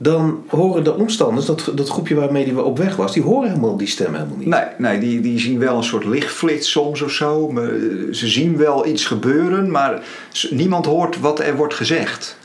dan 0.02 0.44
horen 0.48 0.84
de 0.84 0.94
omstanders, 0.94 1.46
dat, 1.46 1.70
dat 1.74 1.88
groepje 1.88 2.14
waarmee 2.14 2.44
hij 2.44 2.62
op 2.62 2.78
weg 2.78 2.96
was, 2.96 3.12
die 3.12 3.22
horen 3.22 3.48
helemaal 3.48 3.76
die 3.76 3.86
stem 3.86 4.14
helemaal 4.14 4.36
niet. 4.36 4.48
Nee, 4.48 4.64
nee 4.78 4.98
die, 4.98 5.20
die 5.20 5.38
zien 5.38 5.58
wel 5.58 5.76
een 5.76 5.84
soort 5.84 6.04
lichtflits 6.04 6.70
soms 6.70 7.02
of 7.02 7.10
zo. 7.10 7.48
Maar, 7.50 7.64
eh, 7.64 8.12
Ze 8.12 8.28
zien 8.28 8.56
wel 8.56 8.86
iets 8.86 9.04
gebeuren, 9.04 9.70
maar 9.70 10.02
niemand 10.50 10.86
hoort 10.86 11.20
wat 11.20 11.40
er 11.40 11.56
wordt 11.56 11.74
gezegd. 11.74 12.36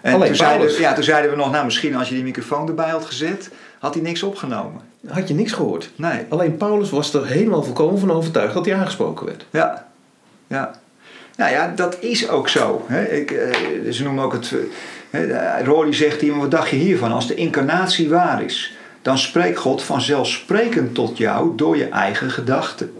En 0.00 0.20
toen 0.20 0.34
zeiden, 0.34 0.80
ja, 0.80 0.92
toen 0.92 1.04
zeiden 1.04 1.30
we 1.30 1.36
nog, 1.36 1.50
nou 1.50 1.64
misschien 1.64 1.96
als 1.96 2.08
je 2.08 2.14
die 2.14 2.24
microfoon 2.24 2.68
erbij 2.68 2.90
had 2.90 3.04
gezet, 3.04 3.50
had 3.78 3.94
hij 3.94 4.02
niks 4.02 4.22
opgenomen. 4.22 4.80
Had 5.06 5.28
je 5.28 5.34
niks 5.34 5.52
gehoord. 5.52 5.90
Nee, 5.96 6.24
Alleen 6.28 6.56
Paulus 6.56 6.90
was 6.90 7.14
er 7.14 7.26
helemaal 7.26 7.62
volkomen 7.62 7.98
van 7.98 8.10
overtuigd 8.10 8.54
dat 8.54 8.66
hij 8.66 8.74
aangesproken 8.74 9.26
werd. 9.26 9.46
ja. 9.50 9.86
ja. 10.46 10.80
Nou 11.36 11.50
ja, 11.50 11.72
dat 11.76 11.96
is 12.00 12.28
ook 12.28 12.48
zo. 12.48 12.84
Hè. 12.86 13.04
Ik, 13.04 13.30
eh, 13.30 13.92
ze 13.92 14.02
noemen 14.02 14.24
ook 14.24 14.32
het... 14.32 14.52
eh, 15.10 15.64
Rory 15.64 15.92
zegt 15.92 16.20
hier, 16.20 16.30
maar 16.32 16.40
wat 16.40 16.50
dacht 16.50 16.70
je 16.70 16.76
hiervan? 16.76 17.12
Als 17.12 17.26
de 17.26 17.34
incarnatie 17.34 18.08
waar 18.08 18.42
is, 18.42 18.76
dan 19.02 19.18
spreekt 19.18 19.58
God 19.58 19.82
vanzelfsprekend 19.82 20.94
tot 20.94 21.18
jou 21.18 21.52
door 21.56 21.76
je 21.76 21.88
eigen 21.88 22.30
gedachten. 22.30 22.92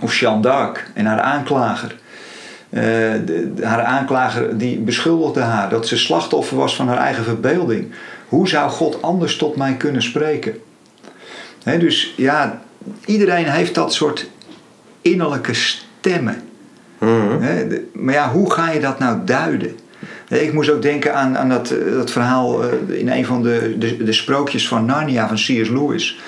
Of 0.00 0.18
Jeanne 0.18 0.40
d'Arc 0.42 0.90
en 0.94 1.06
haar 1.06 1.20
aanklager. 1.20 1.96
Eh, 2.70 2.82
de- 3.24 3.52
haar 3.62 3.82
aanklager 3.82 4.58
die 4.58 4.78
beschuldigde 4.78 5.40
haar 5.40 5.68
dat 5.70 5.86
ze 5.86 5.96
slachtoffer 5.96 6.56
was 6.56 6.76
van 6.76 6.88
haar 6.88 6.98
eigen 6.98 7.24
verbeelding. 7.24 7.92
Hoe 8.28 8.48
zou 8.48 8.70
God 8.70 9.02
anders 9.02 9.36
tot 9.36 9.56
mij 9.56 9.74
kunnen 9.74 10.02
spreken? 10.02 10.58
Dus 11.64 12.14
ja, 12.16 12.60
iedereen 13.04 13.46
heeft 13.50 13.74
dat 13.74 13.94
soort 13.94 14.26
innerlijke 15.02 15.54
stemmen. 15.54 16.42
Mhm. 16.98 17.38
De- 17.68 17.88
maar 17.92 18.14
ja, 18.14 18.30
hoe 18.30 18.52
ga 18.52 18.70
je 18.70 18.80
dat 18.80 18.98
nou 18.98 19.18
duiden? 19.24 19.76
Ik 20.28 20.52
moest 20.52 20.70
ook 20.70 20.82
denken 20.82 21.14
aan, 21.14 21.38
aan 21.38 21.48
dat, 21.48 21.70
eh, 21.70 21.92
dat 21.92 22.10
verhaal 22.10 22.62
eh, 22.62 22.98
in 22.98 23.10
een 23.10 23.24
van 23.24 23.42
de, 23.42 23.74
de, 23.78 24.04
de 24.04 24.12
sprookjes 24.12 24.68
van 24.68 24.84
Narnia 24.84 25.26
van 25.26 25.36
C.S. 25.36 25.68
Lewis. 25.68 26.18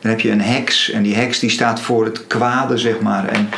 Dan 0.00 0.10
heb 0.10 0.20
je 0.20 0.30
een 0.30 0.40
heks 0.40 0.90
en 0.90 1.02
die 1.02 1.14
heks 1.14 1.38
die 1.38 1.50
staat 1.50 1.80
voor 1.80 2.04
het 2.04 2.26
kwade, 2.26 2.78
zeg 2.78 3.00
maar. 3.00 3.28
En, 3.28 3.48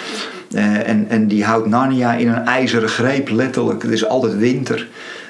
eh, 0.55 0.88
en, 0.88 1.07
en 1.09 1.28
die 1.28 1.45
houdt 1.45 1.66
Narnia 1.66 2.14
in 2.14 2.28
een 2.28 2.45
ijzeren 2.47 2.88
greep, 2.88 3.28
letterlijk. 3.28 3.82
Het 3.82 3.92
is 3.92 4.07
altijd 4.07 4.36
winter. 4.36 4.88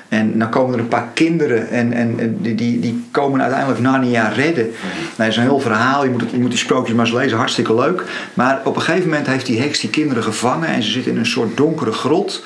En 0.09 0.39
dan 0.39 0.51
komen 0.51 0.75
er 0.75 0.81
een 0.81 0.89
paar 0.89 1.09
kinderen 1.15 1.71
en, 1.71 1.93
en, 1.93 2.15
en 2.19 2.39
die, 2.41 2.55
die, 2.55 2.81
die 2.81 3.05
komen 3.11 3.43
uiteindelijk 3.43 3.81
Narnia 3.81 4.29
redden. 4.29 4.65
Nou, 4.65 4.75
dat 5.17 5.27
is 5.27 5.37
een 5.37 5.43
heel 5.43 5.61
verhaal, 5.61 6.05
je 6.05 6.11
moet, 6.11 6.21
het, 6.21 6.31
je 6.31 6.39
moet 6.39 6.51
die 6.51 6.59
sprookjes 6.59 6.97
maar 6.97 7.07
eens 7.07 7.15
lezen, 7.15 7.39
hartstikke 7.39 7.75
leuk. 7.75 8.05
Maar 8.35 8.61
op 8.65 8.77
een 8.77 8.83
gegeven 8.83 9.09
moment 9.09 9.27
heeft 9.27 9.47
die 9.47 9.61
heks 9.61 9.81
die 9.81 9.91
kinderen 9.91 10.23
gevangen 10.23 10.69
en 10.69 10.83
ze 10.83 10.91
zitten 10.91 11.13
in 11.13 11.19
een 11.19 11.27
soort 11.27 11.57
donkere 11.57 11.93
grot. 11.93 12.45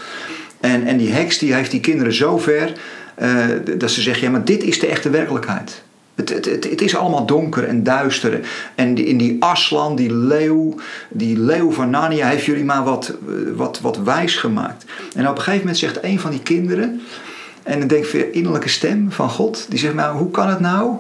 En, 0.61 0.87
en 0.87 0.97
die 0.97 1.13
heks 1.13 1.39
die 1.39 1.55
heeft 1.55 1.71
die 1.71 1.81
kinderen 1.81 2.13
zo 2.13 2.39
ver 2.39 2.73
eh, 3.15 3.47
dat 3.79 3.91
ze 3.91 4.03
zegt, 4.03 4.21
ja 4.21 4.31
maar 4.31 4.45
dit 4.45 4.63
is 4.63 4.81
de 4.81 4.87
echte 4.87 5.11
werkelijkheid. 5.11 5.83
Het, 6.15 6.29
het, 6.29 6.45
het, 6.45 6.71
het 6.71 6.81
is 6.81 6.97
allemaal 6.97 7.27
donker 7.27 7.65
en 7.65 7.83
duister. 7.83 8.41
En 8.75 9.05
in 9.05 9.19
die 9.19 9.37
Aslan, 9.43 9.97
die 9.97 10.15
leeuw, 10.15 10.75
die 11.09 11.39
leeuw 11.39 11.71
van 11.71 11.91
Narnia, 11.91 12.29
heeft 12.29 12.45
jullie 12.45 12.65
maar 12.65 12.85
wat, 12.85 13.09
eh, 13.09 13.35
wat, 13.57 13.81
wat 13.81 13.99
wijs 13.99 14.37
gemaakt. 14.37 14.85
En 15.15 15.29
op 15.29 15.37
een 15.37 15.43
gegeven 15.43 15.59
moment 15.59 15.79
zegt 15.79 16.03
een 16.03 16.21
van 16.21 16.31
die 16.31 16.43
kinderen, 16.43 17.01
en 17.63 17.79
dan 17.79 17.89
denk 17.89 18.05
ik 18.05 18.11
weer 18.11 18.35
innerlijke 18.35 18.69
stem 18.69 19.13
van 19.13 19.31
God, 19.31 19.67
die 19.69 19.79
zegt 19.79 19.95
nou, 19.95 20.19
hoe 20.19 20.31
kan 20.31 20.49
het 20.49 20.61
nou 20.61 20.95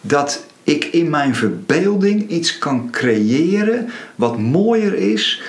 dat 0.00 0.44
ik 0.62 0.84
in 0.84 1.10
mijn 1.10 1.34
verbeelding 1.34 2.28
iets 2.28 2.58
kan 2.58 2.90
creëren 2.90 3.90
wat 4.14 4.38
mooier 4.38 4.94
is 4.94 5.42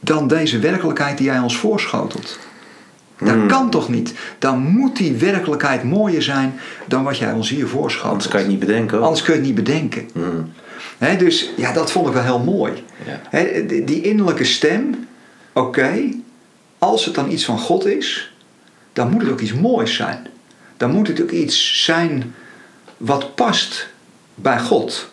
dan 0.00 0.28
deze 0.28 0.58
werkelijkheid 0.58 1.18
die 1.18 1.26
jij 1.26 1.38
ons 1.38 1.56
voorschotelt? 1.56 2.38
Dat 3.18 3.28
Hmm. 3.34 3.46
kan 3.46 3.70
toch 3.70 3.88
niet? 3.88 4.14
Dan 4.38 4.58
moet 4.58 4.96
die 4.96 5.12
werkelijkheid 5.12 5.82
mooier 5.82 6.22
zijn 6.22 6.54
dan 6.86 7.02
wat 7.04 7.18
jij 7.18 7.32
ons 7.32 7.48
hier 7.48 7.68
voorschotelt. 7.68 8.12
Anders 8.12 8.28
kan 8.28 8.40
je 8.40 8.46
het 8.46 8.56
niet 8.56 8.66
bedenken. 8.66 9.02
Anders 9.02 9.22
kun 9.22 9.32
je 9.34 9.38
het 9.38 9.48
niet 9.48 9.64
bedenken. 9.64 10.08
Hè, 10.98 11.16
dus 11.16 11.50
ja, 11.56 11.72
dat 11.72 11.90
vond 11.92 12.06
ik 12.06 12.12
wel 12.12 12.22
heel 12.22 12.38
mooi. 12.38 12.72
Ja. 13.06 13.40
Die 13.84 14.00
innerlijke 14.02 14.44
stem, 14.44 15.06
oké, 15.52 15.92
als 16.78 17.04
het 17.04 17.14
dan 17.14 17.30
iets 17.30 17.44
van 17.44 17.58
God 17.58 17.86
is, 17.86 18.34
dan 18.92 19.10
moet 19.10 19.22
het 19.22 19.30
ook 19.30 19.40
iets 19.40 19.54
moois 19.54 19.94
zijn. 19.94 20.26
Dan 20.76 20.90
moet 20.90 21.08
het 21.08 21.22
ook 21.22 21.30
iets 21.30 21.84
zijn 21.84 22.34
wat 22.96 23.34
past 23.34 23.88
bij 24.34 24.60
God. 24.60 25.10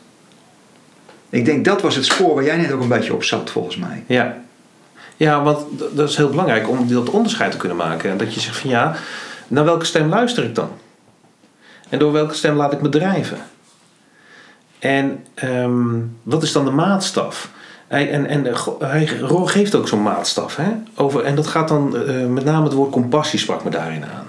Ik 1.29 1.45
denk 1.45 1.65
dat 1.65 1.81
was 1.81 1.95
het 1.95 2.05
spoor 2.05 2.35
waar 2.35 2.43
jij 2.43 2.57
net 2.57 2.71
ook 2.71 2.81
een 2.81 2.87
beetje 2.87 3.13
op 3.13 3.23
zat, 3.23 3.49
volgens 3.49 3.77
mij. 3.77 4.03
Ja. 4.07 4.41
Ja, 5.21 5.43
want 5.43 5.65
dat 5.93 6.09
is 6.09 6.15
heel 6.15 6.29
belangrijk 6.29 6.69
om 6.69 6.87
dat 6.87 7.09
onderscheid 7.09 7.51
te 7.51 7.57
kunnen 7.57 7.77
maken. 7.77 8.11
En 8.11 8.17
dat 8.17 8.33
je 8.33 8.39
zegt 8.39 8.57
van 8.57 8.69
ja, 8.69 8.95
naar 9.47 9.63
welke 9.63 9.85
stem 9.85 10.09
luister 10.09 10.43
ik 10.43 10.55
dan? 10.55 10.69
En 11.89 11.99
door 11.99 12.11
welke 12.11 12.33
stem 12.33 12.55
laat 12.55 12.73
ik 12.73 12.81
me 12.81 12.89
drijven? 12.89 13.37
En 14.79 15.25
ehm, 15.33 15.99
wat 16.23 16.43
is 16.43 16.51
dan 16.51 16.65
de 16.65 16.71
maatstaf? 16.71 17.49
Hij, 17.87 18.11
en 18.11 18.25
en 18.25 18.57
go- 18.57 18.77
hij 18.79 19.07
geeft 19.45 19.75
ook 19.75 19.87
zo'n 19.87 20.01
maatstaf. 20.01 20.55
Hè? 20.55 20.71
Over, 20.95 21.23
en 21.23 21.35
dat 21.35 21.47
gaat 21.47 21.67
dan 21.67 21.97
eh, 21.97 22.25
met 22.25 22.45
name 22.45 22.63
het 22.63 22.73
woord 22.73 22.91
compassie 22.91 23.39
sprak 23.39 23.63
me 23.63 23.69
daarin 23.69 24.05
aan. 24.05 24.27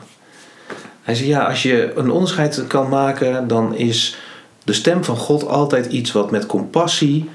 Hij 1.03 1.15
zei 1.15 1.29
ja, 1.29 1.45
als 1.45 1.63
je 1.63 1.93
een 1.97 2.11
onderscheid 2.11 2.65
kan 2.67 2.89
maken, 2.89 3.49
dan 3.49 3.75
is 3.75 4.17
de 4.65 4.73
stem 4.73 5.05
van 5.05 5.17
God 5.17 5.49
altijd 5.49 5.87
iets 5.87 6.13
wat 6.13 6.31
met 6.31 6.47
compassie 6.47 7.31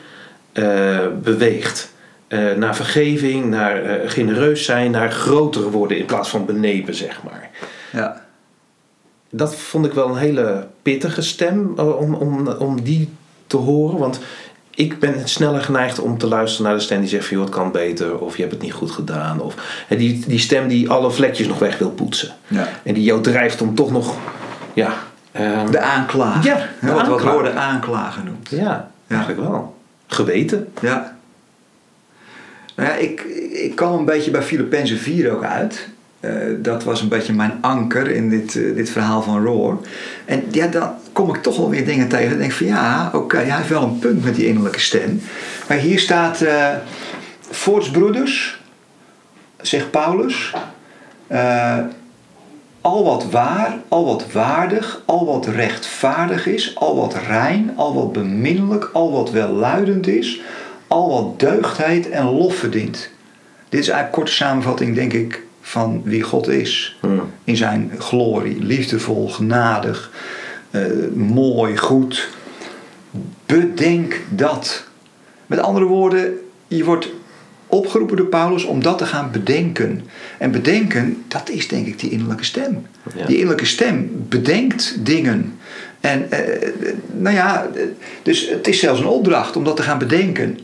eh, 0.52 1.00
beweegt. 1.22 1.96
Eh, 2.28 2.54
naar 2.54 2.76
vergeving, 2.76 3.46
naar 3.46 3.84
eh, 3.84 4.10
genereus 4.10 4.66
zijn, 4.66 4.92
naar 4.92 5.12
groter 5.12 5.72
worden 5.72 5.98
in 5.98 6.06
plaats 6.06 6.30
van 6.30 6.46
benepen, 6.46 6.96
zeg 6.96 7.24
maar. 7.24 7.50
Ja, 7.94 8.22
Dat 9.30 9.56
vond 9.56 9.86
ik 9.86 9.94
wel 9.94 10.10
een 10.10 10.18
hele 10.18 10.68
pittige 10.82 11.22
stem 11.22 11.74
eh, 11.78 12.00
om, 12.00 12.14
om, 12.14 12.48
om 12.48 12.82
die 12.82 13.10
te 13.48 13.58
horen. 13.58 13.98
Want 13.98 14.20
ik 14.70 15.00
ben 15.00 15.30
sneller 15.30 15.62
geneigd 15.62 16.00
om 16.00 16.18
te 16.18 16.28
luisteren 16.28 16.66
naar 16.66 16.76
de 16.78 16.84
stem 16.84 17.00
die 17.00 17.10
zegt 17.10 17.26
van 17.26 17.38
joh, 17.38 17.46
het 17.46 17.56
kan 17.56 17.72
beter. 17.72 18.20
Of 18.20 18.36
je 18.36 18.42
hebt 18.42 18.54
het 18.54 18.64
niet 18.64 18.74
goed 18.74 18.92
gedaan. 18.92 19.42
Of 19.42 19.84
hè, 19.88 19.96
die, 19.96 20.24
die 20.28 20.40
stem 20.40 20.68
die 20.68 20.90
alle 20.90 21.12
vlekjes 21.12 21.48
nog 21.48 21.60
weg 21.60 21.78
wil 21.78 21.92
poetsen. 21.92 22.32
ja. 22.48 22.68
En 22.84 22.94
die 22.94 23.04
jou 23.04 23.22
drijft 23.22 23.62
om 23.62 23.76
toch 23.76 23.92
nog, 23.92 24.16
ja... 24.74 24.94
De 25.72 25.80
aanklager. 25.80 26.44
Ja, 26.46 26.56
de 26.56 26.88
wat, 26.88 26.96
wat 26.96 27.00
aanklager. 27.06 27.34
worden 27.34 27.56
aanklager 27.56 28.24
noemt. 28.24 28.50
ja, 28.50 28.92
eigenlijk 29.08 29.40
wel. 29.40 29.76
Geweten. 30.08 30.68
Ja. 30.82 31.17
Ja, 32.78 32.94
ik, 32.94 33.22
ik 33.52 33.76
kwam 33.76 33.94
een 33.94 34.06
beetje 34.06 34.32
bij 34.32 34.42
Filippenzen 34.42 34.98
4 34.98 35.32
ook 35.32 35.44
uit. 35.44 35.88
Eh, 36.20 36.32
dat 36.58 36.84
was 36.84 37.02
een 37.02 37.08
beetje 37.08 37.34
mijn 37.34 37.58
anker 37.62 38.12
in 38.12 38.30
dit, 38.30 38.56
eh, 38.56 38.76
dit 38.76 38.90
verhaal 38.90 39.22
van 39.22 39.46
Roar. 39.46 39.78
En 40.26 40.44
ja, 40.52 40.68
dan 40.68 40.94
kom 41.12 41.36
ik 41.36 41.42
toch 41.42 41.58
wel 41.58 41.70
weer 41.70 41.86
dingen 41.86 42.08
tegen. 42.08 42.32
En 42.32 42.38
denk 42.38 42.52
van 42.52 42.68
ja, 42.68 43.10
oké, 43.14 43.38
hij 43.38 43.58
heeft 43.58 43.70
wel 43.70 43.84
een 43.84 44.00
punt 44.00 44.24
met 44.24 44.36
die 44.36 44.48
innerlijke 44.48 44.80
stem. 44.80 45.22
Maar 45.68 45.78
hier 45.78 46.00
staat 46.00 46.42
eh 46.42 46.74
voortsbroeders, 47.50 48.62
zegt 49.62 49.92
Paulus. 49.92 50.54
al 52.82 53.04
wat 53.04 53.30
waar, 53.32 53.78
al 53.88 54.06
wat 54.06 54.32
waardig, 54.32 55.02
al 55.06 55.26
wat 55.26 55.46
rechtvaardig 55.48 56.48
is, 56.48 56.76
al 56.76 56.96
wat 56.96 57.16
rein, 57.28 57.74
al 57.76 57.94
wat 57.94 58.14
beminnelijk, 58.14 58.90
al 58.94 59.12
wat 59.12 59.32
welluidend 59.32 60.08
is, 60.08 60.42
al 60.88 61.10
wat 61.10 61.40
deugd 61.40 61.78
heet 61.78 62.10
en 62.10 62.26
lof 62.26 62.56
verdient. 62.56 63.10
Dit 63.70 63.80
is 63.80 63.88
eigenlijk 63.88 64.08
een 64.08 64.12
korte 64.12 64.32
samenvatting, 64.32 64.96
denk 64.96 65.14
ik, 65.14 65.42
van 65.62 66.02
wie 66.04 66.22
God 66.22 66.48
is. 66.48 66.98
Hmm. 67.00 67.22
In 67.44 67.58
zijn 67.58 67.92
glorie, 67.98 68.64
liefdevol, 68.64 69.30
genadig, 69.30 70.12
eh, 70.72 70.82
mooi, 71.14 71.78
goed. 71.78 72.30
Bedenk 73.46 74.22
dat. 74.30 74.84
Met 75.46 75.60
andere 75.60 75.86
woorden, 75.86 76.34
je 76.68 76.84
wordt 76.84 77.10
opgeroepen 77.68 78.18
door 78.18 78.26
Paulus 78.26 78.64
om 78.64 78.84
dat 78.84 78.98
te 78.98 79.06
gaan 79.06 79.32
bedenken. 79.32 80.04
En 80.38 80.52
bedenken, 80.52 81.24
dat 81.28 81.50
is 81.50 81.68
denk 81.68 81.88
ik 81.88 82.00
die 82.00 82.10
innerlijke 82.10 82.44
stem. 82.44 82.86
Ja. 83.16 83.26
Die 83.26 83.36
innerlijke 83.36 83.66
stem 83.66 84.26
bedenkt 84.30 84.96
dingen. 85.00 85.58
En 86.00 86.32
eh, 86.32 86.70
nou 87.12 87.36
ja, 87.36 87.68
eh, 87.76 87.82
dus 88.24 88.50
het 88.50 88.68
is 88.68 88.80
zelfs 88.80 89.00
een 89.00 89.08
opdracht 89.08 89.56
om 89.56 89.64
dat 89.64 89.76
te 89.76 89.84
gaan 89.84 89.98
bedenken. 89.98 90.60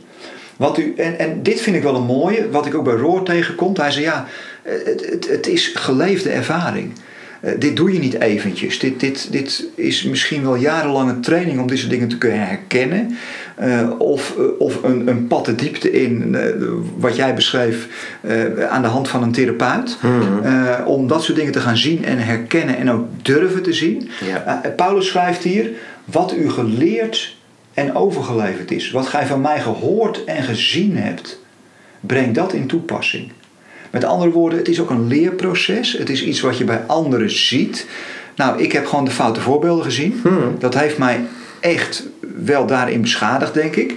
Wat 0.56 0.78
u, 0.78 0.94
en, 0.96 1.18
en 1.18 1.42
dit 1.42 1.60
vind 1.60 1.76
ik 1.76 1.82
wel 1.82 1.94
een 1.94 2.06
mooie, 2.06 2.50
wat 2.50 2.66
ik 2.66 2.74
ook 2.74 2.84
bij 2.84 2.94
Roor 2.94 3.22
tegenkomt. 3.22 3.76
Hij 3.76 3.90
zei 3.90 4.04
ja, 4.04 4.26
het, 4.62 5.06
het, 5.10 5.28
het 5.28 5.46
is 5.46 5.72
geleefde 5.74 6.30
ervaring. 6.30 6.92
Eh, 7.40 7.52
dit 7.58 7.76
doe 7.76 7.92
je 7.92 7.98
niet 7.98 8.20
eventjes. 8.20 8.78
Dit, 8.78 9.00
dit, 9.00 9.32
dit 9.32 9.64
is 9.74 10.02
misschien 10.02 10.42
wel 10.42 10.54
jarenlange 10.54 11.20
training 11.20 11.60
om 11.60 11.66
deze 11.66 11.88
dingen 11.88 12.08
te 12.08 12.18
kunnen 12.18 12.46
herkennen. 12.46 13.16
Eh, 13.54 13.90
of 13.98 14.34
eh, 14.38 14.44
of 14.58 14.82
een, 14.82 15.08
een 15.08 15.26
pad 15.26 15.44
de 15.44 15.54
diepte 15.54 15.90
in, 15.90 16.36
wat 16.96 17.16
jij 17.16 17.34
beschreef, 17.34 17.88
aan 18.68 18.82
de 18.82 18.88
hand 18.88 19.08
van 19.08 19.22
een 19.22 19.32
therapeut. 19.32 19.98
Eh, 20.42 20.86
om 20.86 21.06
dat 21.06 21.22
soort 21.22 21.38
dingen 21.38 21.52
te 21.52 21.60
gaan 21.60 21.76
zien 21.76 22.04
en 22.04 22.18
herkennen 22.18 22.76
en 22.76 22.90
ook 22.90 23.06
durven 23.22 23.62
te 23.62 23.72
zien. 23.72 24.08
Ja. 24.26 24.62
Paulus 24.76 25.06
schrijft 25.06 25.42
hier, 25.42 25.70
wat 26.04 26.34
u 26.34 26.50
geleerd 26.50 27.33
en 27.74 27.94
overgeleverd 27.94 28.70
is, 28.70 28.90
wat 28.90 29.06
gij 29.06 29.26
van 29.26 29.40
mij 29.40 29.60
gehoord 29.60 30.24
en 30.24 30.42
gezien 30.42 30.96
hebt, 30.96 31.40
breng 32.00 32.34
dat 32.34 32.52
in 32.52 32.66
toepassing. 32.66 33.32
Met 33.90 34.04
andere 34.04 34.30
woorden, 34.30 34.58
het 34.58 34.68
is 34.68 34.80
ook 34.80 34.90
een 34.90 35.06
leerproces. 35.06 35.92
Het 35.92 36.10
is 36.10 36.24
iets 36.24 36.40
wat 36.40 36.58
je 36.58 36.64
bij 36.64 36.82
anderen 36.86 37.30
ziet. 37.30 37.86
Nou, 38.36 38.62
ik 38.62 38.72
heb 38.72 38.86
gewoon 38.86 39.04
de 39.04 39.10
foute 39.10 39.40
voorbeelden 39.40 39.84
gezien. 39.84 40.22
Dat 40.58 40.74
heeft 40.74 40.98
mij 40.98 41.20
echt 41.60 42.06
wel 42.44 42.66
daarin 42.66 43.00
beschadigd, 43.00 43.54
denk 43.54 43.76
ik. 43.76 43.94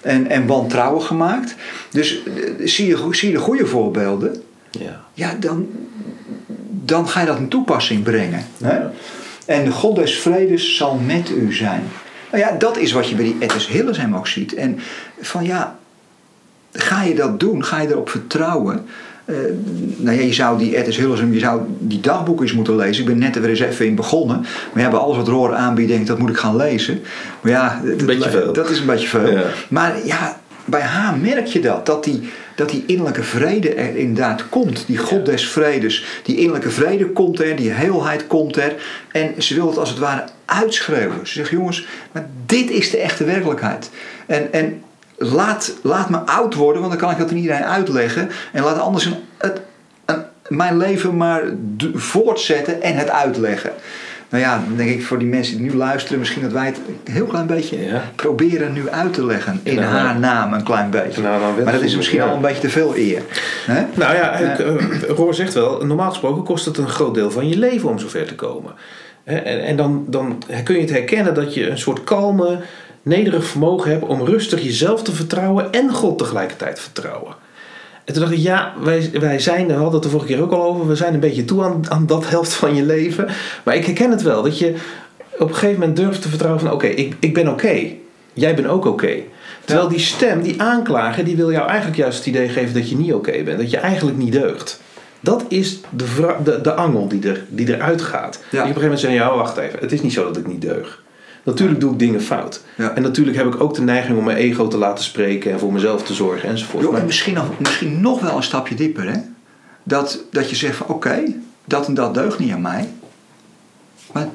En, 0.00 0.26
en 0.30 0.46
wantrouwen 0.46 1.02
gemaakt. 1.02 1.54
Dus 1.90 2.22
eh, 2.22 2.66
zie 2.66 2.86
je, 2.86 3.08
zie 3.10 3.28
je 3.28 3.34
de 3.34 3.40
goede 3.40 3.66
voorbeelden. 3.66 4.42
Ja. 4.70 5.04
Ja, 5.14 5.34
dan, 5.40 5.68
dan 6.84 7.08
ga 7.08 7.20
je 7.20 7.26
dat 7.26 7.38
in 7.38 7.48
toepassing 7.48 8.02
brengen. 8.02 8.44
Hè? 8.62 8.78
En 9.46 9.64
de 9.64 9.70
God 9.70 9.96
des 9.96 10.18
vredes 10.18 10.76
zal 10.76 10.94
met 10.94 11.30
u 11.30 11.52
zijn. 11.52 11.82
Nou 12.30 12.42
ja, 12.42 12.56
dat 12.58 12.76
is 12.76 12.92
wat 12.92 13.08
je 13.08 13.14
bij 13.14 13.24
die 13.24 13.36
Ettes 13.38 13.66
Hillesheim 13.66 14.16
ook 14.16 14.26
ziet. 14.26 14.54
En 14.54 14.78
van 15.20 15.44
ja, 15.44 15.78
ga 16.72 17.02
je 17.02 17.14
dat 17.14 17.40
doen? 17.40 17.64
Ga 17.64 17.80
je 17.80 17.88
erop 17.88 18.10
vertrouwen? 18.10 18.86
Eh, 19.24 19.36
nou 19.96 20.16
ja, 20.16 20.22
je 20.22 20.32
zou 20.32 20.58
die 20.58 20.76
Ettes 20.76 20.96
Hillesheim, 20.96 21.32
je 21.32 21.38
zou 21.38 21.60
die 21.78 22.00
dagboeken 22.00 22.44
eens 22.44 22.54
moeten 22.54 22.76
lezen. 22.76 23.02
Ik 23.02 23.08
ben 23.08 23.18
net 23.18 23.34
er 23.34 23.40
weer 23.40 23.50
eens 23.50 23.60
even 23.60 23.86
in 23.86 23.94
begonnen. 23.94 24.46
Maar 24.72 24.82
ja, 24.82 24.90
bij 24.90 24.98
alles 24.98 25.16
wat 25.16 25.28
Roor 25.28 25.54
aanbiedt, 25.54 25.88
denk 25.88 26.00
ik, 26.00 26.06
dat 26.06 26.18
moet 26.18 26.30
ik 26.30 26.36
gaan 26.36 26.56
lezen. 26.56 27.00
Maar 27.40 27.52
ja, 27.52 27.80
dat, 28.06 28.54
dat 28.54 28.70
is 28.70 28.80
een 28.80 28.86
beetje 28.86 29.08
veel. 29.08 29.30
Ja. 29.30 29.42
Maar 29.68 30.06
ja, 30.06 30.40
bij 30.68 30.80
haar 30.80 31.16
merk 31.16 31.46
je 31.46 31.60
dat. 31.60 31.86
Dat 31.86 32.04
die, 32.04 32.30
dat 32.54 32.70
die 32.70 32.84
innerlijke 32.86 33.22
vrede 33.22 33.74
er 33.74 33.96
inderdaad 33.96 34.48
komt. 34.48 34.86
Die 34.86 34.96
God 34.96 35.26
des 35.26 35.48
vredes. 35.48 36.04
Die 36.22 36.36
innerlijke 36.36 36.70
vrede 36.70 37.06
komt 37.06 37.40
er. 37.40 37.56
Die 37.56 37.70
heelheid 37.70 38.26
komt 38.26 38.56
er. 38.56 38.74
En 39.12 39.42
ze 39.42 39.54
wil 39.54 39.66
het 39.66 39.78
als 39.78 39.90
het 39.90 39.98
ware 39.98 40.24
uitschreeuwen. 40.44 41.26
Ze 41.26 41.32
zegt, 41.32 41.50
jongens, 41.50 41.86
maar 42.12 42.26
dit 42.46 42.70
is 42.70 42.90
de 42.90 42.98
echte 42.98 43.24
werkelijkheid. 43.24 43.90
En, 44.26 44.52
en 44.52 44.82
laat, 45.16 45.74
laat 45.82 46.10
me 46.10 46.18
oud 46.18 46.54
worden, 46.54 46.80
want 46.80 46.92
dan 46.92 47.02
kan 47.02 47.10
ik 47.10 47.18
dat 47.18 47.30
aan 47.30 47.36
iedereen 47.36 47.64
uitleggen. 47.64 48.30
En 48.52 48.62
laat 48.62 48.78
anders 48.78 49.04
een, 49.04 49.16
het, 49.38 49.60
een, 50.04 50.24
mijn 50.48 50.76
leven 50.76 51.16
maar 51.16 51.42
voortzetten 51.94 52.82
en 52.82 52.96
het 52.96 53.10
uitleggen. 53.10 53.72
Nou 54.30 54.42
ja, 54.42 54.62
dan 54.68 54.76
denk 54.76 54.90
ik 54.90 55.04
voor 55.04 55.18
die 55.18 55.28
mensen 55.28 55.56
die 55.56 55.70
nu 55.70 55.76
luisteren, 55.76 56.18
misschien 56.18 56.42
dat 56.42 56.52
wij 56.52 56.66
het 56.66 56.80
een 57.04 57.12
heel 57.12 57.26
klein 57.26 57.46
beetje 57.46 57.86
Ja. 57.86 58.02
proberen 58.14 58.72
nu 58.72 58.88
uit 58.88 59.12
te 59.14 59.24
leggen. 59.26 59.60
In 59.62 59.78
haar 59.78 60.18
naam 60.18 60.52
een 60.52 60.62
klein 60.62 60.90
beetje. 60.90 61.22
Nou, 61.22 61.62
maar 61.64 61.72
dat 61.72 61.82
is 61.82 61.96
misschien 61.96 62.22
al 62.22 62.34
een 62.34 62.40
beetje 62.40 62.60
te 62.60 62.68
veel 62.68 62.96
eer. 62.96 63.22
Nou 63.94 64.14
ja, 64.14 64.36
ik, 64.36 64.58
eh, 64.58 64.74
Roor 65.08 65.34
zegt 65.34 65.54
wel, 65.54 65.86
normaal 65.86 66.08
gesproken 66.10 66.42
kost 66.42 66.64
het 66.64 66.78
een 66.78 66.88
groot 66.88 67.14
deel 67.14 67.30
van 67.30 67.48
je 67.48 67.58
leven 67.58 67.88
om 67.88 67.98
zover 67.98 68.26
te 68.26 68.34
komen. 68.34 68.72
En, 69.24 69.64
en 69.64 69.76
dan, 69.76 70.04
dan 70.06 70.42
kun 70.64 70.74
je 70.74 70.80
het 70.80 70.90
herkennen 70.90 71.34
dat 71.34 71.54
je 71.54 71.68
een 71.68 71.78
soort 71.78 72.04
kalme, 72.04 72.58
nederig 73.02 73.44
vermogen 73.46 73.90
hebt 73.90 74.04
om 74.04 74.24
rustig 74.24 74.62
jezelf 74.62 75.02
te 75.02 75.12
vertrouwen 75.12 75.72
en 75.72 75.92
God 75.92 76.18
tegelijkertijd 76.18 76.80
vertrouwen. 76.80 77.34
En 78.08 78.14
toen 78.14 78.22
dacht 78.22 78.34
ik, 78.34 78.42
ja, 78.42 78.74
wij, 78.82 79.10
wij 79.12 79.38
zijn, 79.38 79.66
we 79.66 79.72
hadden 79.72 79.92
het 79.92 80.02
de 80.02 80.08
vorige 80.08 80.28
keer 80.28 80.42
ook 80.42 80.52
al 80.52 80.62
over, 80.62 80.88
we 80.88 80.96
zijn 80.96 81.14
een 81.14 81.20
beetje 81.20 81.44
toe 81.44 81.64
aan, 81.64 81.90
aan 81.90 82.06
dat 82.06 82.28
helft 82.28 82.52
van 82.52 82.74
je 82.74 82.82
leven. 82.82 83.28
Maar 83.64 83.76
ik 83.76 83.84
herken 83.84 84.10
het 84.10 84.22
wel, 84.22 84.42
dat 84.42 84.58
je 84.58 84.74
op 85.38 85.48
een 85.48 85.54
gegeven 85.54 85.78
moment 85.80 85.96
durft 85.96 86.22
te 86.22 86.28
vertrouwen 86.28 86.62
van, 86.62 86.72
oké, 86.72 86.86
ik, 86.86 87.14
ik 87.18 87.34
ben 87.34 87.48
oké. 87.48 87.86
Jij 88.32 88.54
bent 88.54 88.66
ook 88.66 88.84
oké. 88.84 89.16
Terwijl 89.64 89.88
die 89.88 89.98
stem, 89.98 90.42
die 90.42 90.62
aanklager, 90.62 91.24
die 91.24 91.36
wil 91.36 91.52
jou 91.52 91.66
eigenlijk 91.68 91.98
juist 91.98 92.18
het 92.18 92.26
idee 92.26 92.48
geven 92.48 92.74
dat 92.74 92.90
je 92.90 92.96
niet 92.96 93.12
oké 93.12 93.42
bent. 93.42 93.58
Dat 93.58 93.70
je 93.70 93.76
eigenlijk 93.76 94.16
niet 94.16 94.32
deugt. 94.32 94.80
Dat 95.20 95.44
is 95.48 95.80
de, 95.90 96.34
de, 96.44 96.60
de 96.60 96.74
angel 96.74 97.08
die, 97.08 97.28
er, 97.28 97.44
die 97.48 97.74
eruit 97.74 98.02
gaat. 98.02 98.32
Die 98.32 98.42
op 98.42 98.52
een 98.52 98.58
gegeven 98.60 98.82
moment 98.82 99.00
zeggen, 99.00 99.20
ja 99.20 99.34
wacht 99.34 99.56
even, 99.56 99.78
het 99.78 99.92
is 99.92 100.02
niet 100.02 100.12
zo 100.12 100.24
dat 100.24 100.36
ik 100.36 100.46
niet 100.46 100.62
deug. 100.62 101.02
Natuurlijk 101.42 101.80
doe 101.80 101.92
ik 101.92 101.98
dingen 101.98 102.20
fout. 102.22 102.62
Ja. 102.74 102.94
En 102.94 103.02
natuurlijk 103.02 103.36
heb 103.36 103.46
ik 103.46 103.60
ook 103.60 103.74
de 103.74 103.82
neiging 103.82 104.18
om 104.18 104.24
mijn 104.24 104.36
ego 104.36 104.68
te 104.68 104.76
laten 104.78 105.04
spreken 105.04 105.52
en 105.52 105.58
voor 105.58 105.72
mezelf 105.72 106.02
te 106.02 106.14
zorgen 106.14 106.48
enzovoort. 106.48 106.94
En 106.94 107.04
misschien 107.06 107.34
nog, 107.34 107.58
misschien 107.58 108.00
nog 108.00 108.20
wel 108.20 108.36
een 108.36 108.42
stapje 108.42 108.74
dieper. 108.74 109.10
Hè? 109.12 109.18
Dat, 109.82 110.18
dat 110.30 110.50
je 110.50 110.56
zegt 110.56 110.76
van 110.76 110.86
oké, 110.86 111.22
dat 111.64 111.86
en 111.86 111.94
dat 111.94 112.14
deugt 112.14 112.38
niet 112.38 112.52
aan 112.52 112.60
mij. 112.60 112.88
Maar 114.12 114.28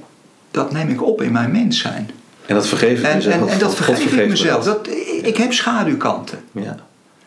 dat 0.51 0.72
neem 0.72 0.89
ik 0.89 1.04
op 1.04 1.22
in 1.22 1.32
mijn 1.32 1.51
mens 1.51 1.80
zijn. 1.80 2.10
en 2.45 2.56
dat 2.56 2.68
vergeef 2.68 2.99
ik 2.99 3.06
En, 3.06 3.16
mezelf. 3.16 3.36
en, 3.36 3.47
en 3.47 3.60
dat 3.60 3.76
vergeef 3.76 4.14
ik 4.14 4.30
mezelf. 4.30 4.64
dat. 4.64 4.88
Ik 5.22 5.38
heb 5.38 5.54
schaduwkanten. 5.54 6.39
Ja. 6.51 6.76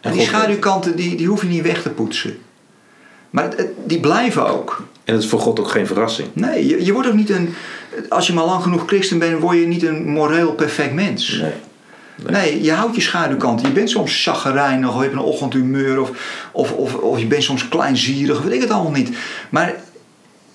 En 0.01 0.13
die 0.13 0.23
schaduwkanten 0.23 0.97
die, 0.97 1.17
die 1.17 1.27
hoef 1.27 1.43
je 1.43 1.49
niet 1.49 1.63
weg 1.63 1.83
te 1.83 1.91
poetsen. 1.91 2.39
Maar 3.31 3.55
die 3.85 4.01
blijven 4.01 4.49
ook. 4.49 4.85
en 5.05 5.15
het 5.15 5.23
is 5.23 5.29
voor 5.29 5.41
God 5.41 5.61
ook 5.61 5.69
geen 5.69 5.87
verrassing. 5.87 6.29
Nee, 6.33 6.67
je, 6.67 6.85
je 6.85 6.93
wordt 6.93 7.09
ook 7.09 7.15
niet 7.15 7.31
een. 7.31 7.55
Als 8.09 8.27
je 8.27 8.33
maar 8.33 8.45
lang 8.45 8.63
genoeg 8.63 8.83
christen 8.87 9.19
bent, 9.19 9.41
word 9.41 9.59
je 9.59 9.67
niet 9.67 9.83
een 9.83 10.09
moreel 10.09 10.53
perfect 10.53 10.93
mens. 10.95 11.39
Nee. 11.41 11.53
Nee, 12.27 12.63
je 12.63 12.73
houdt 12.73 12.95
je 12.95 13.01
schaduwkanten. 13.01 13.67
Je 13.69 13.73
bent 13.73 13.91
soms 13.91 14.23
chagrijnig, 14.23 14.89
of 14.89 14.95
je 14.95 15.01
hebt 15.01 15.13
een 15.13 15.19
ochtendhumeur, 15.19 16.01
of, 16.01 16.11
of, 16.53 16.73
of, 16.73 16.95
of 16.95 17.19
je 17.19 17.27
bent 17.27 17.43
soms 17.43 17.69
kleinzierig, 17.69 18.43
weet 18.43 18.53
ik 18.53 18.61
het 18.61 18.71
allemaal 18.71 18.93
niet. 18.93 19.17
Maar 19.51 19.75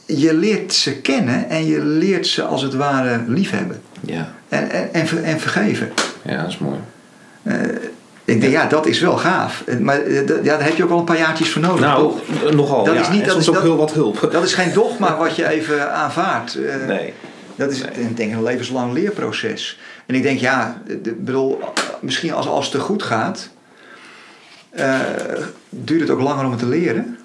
je 0.05 0.33
leert 0.33 0.73
ze 0.73 0.95
kennen 0.95 1.49
en 1.49 1.65
je 1.65 1.83
leert 1.83 2.27
ze 2.27 2.43
als 2.43 2.61
het 2.61 2.73
ware 2.75 3.21
liefhebben. 3.27 3.81
Ja. 4.05 4.33
En, 4.49 4.69
en, 4.71 4.93
en, 4.93 5.07
ver- 5.07 5.23
en 5.23 5.39
vergeven. 5.39 5.91
ja, 6.25 6.41
dat 6.41 6.49
is 6.49 6.57
mooi. 6.57 6.77
Ik 8.25 8.41
denk, 8.41 8.53
ja, 8.53 8.65
dat 8.65 8.85
is 8.85 8.99
wel 8.99 9.17
gaaf. 9.17 9.63
Maar 9.79 9.99
eh, 10.01 10.27
ja, 10.27 10.33
daar 10.57 10.63
heb 10.63 10.75
je 10.75 10.83
ook 10.83 10.89
wel 10.89 10.97
een 10.99 11.03
paar 11.03 11.17
jaartjes 11.17 11.49
voor 11.49 11.61
nodig. 11.61 11.79
Nou, 11.79 12.01
toch? 12.01 12.43
eh, 12.49 12.55
nogal. 12.55 12.83
Dat 12.83 12.93
ja. 12.93 13.01
is 13.01 13.09
niet- 13.09 13.21
En 13.21 13.27
dat 13.27 13.37
is- 13.37 13.47
ook 13.47 13.53
dat- 13.53 13.63
heel 13.63 13.77
wat 13.77 13.93
hulp. 13.93 14.29
Dat 14.31 14.43
is 14.43 14.53
geen 14.53 14.73
dogma 14.73 15.17
wat 15.17 15.35
je 15.35 15.47
even 15.49 15.93
aanvaardt. 15.93 16.55
Eh, 16.55 16.75
Nee. 16.87 17.13
Dat 17.55 17.71
is 17.71 17.81
ik 17.81 18.17
denk 18.17 18.33
een 18.33 18.43
levenslang 18.43 18.93
leerproces. 18.93 19.79
En 20.05 20.15
ik 20.15 20.23
denk, 20.23 20.39
ja, 20.39 20.81
bedoel, 21.17 21.59
misschien 22.01 22.33
als, 22.33 22.47
als 22.47 22.65
het 22.65 22.73
te 22.73 22.79
goed 22.79 23.03
gaat, 23.03 23.49
eh, 24.69 24.99
duurt 25.69 26.01
het 26.01 26.09
ook 26.09 26.21
langer 26.21 26.45
om 26.45 26.51
het 26.51 26.59
te 26.59 26.67
leren. 26.67 27.17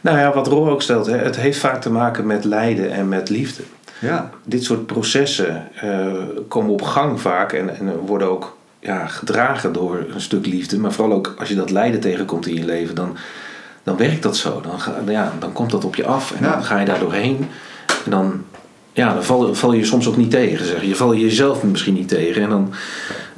Nou 0.00 0.18
ja, 0.18 0.32
wat 0.34 0.46
Roor 0.46 0.70
ook 0.70 0.82
stelt, 0.82 1.06
hè, 1.06 1.16
het 1.16 1.36
heeft 1.36 1.58
vaak 1.58 1.80
te 1.80 1.90
maken 1.90 2.26
met 2.26 2.44
lijden 2.44 2.90
en 2.92 3.08
met 3.08 3.28
liefde. 3.28 3.62
Ja, 3.98 4.30
Dit 4.44 4.64
soort 4.64 4.86
processen 4.86 5.68
eh, 5.80 6.12
komen 6.48 6.72
op 6.72 6.82
gang 6.82 7.20
vaak 7.20 7.52
en, 7.52 7.76
en 7.76 7.96
worden 7.96 8.28
ook 8.30 8.56
ja, 8.80 9.06
gedragen 9.06 9.72
door 9.72 10.04
een 10.14 10.20
stuk 10.20 10.46
liefde. 10.46 10.78
Maar 10.78 10.92
vooral 10.92 11.16
ook 11.16 11.34
als 11.38 11.48
je 11.48 11.54
dat 11.54 11.70
lijden 11.70 12.00
tegenkomt 12.00 12.46
in 12.46 12.54
je 12.54 12.64
leven, 12.64 12.94
dan, 12.94 13.16
dan 13.82 13.96
werkt 13.96 14.22
dat 14.22 14.36
zo. 14.36 14.60
Dan, 14.60 14.80
ga, 14.80 14.94
ja, 15.06 15.32
dan 15.38 15.52
komt 15.52 15.70
dat 15.70 15.84
op 15.84 15.94
je 15.94 16.06
af 16.06 16.32
en 16.32 16.44
Ja. 16.44 16.52
dan 16.52 16.64
ga 16.64 16.78
je 16.78 16.86
daar 16.86 16.98
doorheen. 16.98 17.48
En 18.04 18.10
dan, 18.10 18.44
ja, 18.94 19.14
dan 19.14 19.24
val, 19.24 19.54
val 19.54 19.72
je 19.72 19.84
soms 19.84 20.06
ook 20.08 20.16
niet 20.16 20.30
tegen. 20.30 20.66
Zeg. 20.66 20.84
Je 20.84 20.94
val 20.96 21.12
je 21.12 21.20
jezelf 21.20 21.62
misschien 21.62 21.94
niet 21.94 22.08
tegen. 22.08 22.42
En 22.42 22.48
dan 22.48 22.72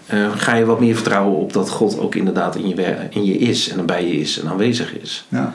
eh, 0.07 0.31
ga 0.37 0.55
je 0.55 0.65
wat 0.65 0.81
meer 0.81 0.95
vertrouwen 0.95 1.39
op 1.39 1.53
dat 1.53 1.71
God 1.71 1.99
ook 1.99 2.15
inderdaad 2.15 2.57
in 2.57 2.69
je, 2.69 2.97
in 3.11 3.25
je 3.25 3.39
is 3.39 3.69
en 3.69 3.87
bij 3.87 4.07
je 4.09 4.15
is 4.21 4.41
en 4.41 4.49
aanwezig 4.49 4.95
is. 4.99 5.27
ja. 5.29 5.55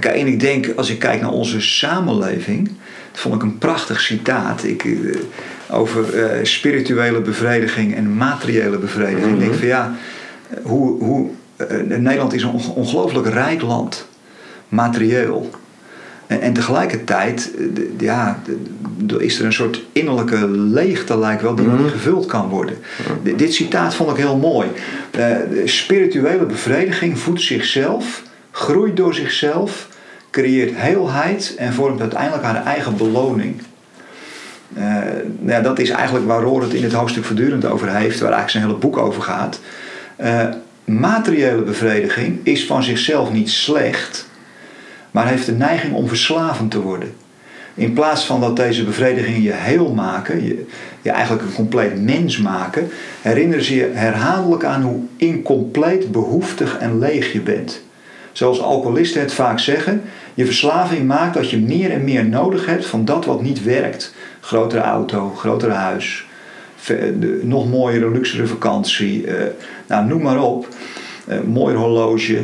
En 0.00 0.26
ik 0.26 0.40
denk, 0.40 0.72
als 0.76 0.90
ik 0.90 0.98
kijk 0.98 1.20
naar 1.20 1.30
onze 1.30 1.60
samenleving, 1.60 2.66
dat 3.10 3.20
vond 3.20 3.34
ik 3.34 3.42
een 3.42 3.58
prachtig 3.58 4.00
citaat 4.00 4.64
ik, 4.64 4.84
eh, 4.84 5.16
over 5.76 6.24
eh, 6.24 6.44
spirituele 6.44 7.20
bevrediging 7.20 7.94
en 7.94 8.14
materiële 8.16 8.78
bevrediging. 8.78 9.32
Ik 9.32 9.38
denk 9.38 9.54
van 9.54 9.66
ja, 9.66 9.94
hoe, 10.62 11.02
hoe, 11.02 11.30
Nederland 11.86 12.32
is 12.32 12.42
een 12.42 12.50
onge- 12.50 12.72
ongelooflijk 12.74 13.26
rijk 13.26 13.62
land, 13.62 14.06
materieel. 14.68 15.50
En, 16.32 16.40
en 16.40 16.52
tegelijkertijd 16.52 17.50
eh, 17.58 17.64
ja, 17.98 18.42
is 19.18 19.38
er 19.38 19.44
een 19.44 19.52
soort 19.52 19.82
innerlijke 19.92 20.48
leegte, 20.48 21.18
lijkt 21.18 21.42
wel, 21.42 21.54
die 21.54 21.66
niet 21.66 21.90
gevuld 21.90 22.26
kan 22.26 22.48
worden. 22.48 22.76
D- 23.22 23.38
dit 23.38 23.54
citaat 23.54 23.94
vond 23.94 24.10
ik 24.10 24.16
heel 24.16 24.36
mooi. 24.36 24.68
Eh, 25.10 25.36
spirituele 25.64 26.44
bevrediging 26.44 27.18
voedt 27.18 27.40
zichzelf, 27.40 28.22
groeit 28.50 28.96
door 28.96 29.14
zichzelf, 29.14 29.88
creëert 30.30 30.76
heelheid 30.76 31.54
en 31.56 31.72
vormt 31.72 32.00
uiteindelijk 32.00 32.42
haar 32.42 32.64
eigen 32.64 32.96
beloning. 32.96 33.62
Eh, 34.74 34.82
nou 35.38 35.50
ja, 35.50 35.60
dat 35.60 35.78
is 35.78 35.90
eigenlijk 35.90 36.26
waar 36.26 36.42
Roor 36.42 36.62
het 36.62 36.72
in 36.72 36.82
het 36.82 36.92
hoofdstuk 36.92 37.24
voortdurend 37.24 37.64
over 37.64 37.88
heeft, 37.96 38.20
waar 38.20 38.32
eigenlijk 38.32 38.50
zijn 38.50 38.64
hele 38.64 38.76
boek 38.78 38.96
over 38.96 39.22
gaat. 39.22 39.60
Materiële 40.84 41.62
bevrediging 41.62 42.38
is 42.42 42.66
van 42.66 42.82
zichzelf 42.82 43.32
niet 43.32 43.50
slecht, 43.50 44.28
maar 45.12 45.28
heeft 45.28 45.46
de 45.46 45.52
neiging 45.52 45.94
om 45.94 46.08
verslavend 46.08 46.70
te 46.70 46.80
worden. 46.80 47.14
In 47.74 47.92
plaats 47.92 48.24
van 48.24 48.40
dat 48.40 48.56
deze 48.56 48.84
bevredigingen 48.84 49.42
je 49.42 49.52
heel 49.52 49.92
maken, 49.92 50.44
je, 51.02 51.10
eigenlijk 51.10 51.42
een 51.42 51.54
compleet 51.54 52.02
mens 52.02 52.38
maken, 52.38 52.88
herinneren 53.20 53.64
ze 53.64 53.74
je 53.74 53.90
herhaaldelijk 53.92 54.64
aan 54.64 54.82
hoe 54.82 55.00
incompleet, 55.16 56.12
behoeftig 56.12 56.78
en 56.78 56.98
leeg 56.98 57.32
je 57.32 57.40
bent. 57.40 57.82
Zoals 58.32 58.60
alcoholisten 58.60 59.20
het 59.20 59.32
vaak 59.32 59.58
zeggen, 59.58 60.02
je 60.34 60.44
verslaving 60.44 61.06
maakt 61.06 61.34
dat 61.34 61.50
je 61.50 61.58
meer 61.58 61.90
en 61.90 62.04
meer 62.04 62.24
nodig 62.24 62.66
hebt 62.66 62.86
van 62.86 63.04
dat 63.04 63.24
wat 63.24 63.42
niet 63.42 63.62
werkt. 63.62 64.14
Grotere 64.40 64.82
auto, 64.82 65.32
grotere 65.36 65.72
huis, 65.72 66.26
nog 67.42 67.70
mooiere, 67.70 68.10
luxere 68.10 68.46
vakantie, 68.46 69.26
uh, 69.26 69.34
nou, 69.86 70.06
noem 70.06 70.22
maar 70.22 70.42
op. 70.42 70.68
Uh, 71.28 71.40
mooi 71.40 71.76
horloge. 71.76 72.42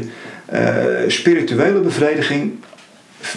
Uh, 0.52 1.08
spirituele 1.08 1.80
bevrediging 1.80 2.52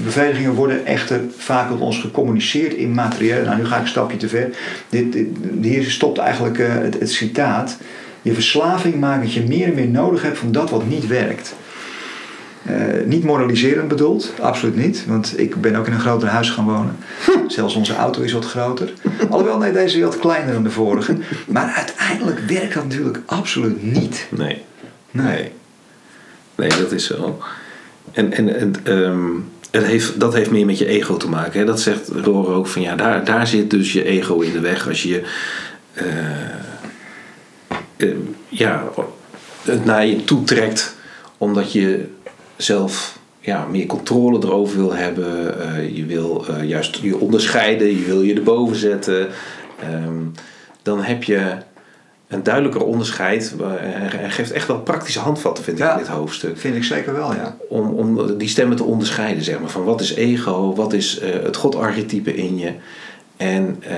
Bevredigingen 0.03 0.53
worden 0.53 0.86
echter 0.86 1.22
vaak 1.38 1.70
tot 1.70 1.80
ons 1.80 1.99
gecommuniceerd 1.99 2.74
in 2.74 2.93
materiële. 2.93 3.45
Nou, 3.45 3.57
nu 3.57 3.66
ga 3.66 3.76
ik 3.76 3.82
een 3.82 3.88
stapje 3.88 4.18
te 4.18 4.28
ver. 4.28 4.49
Dit, 4.89 5.14
dit, 5.14 5.28
hier 5.62 5.91
stopt 5.91 6.18
eigenlijk 6.18 6.57
uh, 6.57 6.74
het, 6.74 6.99
het, 6.99 7.12
citaat. 7.12 7.78
Je 8.22 8.34
verslaving 8.34 8.95
maakt 8.95 9.22
dat 9.22 9.34
je 9.34 9.43
meer 9.47 9.68
en 9.68 9.74
meer 9.74 9.88
nodig 9.88 10.22
hebt 10.22 10.38
van 10.38 10.51
dat 10.51 10.70
wat 10.70 10.88
niet 10.88 11.07
werkt. 11.07 11.55
Uh, 12.70 12.76
niet 13.05 13.24
moraliserend 13.24 13.88
bedoeld, 13.88 14.34
absoluut 14.39 14.76
niet. 14.76 15.05
Want 15.07 15.39
ik 15.39 15.62
ben 15.62 15.76
ook 15.76 15.88
in 15.88 15.93
een 15.93 15.99
groter 15.99 16.28
huis 16.28 16.49
gaan 16.49 16.66
wonen. 16.66 16.95
Zelfs 17.47 17.76
onze 17.76 17.95
auto 17.95 18.22
is 18.22 18.32
wat 18.32 18.45
groter. 18.45 18.93
Alhoewel, 19.30 19.57
nee, 19.57 19.72
deze 19.72 19.97
is 19.97 20.03
wat 20.03 20.20
kleiner 20.20 20.53
dan 20.53 20.64
de 20.64 20.72
vorige. 20.72 21.18
Maar 21.47 21.74
uiteindelijk 21.76 22.39
werkt 22.39 22.74
dat 22.74 22.84
natuurlijk 22.84 23.20
absoluut 23.26 23.84
niet. 23.84 24.28
Nee. 24.30 24.62
Nee. 25.12 25.51
Nee, 26.55 26.69
dat 26.69 26.91
is 26.91 27.05
zo. 27.05 27.39
En, 28.11 28.33
en, 28.33 28.55
en 28.55 28.97
um 28.97 29.49
het 29.71 29.85
heeft, 29.85 30.19
dat 30.19 30.33
heeft 30.33 30.51
meer 30.51 30.65
met 30.65 30.77
je 30.77 30.85
ego 30.85 31.17
te 31.17 31.29
maken. 31.29 31.59
Hè? 31.59 31.65
Dat 31.65 31.81
zegt 31.81 32.07
Roor 32.07 32.47
ook 32.53 32.67
van 32.67 32.81
ja, 32.81 32.95
daar, 32.95 33.25
daar 33.25 33.47
zit 33.47 33.69
dus 33.69 33.93
je 33.93 34.03
ego 34.03 34.39
in 34.39 34.51
de 34.51 34.59
weg. 34.59 34.87
Als 34.87 35.03
je 35.03 35.23
uh, 35.93 36.03
uh, 37.97 38.15
ja, 38.47 38.83
het 39.61 39.85
naar 39.85 40.05
je 40.05 40.23
toe 40.23 40.43
trekt 40.43 40.95
omdat 41.37 41.71
je 41.71 42.07
zelf 42.57 43.19
ja, 43.39 43.65
meer 43.65 43.85
controle 43.85 44.39
erover 44.43 44.77
wil 44.77 44.93
hebben. 44.93 45.55
Uh, 45.59 45.95
je 45.95 46.05
wil 46.05 46.45
juist 46.63 46.95
je 46.95 47.17
onderscheiden, 47.17 47.87
je 47.87 48.05
wil 48.05 48.21
je 48.21 48.33
erboven 48.33 48.75
zetten. 48.75 49.27
Um, 50.05 50.31
dan 50.81 51.03
heb 51.03 51.23
je 51.23 51.55
een 52.32 52.43
duidelijker 52.43 52.84
onderscheid. 52.84 53.55
Hij 53.61 54.29
geeft 54.29 54.51
echt 54.51 54.67
wel 54.67 54.79
praktische 54.79 55.19
handvatten, 55.19 55.63
vind 55.63 55.79
ik, 55.79 55.89
in 55.91 55.97
dit 55.97 56.07
hoofdstuk. 56.07 56.57
Vind 56.57 56.75
ik 56.75 56.84
zeker 56.84 57.13
wel, 57.13 57.34
ja. 57.34 57.55
Om, 57.69 57.89
om 57.89 58.38
die 58.38 58.47
stemmen 58.47 58.77
te 58.77 58.84
onderscheiden, 58.84 59.43
zeg 59.43 59.59
maar. 59.59 59.69
Van 59.69 59.84
wat 59.84 60.01
is 60.01 60.13
ego, 60.13 60.75
wat 60.75 60.93
is 60.93 61.21
uh, 61.21 61.29
het 61.43 61.55
godarchetype 61.55 62.36
in 62.36 62.57
je. 62.57 62.71
En 63.38 63.84
uh, 63.84 63.89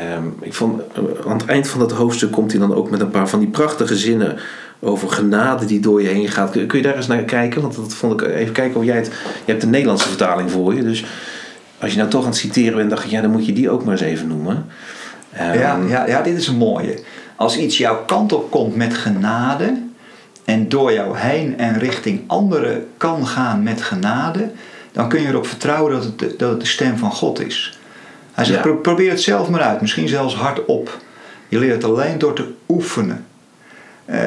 ik 0.41 0.53
vond, 0.53 0.81
uh, 0.99 1.31
aan 1.31 1.37
het 1.37 1.45
eind 1.45 1.67
van 1.67 1.79
dat 1.79 1.91
hoofdstuk 1.91 2.31
komt 2.31 2.51
hij 2.51 2.59
dan 2.59 2.73
ook 2.73 2.89
met 2.89 2.99
een 2.99 3.09
paar 3.09 3.29
van 3.29 3.39
die 3.39 3.47
prachtige 3.47 3.95
zinnen 3.95 4.37
over 4.79 5.09
genade 5.09 5.65
die 5.65 5.79
door 5.79 6.01
je 6.01 6.07
heen 6.07 6.29
gaat. 6.29 6.51
Kun, 6.51 6.67
kun 6.67 6.77
je 6.77 6.83
daar 6.83 6.95
eens 6.95 7.07
naar 7.07 7.23
kijken? 7.23 7.61
Want 7.61 7.75
dat 7.75 7.93
vond 7.93 8.21
ik 8.21 8.27
even 8.27 8.53
kijken 8.53 8.79
of 8.79 8.85
jij 8.85 8.95
het. 8.95 9.11
Je 9.45 9.51
hebt 9.51 9.61
de 9.61 9.67
Nederlandse 9.67 10.07
vertaling 10.07 10.51
voor 10.51 10.75
je. 10.75 10.83
Dus 10.83 11.05
als 11.79 11.91
je 11.91 11.97
nou 11.97 12.09
toch 12.09 12.21
aan 12.21 12.29
het 12.29 12.37
citeren 12.37 12.75
bent, 12.77 12.89
dacht 12.89 13.03
ik, 13.03 13.09
ja, 13.09 13.21
dan 13.21 13.31
moet 13.31 13.45
je 13.45 13.53
die 13.53 13.69
ook 13.69 13.83
maar 13.83 13.93
eens 13.93 14.01
even 14.01 14.27
noemen. 14.27 14.65
Um, 15.41 15.59
ja, 15.59 15.79
ja, 15.87 16.07
ja, 16.07 16.21
dit 16.21 16.37
is 16.37 16.47
een 16.47 16.55
mooie. 16.55 16.99
Als 17.43 17.57
iets 17.57 17.77
jouw 17.77 18.05
kant 18.05 18.33
op 18.33 18.51
komt 18.51 18.75
met 18.75 18.93
genade 18.93 19.81
en 20.45 20.69
door 20.69 20.93
jou 20.93 21.17
heen 21.17 21.57
en 21.57 21.79
richting 21.79 22.21
anderen 22.27 22.87
kan 22.97 23.27
gaan 23.27 23.63
met 23.63 23.81
genade, 23.81 24.51
dan 24.91 25.09
kun 25.09 25.21
je 25.21 25.27
erop 25.27 25.47
vertrouwen 25.47 25.91
dat 25.91 26.03
het 26.03 26.19
de, 26.19 26.35
dat 26.37 26.49
het 26.49 26.59
de 26.59 26.65
stem 26.65 26.97
van 26.97 27.11
God 27.11 27.39
is. 27.39 27.79
Hij 28.31 28.45
zegt: 28.45 28.81
probeer 28.81 29.09
het 29.09 29.21
zelf 29.21 29.49
maar 29.49 29.61
uit, 29.61 29.81
misschien 29.81 30.07
zelfs 30.07 30.35
hardop. 30.35 31.01
Je 31.47 31.59
leert 31.59 31.73
het 31.73 31.83
alleen 31.83 32.17
door 32.17 32.33
te 32.33 32.51
oefenen. 32.69 33.25
Uh, 34.05 34.19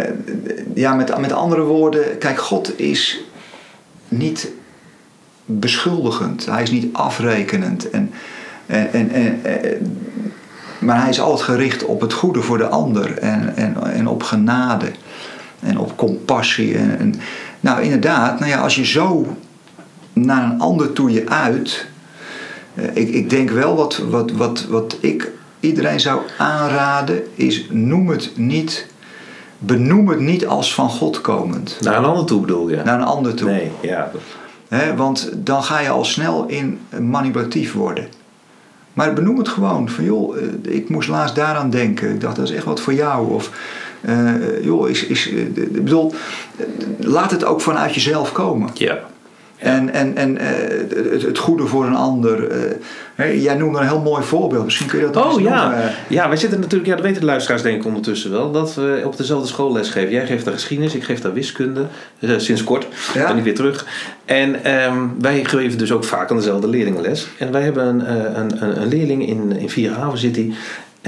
ja, 0.74 0.94
met, 0.94 1.18
met 1.18 1.32
andere 1.32 1.62
woorden, 1.62 2.18
kijk, 2.18 2.38
God 2.38 2.78
is 2.78 3.20
niet 4.08 4.50
beschuldigend, 5.44 6.46
hij 6.46 6.62
is 6.62 6.70
niet 6.70 6.94
afrekenend. 6.94 7.90
En, 7.90 8.12
en, 8.66 8.90
en, 8.92 9.10
en 9.12 9.44
maar 10.78 11.00
hij 11.00 11.08
is 11.08 11.20
altijd 11.20 11.42
gericht 11.42 11.84
op 11.84 12.00
het 12.00 12.12
goede 12.12 12.42
voor 12.42 12.58
de 12.58 12.68
ander 12.68 13.18
en, 13.18 13.56
en, 13.56 13.92
en 13.92 14.08
op 14.08 14.22
genade 14.22 14.90
en 15.60 15.78
op 15.78 15.96
compassie. 15.96 16.78
En, 16.78 16.98
en, 16.98 17.14
nou, 17.60 17.82
inderdaad, 17.82 18.38
nou 18.38 18.50
ja, 18.50 18.60
als 18.60 18.74
je 18.74 18.86
zo 18.86 19.36
naar 20.12 20.44
een 20.44 20.60
ander 20.60 20.92
toe 20.92 21.10
je 21.10 21.28
uit. 21.28 21.86
Eh, 22.74 22.84
ik, 22.96 23.08
ik 23.08 23.30
denk 23.30 23.50
wel 23.50 23.76
wat, 23.76 23.98
wat, 23.98 24.30
wat, 24.30 24.64
wat 24.64 24.96
ik 25.00 25.30
iedereen 25.60 26.00
zou 26.00 26.20
aanraden, 26.38 27.22
is 27.34 27.66
noem 27.70 28.08
het 28.08 28.30
niet. 28.36 28.86
Benoem 29.58 30.08
het 30.08 30.20
niet 30.20 30.46
als 30.46 30.74
van 30.74 30.90
God 30.90 31.20
komend. 31.20 31.78
Naar 31.80 31.96
een 31.96 32.04
ander 32.04 32.24
toe 32.26 32.40
bedoel 32.40 32.68
je? 32.68 32.76
Naar 32.84 33.00
een 33.00 33.06
ander 33.06 33.34
toe. 33.34 33.50
Nee, 33.50 33.70
ja. 33.80 34.10
want 34.96 35.30
dan 35.34 35.62
ga 35.62 35.80
je 35.80 35.88
al 35.88 36.04
snel 36.04 36.46
in 36.46 36.80
manipulatief 37.00 37.72
worden. 37.72 38.08
Maar 38.97 39.12
benoem 39.12 39.38
het 39.38 39.49
gewoon. 39.49 39.88
Van 39.88 40.05
joh, 40.05 40.36
eh, 40.36 40.74
ik 40.74 40.88
moest 40.88 41.09
laatst 41.09 41.34
daaraan 41.34 41.70
denken. 41.70 42.11
Ik 42.11 42.20
dacht, 42.20 42.36
dat 42.36 42.49
is 42.49 42.55
echt 42.55 42.64
wat 42.64 42.80
voor 42.80 42.94
jou. 42.94 43.32
Of 43.32 43.51
uh, 44.09 44.64
joh, 44.64 44.88
is, 44.88 45.07
is, 45.07 45.26
ik 45.26 45.72
bedoel, 45.84 46.14
laat 46.99 47.30
het 47.30 47.44
ook 47.44 47.61
vanuit 47.61 47.94
jezelf 47.94 48.32
komen. 48.32 48.70
Ja. 48.74 48.99
En, 49.59 49.92
en, 49.92 50.16
en 50.16 50.36
het, 50.38 51.22
het, 51.22 51.38
goede 51.38 51.66
voor 51.66 51.86
een 51.86 51.94
ander. 51.94 52.48
jij 53.34 53.54
noemde 53.54 53.78
een 53.78 53.86
heel 53.86 54.00
mooi 54.00 54.22
voorbeeld. 54.22 54.64
Misschien 54.64 54.86
kun 54.86 54.98
je 54.98 55.11
dat 55.11 55.24
Oh 55.24 55.40
ja. 55.40 55.68
Noemen. 55.68 55.90
Ja, 56.09 56.28
wij 56.28 56.36
zitten 56.36 56.61
natuurlijk, 56.61 56.88
ja, 56.88 56.94
dat 56.94 57.04
weten 57.04 57.20
de 57.20 57.26
luisteraars 57.26 57.62
denk 57.62 57.76
ik 57.76 57.84
ondertussen 57.84 58.30
wel, 58.30 58.50
dat 58.50 58.74
we 58.74 59.02
op 59.04 59.16
dezelfde 59.16 59.48
school 59.48 59.72
les 59.72 59.90
geven. 59.90 60.11
Jij 60.11 60.26
geeft 60.26 60.44
daar 60.44 60.54
geschiedenis, 60.54 60.94
ik 60.94 61.04
geef 61.04 61.20
daar 61.20 61.32
wiskunde, 61.32 61.86
sinds 62.36 62.64
kort. 62.64 62.86
Ja. 63.14 63.26
Ben 63.26 63.36
ik 63.36 63.44
weer 63.44 63.54
terug. 63.54 63.86
En 64.24 64.72
um, 64.72 65.14
wij 65.20 65.44
geven 65.44 65.78
dus 65.78 65.92
ook 65.92 66.04
vaak 66.04 66.30
aan 66.30 66.36
dezelfde 66.36 66.68
leerlingenles. 66.68 67.26
En 67.38 67.52
wij 67.52 67.62
hebben 67.62 67.86
een, 67.86 68.11
een, 68.40 68.62
een, 68.62 68.80
een 68.80 68.88
leerling 68.88 69.28
in, 69.28 69.57
in 69.59 69.70
Vierhaven 69.70 70.18
zit 70.18 70.36
hij. 70.36 70.52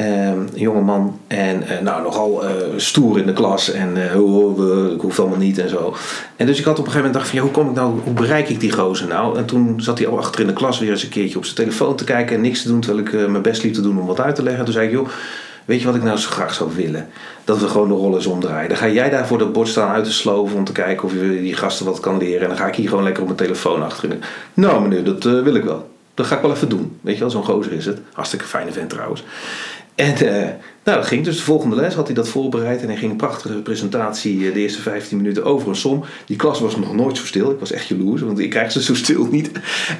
Um, 0.01 0.49
jonge 0.55 0.81
man 0.81 1.19
en 1.27 1.63
uh, 1.63 1.81
nou, 1.81 2.03
nogal 2.03 2.45
uh, 2.45 2.51
stoer 2.77 3.19
in 3.19 3.27
de 3.27 3.33
klas 3.33 3.73
en 3.73 3.97
uh, 3.97 4.23
oh, 4.23 4.93
ik 4.93 5.01
hoef 5.01 5.21
allemaal 5.21 5.39
niet 5.39 5.59
en 5.59 5.69
zo. 5.69 5.95
En 6.37 6.47
dus 6.47 6.59
ik 6.59 6.65
had 6.65 6.79
op 6.79 6.85
een 6.87 6.91
gegeven 6.91 7.07
moment 7.07 7.15
dacht 7.15 7.29
van 7.29 7.39
ja, 7.39 7.45
hoe 7.45 7.53
kom 7.53 7.69
ik 7.69 7.75
nou, 7.75 8.01
hoe 8.05 8.13
bereik 8.13 8.49
ik 8.49 8.61
die 8.61 8.73
gozer 8.73 9.09
nou? 9.09 9.39
En 9.39 9.45
toen 9.45 9.81
zat 9.81 9.99
hij 9.99 10.09
al 10.09 10.19
achter 10.19 10.41
in 10.41 10.47
de 10.47 10.53
klas 10.53 10.79
weer 10.79 10.91
eens 10.91 11.03
een 11.03 11.09
keertje 11.09 11.39
op 11.39 11.45
zijn 11.45 11.57
telefoon 11.57 11.97
te 11.97 12.05
kijken 12.05 12.37
en 12.37 12.43
niks 12.43 12.63
te 12.63 12.69
doen 12.69 12.81
terwijl 12.81 13.07
ik 13.07 13.13
mijn 13.13 13.43
best 13.43 13.63
liep 13.63 13.75
te 13.75 13.81
doen 13.81 13.99
om 13.99 14.07
wat 14.07 14.21
uit 14.21 14.35
te 14.35 14.43
leggen. 14.43 14.59
En 14.59 14.65
toen 14.65 14.75
zei 14.75 14.87
ik 14.87 14.93
joh, 14.93 15.09
weet 15.65 15.81
je 15.81 15.87
wat 15.87 15.95
ik 15.95 16.03
nou 16.03 16.19
zo 16.19 16.31
graag 16.31 16.55
zou 16.55 16.71
willen? 16.75 17.09
Dat 17.45 17.59
we 17.59 17.69
gewoon 17.69 17.89
de 17.89 17.95
rollen 17.95 18.17
eens 18.17 18.27
omdraaien. 18.27 18.69
Dan 18.69 18.79
ga 18.79 18.89
jij 18.89 19.11
daar 19.11 19.27
voor 19.27 19.39
dat 19.39 19.53
bord 19.53 19.69
staan 19.69 19.95
uit 19.95 20.05
te 20.05 20.13
sloven 20.13 20.57
om 20.57 20.65
te 20.65 20.73
kijken 20.73 21.05
of 21.05 21.13
je 21.13 21.41
die 21.41 21.55
gasten 21.55 21.87
wat 21.87 22.01
kan 22.01 22.19
leren. 22.19 22.43
En 22.43 22.49
dan 22.49 22.57
ga 22.57 22.67
ik 22.67 22.75
hier 22.75 22.89
gewoon 22.89 23.05
lekker 23.05 23.23
op 23.23 23.29
mijn 23.29 23.41
telefoon 23.41 23.83
achterin. 23.83 24.23
Nou 24.55 24.83
meneer, 24.83 25.05
dat 25.05 25.23
wil 25.23 25.55
ik 25.55 25.65
wel. 25.65 25.89
Dat 26.15 26.27
ga 26.27 26.37
ik 26.37 26.43
wel 26.43 26.53
even 26.53 26.69
doen. 26.69 26.99
Weet 27.01 27.15
je 27.15 27.21
wel, 27.21 27.31
zo'n 27.31 27.45
gozer 27.45 27.73
is 27.73 27.87
het. 27.87 27.99
Hartstikke 28.13 28.45
fijne 28.45 28.73
vent 28.73 28.91
trouwens. 28.91 29.25
En 29.99 30.25
uh, 30.25 30.31
nou, 30.85 30.99
dat 30.99 31.07
ging 31.07 31.25
dus. 31.25 31.37
De 31.37 31.43
volgende 31.43 31.77
les 31.77 31.95
had 31.95 32.07
hij 32.07 32.15
dat 32.15 32.29
voorbereid. 32.29 32.81
En 32.81 32.89
hij 32.89 32.97
ging 32.97 33.11
een 33.11 33.17
prachtige 33.17 33.55
presentatie 33.55 34.39
uh, 34.39 34.55
de 34.55 34.61
eerste 34.61 34.81
15 34.81 35.17
minuten 35.17 35.45
over 35.45 35.69
een 35.69 35.77
som. 35.77 36.05
Die 36.27 36.37
klas 36.37 36.61
was 36.61 36.77
nog 36.77 36.95
nooit 36.95 37.17
zo 37.17 37.25
stil. 37.25 37.51
Ik 37.51 37.59
was 37.59 37.73
echt 37.73 37.87
jaloers, 37.87 38.23
want 38.23 38.39
ik 38.39 38.51
krijg 38.51 38.73
ze 38.73 38.83
zo 38.83 38.95
stil 38.95 39.27
niet. 39.31 39.51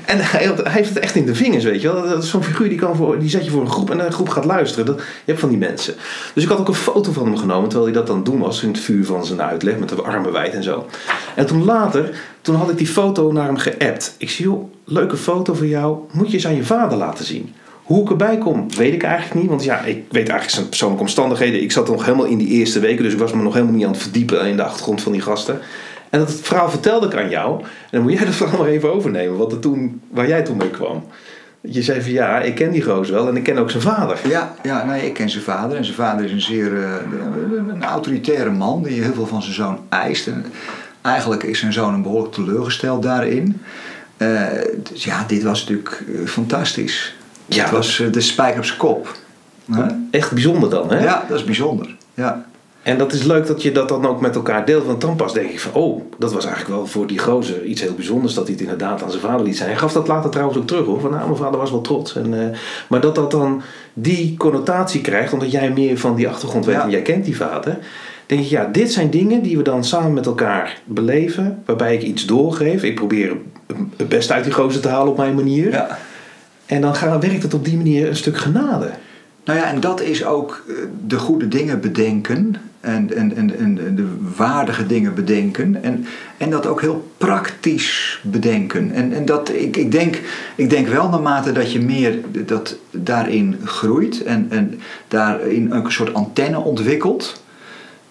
En 0.05 0.19
hij, 0.19 0.53
hij 0.63 0.73
heeft 0.73 0.89
het 0.89 0.99
echt 0.99 1.15
in 1.15 1.27
de 1.27 1.35
vingers, 1.35 1.65
weet 1.65 1.81
je 1.81 1.93
wel. 1.93 2.09
Dat 2.09 2.23
is 2.23 2.31
zo'n 2.31 2.43
figuur 2.43 2.69
die, 2.69 2.79
kan 2.79 2.97
voor, 2.97 3.19
die 3.19 3.29
zet 3.29 3.45
je 3.45 3.51
voor 3.51 3.61
een 3.61 3.71
groep 3.71 3.91
en 3.91 4.05
een 4.05 4.13
groep 4.13 4.29
gaat 4.29 4.45
luisteren. 4.45 4.87
Dat, 4.87 4.97
je 4.97 5.05
hebt 5.25 5.41
van 5.41 5.49
die 5.49 5.59
mensen. 5.59 5.95
Dus 6.35 6.43
ik 6.43 6.49
had 6.49 6.59
ook 6.59 6.69
een 6.69 6.75
foto 6.75 7.13
van 7.13 7.25
hem 7.25 7.37
genomen 7.37 7.69
terwijl 7.69 7.91
hij 7.91 7.99
dat 7.99 8.07
dan 8.07 8.25
doen 8.25 8.39
was. 8.39 8.63
In 8.63 8.69
het 8.69 8.81
vuur 8.81 9.05
van 9.05 9.27
zijn 9.27 9.43
uitleg 9.43 9.79
met 9.79 9.89
de 9.89 10.03
armen 10.03 10.33
wijd 10.33 10.55
en 10.55 10.63
zo. 10.63 10.87
En 11.35 11.47
toen 11.47 11.65
later, 11.65 12.21
toen 12.41 12.55
had 12.55 12.71
ik 12.71 12.79
die 12.79 12.87
foto 12.87 13.33
naar 13.33 13.47
hem 13.47 13.57
geappt. 13.57 14.15
Ik 14.19 14.31
zie, 14.31 14.45
joh, 14.45 14.73
leuke 14.85 15.17
foto 15.17 15.55
van 15.55 15.69
jou. 15.69 15.99
Moet 16.13 16.27
je 16.27 16.35
eens 16.35 16.47
aan 16.47 16.57
je 16.57 16.65
vader 16.65 16.99
laten 16.99 17.25
zien. 17.25 17.55
Hoe 17.89 18.03
ik 18.03 18.11
erbij 18.11 18.39
kom, 18.39 18.75
weet 18.77 18.95
ik 18.95 19.03
eigenlijk 19.03 19.41
niet. 19.41 19.49
Want 19.49 19.65
ja, 19.65 19.81
ik 19.81 19.97
weet 20.11 20.29
eigenlijk 20.29 20.51
zijn 20.51 20.69
persoonlijke 20.69 21.05
omstandigheden. 21.05 21.63
Ik 21.63 21.73
zat 21.73 21.89
nog 21.89 22.05
helemaal 22.05 22.27
in 22.27 22.39
die 22.39 22.49
eerste 22.49 22.81
weken. 22.81 23.03
Dus 23.05 23.13
ik 23.13 23.19
was 23.19 23.33
me 23.33 23.43
nog 23.43 23.53
helemaal 23.53 23.75
niet 23.75 23.85
aan 23.85 23.93
het 23.93 24.03
verdiepen 24.03 24.47
in 24.47 24.57
de 24.57 24.63
achtergrond 24.63 25.03
van 25.03 25.13
die 25.13 25.21
gasten. 25.21 25.59
En 26.11 26.19
dat 26.19 26.33
verhaal 26.33 26.71
vertelde 26.71 27.07
ik 27.07 27.15
aan 27.15 27.29
jou. 27.29 27.61
En 27.61 27.67
dan 27.91 28.03
moet 28.03 28.13
jij 28.13 28.25
dat 28.25 28.35
verhaal 28.35 28.59
maar 28.59 28.69
even 28.69 28.93
overnemen. 28.93 29.37
Wat 29.37 29.53
er 29.53 29.59
toen, 29.59 30.01
waar 30.11 30.29
jij 30.29 30.43
toen 30.43 30.57
mee 30.57 30.71
kwam. 30.71 31.05
Je 31.61 31.83
zei 31.83 32.03
van 32.03 32.13
ja, 32.13 32.41
ik 32.41 32.55
ken 32.55 32.71
die 32.71 32.83
goos 32.83 33.11
wel 33.11 33.29
en 33.29 33.37
ik 33.37 33.43
ken 33.43 33.59
ook 33.59 33.71
zijn 33.71 33.83
vader. 33.83 34.19
Ja, 34.29 34.55
ja 34.63 34.85
nee, 34.85 35.07
ik 35.07 35.15
ken 35.15 35.31
zijn 35.31 35.45
vader. 35.45 35.77
En 35.77 35.85
zijn 35.85 35.97
vader 35.97 36.25
is 36.25 36.33
een 36.33 36.41
zeer 36.41 36.73
uh, 36.73 36.95
een 37.69 37.85
autoritaire 37.85 38.51
man 38.51 38.83
die 38.83 39.03
heel 39.03 39.15
veel 39.15 39.27
van 39.27 39.43
zijn 39.43 39.55
zoon 39.55 39.79
eist. 39.89 40.27
En 40.27 40.45
eigenlijk 41.03 41.43
is 41.43 41.59
zijn 41.59 41.73
zoon 41.73 41.95
een 41.95 42.03
behoorlijk 42.03 42.35
teleurgesteld 42.35 43.03
daarin. 43.03 43.61
Uh, 44.19 44.43
dus 44.93 45.05
ja, 45.05 45.25
dit 45.27 45.43
was 45.43 45.61
natuurlijk 45.61 46.05
fantastisch. 46.27 47.17
Ja, 47.49 47.63
het 47.63 47.73
was 47.73 48.01
eh, 48.01 48.13
de 48.13 48.21
spijker 48.21 48.59
op 48.59 48.65
zijn 48.65 48.79
kop. 48.79 49.17
Echt 50.11 50.33
bijzonder 50.33 50.71
dan, 50.71 50.91
hè? 50.93 51.03
Ja, 51.03 51.25
dat 51.29 51.39
is 51.39 51.45
bijzonder. 51.45 51.97
Ja. 52.15 52.47
En 52.83 52.99
dat 52.99 53.13
is 53.13 53.23
leuk 53.23 53.47
dat 53.47 53.63
je 53.63 53.73
dat 53.73 53.89
dan 53.89 54.07
ook 54.07 54.21
met 54.21 54.35
elkaar 54.35 54.65
deelt. 54.65 54.85
Want 54.87 55.01
dan 55.01 55.17
pas 55.17 55.33
denk 55.33 55.51
ik 55.51 55.61
van, 55.61 55.73
oh, 55.83 56.03
dat 56.19 56.33
was 56.33 56.45
eigenlijk 56.45 56.75
wel 56.77 56.87
voor 56.87 57.07
die 57.07 57.19
gozer 57.19 57.65
iets 57.65 57.81
heel 57.81 57.95
bijzonders 57.95 58.35
dat 58.35 58.45
hij 58.45 58.53
het 58.53 58.63
inderdaad 58.63 59.03
aan 59.03 59.11
zijn 59.11 59.23
vader 59.23 59.47
liet 59.47 59.57
zijn. 59.57 59.69
Hij 59.69 59.79
gaf 59.79 59.93
dat 59.93 60.09
later 60.09 60.31
trouwens 60.31 60.59
ook 60.59 60.67
terug 60.67 60.85
hoor. 60.85 61.01
Van 61.01 61.11
nou, 61.11 61.25
mijn 61.25 61.37
vader 61.37 61.59
was 61.61 61.71
wel 61.71 61.81
trots. 61.81 62.17
En, 62.17 62.41
eh, 62.41 62.59
maar 62.89 63.01
dat 63.01 63.15
dat 63.15 63.31
dan 63.31 63.63
die 63.93 64.37
connotatie 64.37 65.01
krijgt, 65.01 65.33
omdat 65.33 65.51
jij 65.51 65.71
meer 65.71 65.99
van 65.99 66.15
die 66.15 66.29
achtergrond 66.29 66.65
weet 66.65 66.75
Ja. 66.75 66.83
en 66.83 66.91
jij 66.91 67.03
kent 67.03 67.25
die 67.25 67.37
vader. 67.37 67.79
Denk 68.27 68.41
ik, 68.41 68.47
ja, 68.49 68.69
dit 68.73 68.93
zijn 68.93 69.11
dingen 69.11 69.43
die 69.43 69.57
we 69.57 69.63
dan 69.63 69.85
samen 69.85 70.13
met 70.13 70.27
elkaar 70.27 70.81
beleven. 70.85 71.63
Waarbij 71.67 71.95
ik 71.95 72.03
iets 72.03 72.27
doorgeef. 72.27 72.83
Ik 72.83 72.95
probeer 72.95 73.33
het 73.97 74.09
beste 74.09 74.33
uit 74.33 74.45
die 74.45 74.53
gozer 74.53 74.81
te 74.81 74.89
halen 74.89 75.09
op 75.11 75.17
mijn 75.17 75.35
manier. 75.35 75.71
Ja. 75.71 75.99
En 76.69 76.81
dan 76.81 76.95
gaat, 76.95 77.23
werkt 77.23 77.43
het 77.43 77.55
op 77.55 77.65
die 77.65 77.77
manier 77.77 78.09
een 78.09 78.17
stuk 78.17 78.39
genade. 78.39 78.91
Nou 79.45 79.59
ja, 79.59 79.71
en 79.71 79.81
dat 79.81 80.01
is 80.01 80.25
ook 80.25 80.65
eh, 80.69 80.75
de 81.07 81.19
goede 81.19 81.49
dingen 81.49 81.81
bedenken. 81.81 82.57
En, 82.81 83.17
en, 83.17 83.37
en, 83.37 83.59
en 83.59 83.75
de 83.95 84.17
waardige 84.37 84.87
dingen 84.87 85.15
bedenken. 85.15 85.83
En, 85.83 86.07
en 86.37 86.51
dat 86.51 86.67
ook 86.67 86.81
heel 86.81 87.13
praktisch 87.17 88.21
bedenken. 88.23 88.93
En, 88.93 89.13
en 89.13 89.25
dat, 89.25 89.49
ik, 89.49 89.77
ik, 89.77 89.93
denk, 89.93 90.21
ik 90.55 90.71
denk 90.71 90.89
wel 90.89 91.09
naarmate 91.09 91.53
dat 91.53 91.73
je 91.73 91.81
meer 91.81 92.19
dat 92.47 92.77
daarin 92.91 93.57
groeit. 93.65 94.23
En, 94.23 94.47
en 94.51 94.81
daarin 95.09 95.73
ook 95.73 95.85
een 95.85 95.93
soort 95.93 96.15
antenne 96.15 96.59
ontwikkelt. 96.59 97.43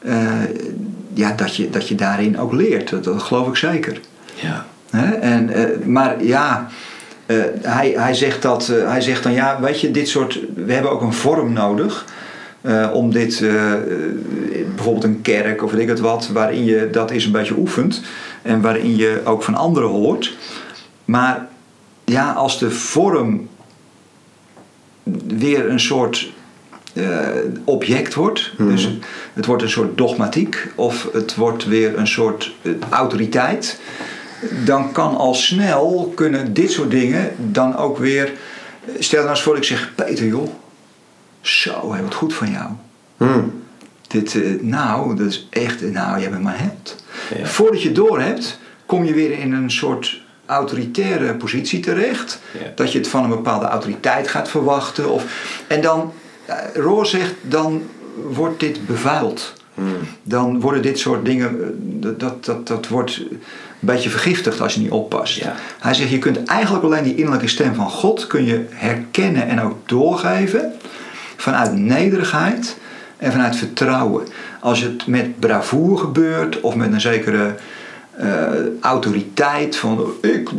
eh, 0.01 0.27
ja, 1.13 1.33
dat, 1.35 1.55
je, 1.55 1.69
dat 1.69 1.87
je 1.87 1.95
daarin 1.95 2.39
ook 2.39 2.53
leert. 2.53 2.89
Dat, 2.89 3.03
dat 3.03 3.21
geloof 3.21 3.47
ik 3.47 3.55
zeker. 3.55 3.99
Ja. 4.35 4.65
En, 5.21 5.49
eh, 5.49 5.85
maar 5.85 6.23
ja, 6.23 6.67
eh, 7.27 7.37
hij, 7.61 7.93
hij, 7.97 8.13
zegt 8.13 8.41
dat, 8.41 8.69
eh, 8.69 8.89
hij 8.89 9.01
zegt 9.01 9.23
dan 9.23 9.33
ja, 9.33 9.61
weet 9.61 9.81
je, 9.81 9.91
dit 9.91 10.07
soort, 10.07 10.39
we 10.55 10.73
hebben 10.73 10.91
ook 10.91 11.01
een 11.01 11.13
vorm 11.13 11.53
nodig. 11.53 12.05
eh, 12.61 12.89
om 12.93 13.11
dit, 13.11 13.39
bijvoorbeeld 14.75 15.03
een 15.03 15.21
kerk 15.21 15.63
of 15.63 15.71
weet 15.71 15.81
ik 15.81 15.87
het 15.87 15.99
wat, 15.99 16.27
waarin 16.27 16.65
je 16.65 16.89
dat 16.91 17.11
eens 17.11 17.25
een 17.25 17.31
beetje 17.31 17.57
oefent. 17.57 18.01
En 18.41 18.61
waarin 18.61 18.95
je 18.95 19.21
ook 19.23 19.43
van 19.43 19.55
anderen 19.55 19.89
hoort. 19.89 20.37
Maar 21.05 21.47
ja, 22.05 22.31
als 22.31 22.59
de 22.59 22.71
vorm 22.71 23.47
weer 25.27 25.69
een 25.69 25.79
soort 25.79 26.31
object 27.63 28.13
wordt. 28.13 28.51
Mhm. 28.57 28.69
Dus 28.69 28.89
het 29.33 29.45
wordt 29.45 29.63
een 29.63 29.69
soort 29.69 29.97
dogmatiek 29.97 30.67
of 30.75 31.09
het 31.13 31.35
wordt 31.35 31.65
weer 31.65 31.97
een 31.97 32.07
soort 32.07 32.53
autoriteit. 32.89 33.79
Dan 34.65 34.91
kan 34.91 35.15
al 35.15 35.33
snel 35.33 36.11
kunnen 36.15 36.53
dit 36.53 36.71
soort 36.71 36.91
dingen 36.91 37.31
dan 37.37 37.75
ook 37.75 37.97
weer. 37.97 38.31
Stel 38.99 39.19
nou 39.19 39.29
eens 39.29 39.41
voor, 39.41 39.57
ik 39.57 39.63
zeg: 39.63 39.91
Peter, 39.95 40.25
joh, 40.25 40.49
zo, 41.41 41.93
heel 41.93 42.03
wat 42.03 42.13
goed 42.13 42.33
van 42.33 42.51
jou. 42.51 42.69
Hm. 43.17 43.47
Dit, 44.07 44.35
eh, 44.35 44.61
nou, 44.61 45.15
dat 45.15 45.27
is 45.27 45.47
echt, 45.49 45.81
nou, 45.81 46.19
jij 46.19 46.29
bent 46.29 46.43
mijn 46.43 46.57
held. 46.57 47.03
Ja. 47.37 47.45
Voordat 47.45 47.81
je 47.81 47.87
het 47.87 47.95
door 47.95 48.21
hebt, 48.21 48.59
kom 48.85 49.03
je 49.03 49.13
weer 49.13 49.39
in 49.39 49.53
een 49.53 49.71
soort 49.71 50.21
autoritaire 50.45 51.35
positie 51.35 51.79
terecht. 51.79 52.39
Ja. 52.53 52.71
Dat 52.75 52.91
je 52.91 52.97
het 52.97 53.07
van 53.07 53.23
een 53.23 53.29
bepaalde 53.29 53.65
autoriteit 53.65 54.27
gaat 54.27 54.49
verwachten. 54.49 55.09
Of, 55.09 55.25
en 55.67 55.81
dan, 55.81 56.13
eh, 56.45 56.55
Roor 56.73 57.05
zegt, 57.05 57.33
dan 57.41 57.83
wordt 58.29 58.59
dit 58.59 58.85
bevuild. 58.85 59.53
Hm. 59.73 59.83
Dan 60.23 60.59
worden 60.59 60.81
dit 60.81 60.99
soort 60.99 61.25
dingen, 61.25 61.63
eh, 61.63 61.67
dat, 61.79 62.19
dat, 62.19 62.45
dat, 62.45 62.67
dat 62.67 62.87
wordt 62.87 63.21
een 63.79 63.87
beetje 63.87 64.09
vergiftigd 64.09 64.61
als 64.61 64.73
je 64.73 64.79
niet 64.79 64.91
oppast. 64.91 65.35
Ja. 65.35 65.55
Hij 65.79 65.93
zegt, 65.93 66.09
je 66.09 66.19
kunt 66.19 66.43
eigenlijk 66.43 66.83
alleen 66.83 67.03
die 67.03 67.15
innerlijke 67.15 67.47
stem 67.47 67.75
van 67.75 67.89
God 67.89 68.27
kun 68.27 68.45
je 68.45 68.65
herkennen 68.69 69.47
en 69.47 69.61
ook 69.61 69.75
doorgeven 69.85 70.73
vanuit 71.35 71.73
nederigheid 71.73 72.77
en 73.17 73.31
vanuit 73.31 73.55
vertrouwen. 73.55 74.27
Als 74.59 74.81
het 74.81 75.07
met 75.07 75.39
bravoure 75.39 75.97
gebeurt 75.97 76.61
of 76.61 76.75
met 76.75 76.93
een 76.93 77.01
zekere 77.01 77.55
eh, 78.11 78.27
autoriteit 78.81 79.75
van 79.75 80.13
ik, 80.21 80.49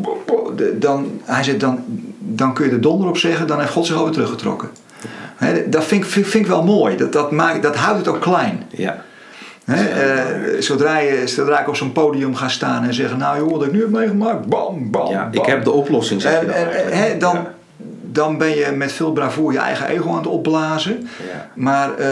dan, 0.75 1.21
hij 1.25 1.43
zegt, 1.43 1.61
dan, 1.61 1.85
dan 2.19 2.55
kun 2.55 2.67
je 2.67 2.73
er 2.73 2.81
donder 2.81 3.09
op 3.09 3.17
zeggen, 3.17 3.47
dan 3.47 3.61
heeft 3.61 3.73
God 3.73 3.87
zich 3.87 3.97
alweer 3.97 4.13
teruggetrokken. 4.13 4.69
Dat 5.67 5.85
vind 5.85 6.05
ik, 6.05 6.11
vind, 6.11 6.27
vind 6.27 6.45
ik 6.45 6.51
wel 6.51 6.65
mooi. 6.65 6.97
Dat, 6.97 7.13
dat, 7.13 7.31
maakt, 7.31 7.63
dat 7.63 7.77
houdt 7.77 7.99
het 7.99 8.09
ook 8.09 8.21
klein. 8.21 8.63
Ja. 8.71 9.05
Eh, 9.69 10.25
zodra, 10.59 10.99
je, 10.99 11.23
zodra 11.27 11.61
ik 11.61 11.69
op 11.69 11.77
zo'n 11.77 11.93
podium 11.93 12.35
ga 12.35 12.49
staan 12.49 12.85
en 12.85 12.95
zeggen, 12.95 13.19
nou 13.19 13.39
joh, 13.39 13.51
wat 13.51 13.63
ik 13.65 13.73
nu 13.73 13.81
heb 13.81 13.89
meegemaakt, 13.91 14.47
bam, 14.47 14.91
bam, 14.91 15.11
ja, 15.11 15.29
bam. 15.33 15.43
ik 15.43 15.47
heb 15.49 15.65
de 15.65 15.71
oplossing, 15.71 16.21
zeg 16.23 16.41
je 16.41 16.47
En, 16.47 16.73
dan 16.91 16.99
hè, 16.99 17.17
dan, 17.19 17.35
Ja. 17.35 17.55
dan 18.03 18.39
ben 18.39 18.49
je 18.57 18.71
met 18.77 18.93
veel 18.93 19.13
bravoure 19.13 19.53
je 19.53 19.59
eigen 19.59 19.87
ego 19.89 20.11
aan 20.11 20.17
het 20.17 20.27
opblazen. 20.27 21.09
Ja. 21.33 21.51
Maar 21.55 21.95
eh, 21.97 22.09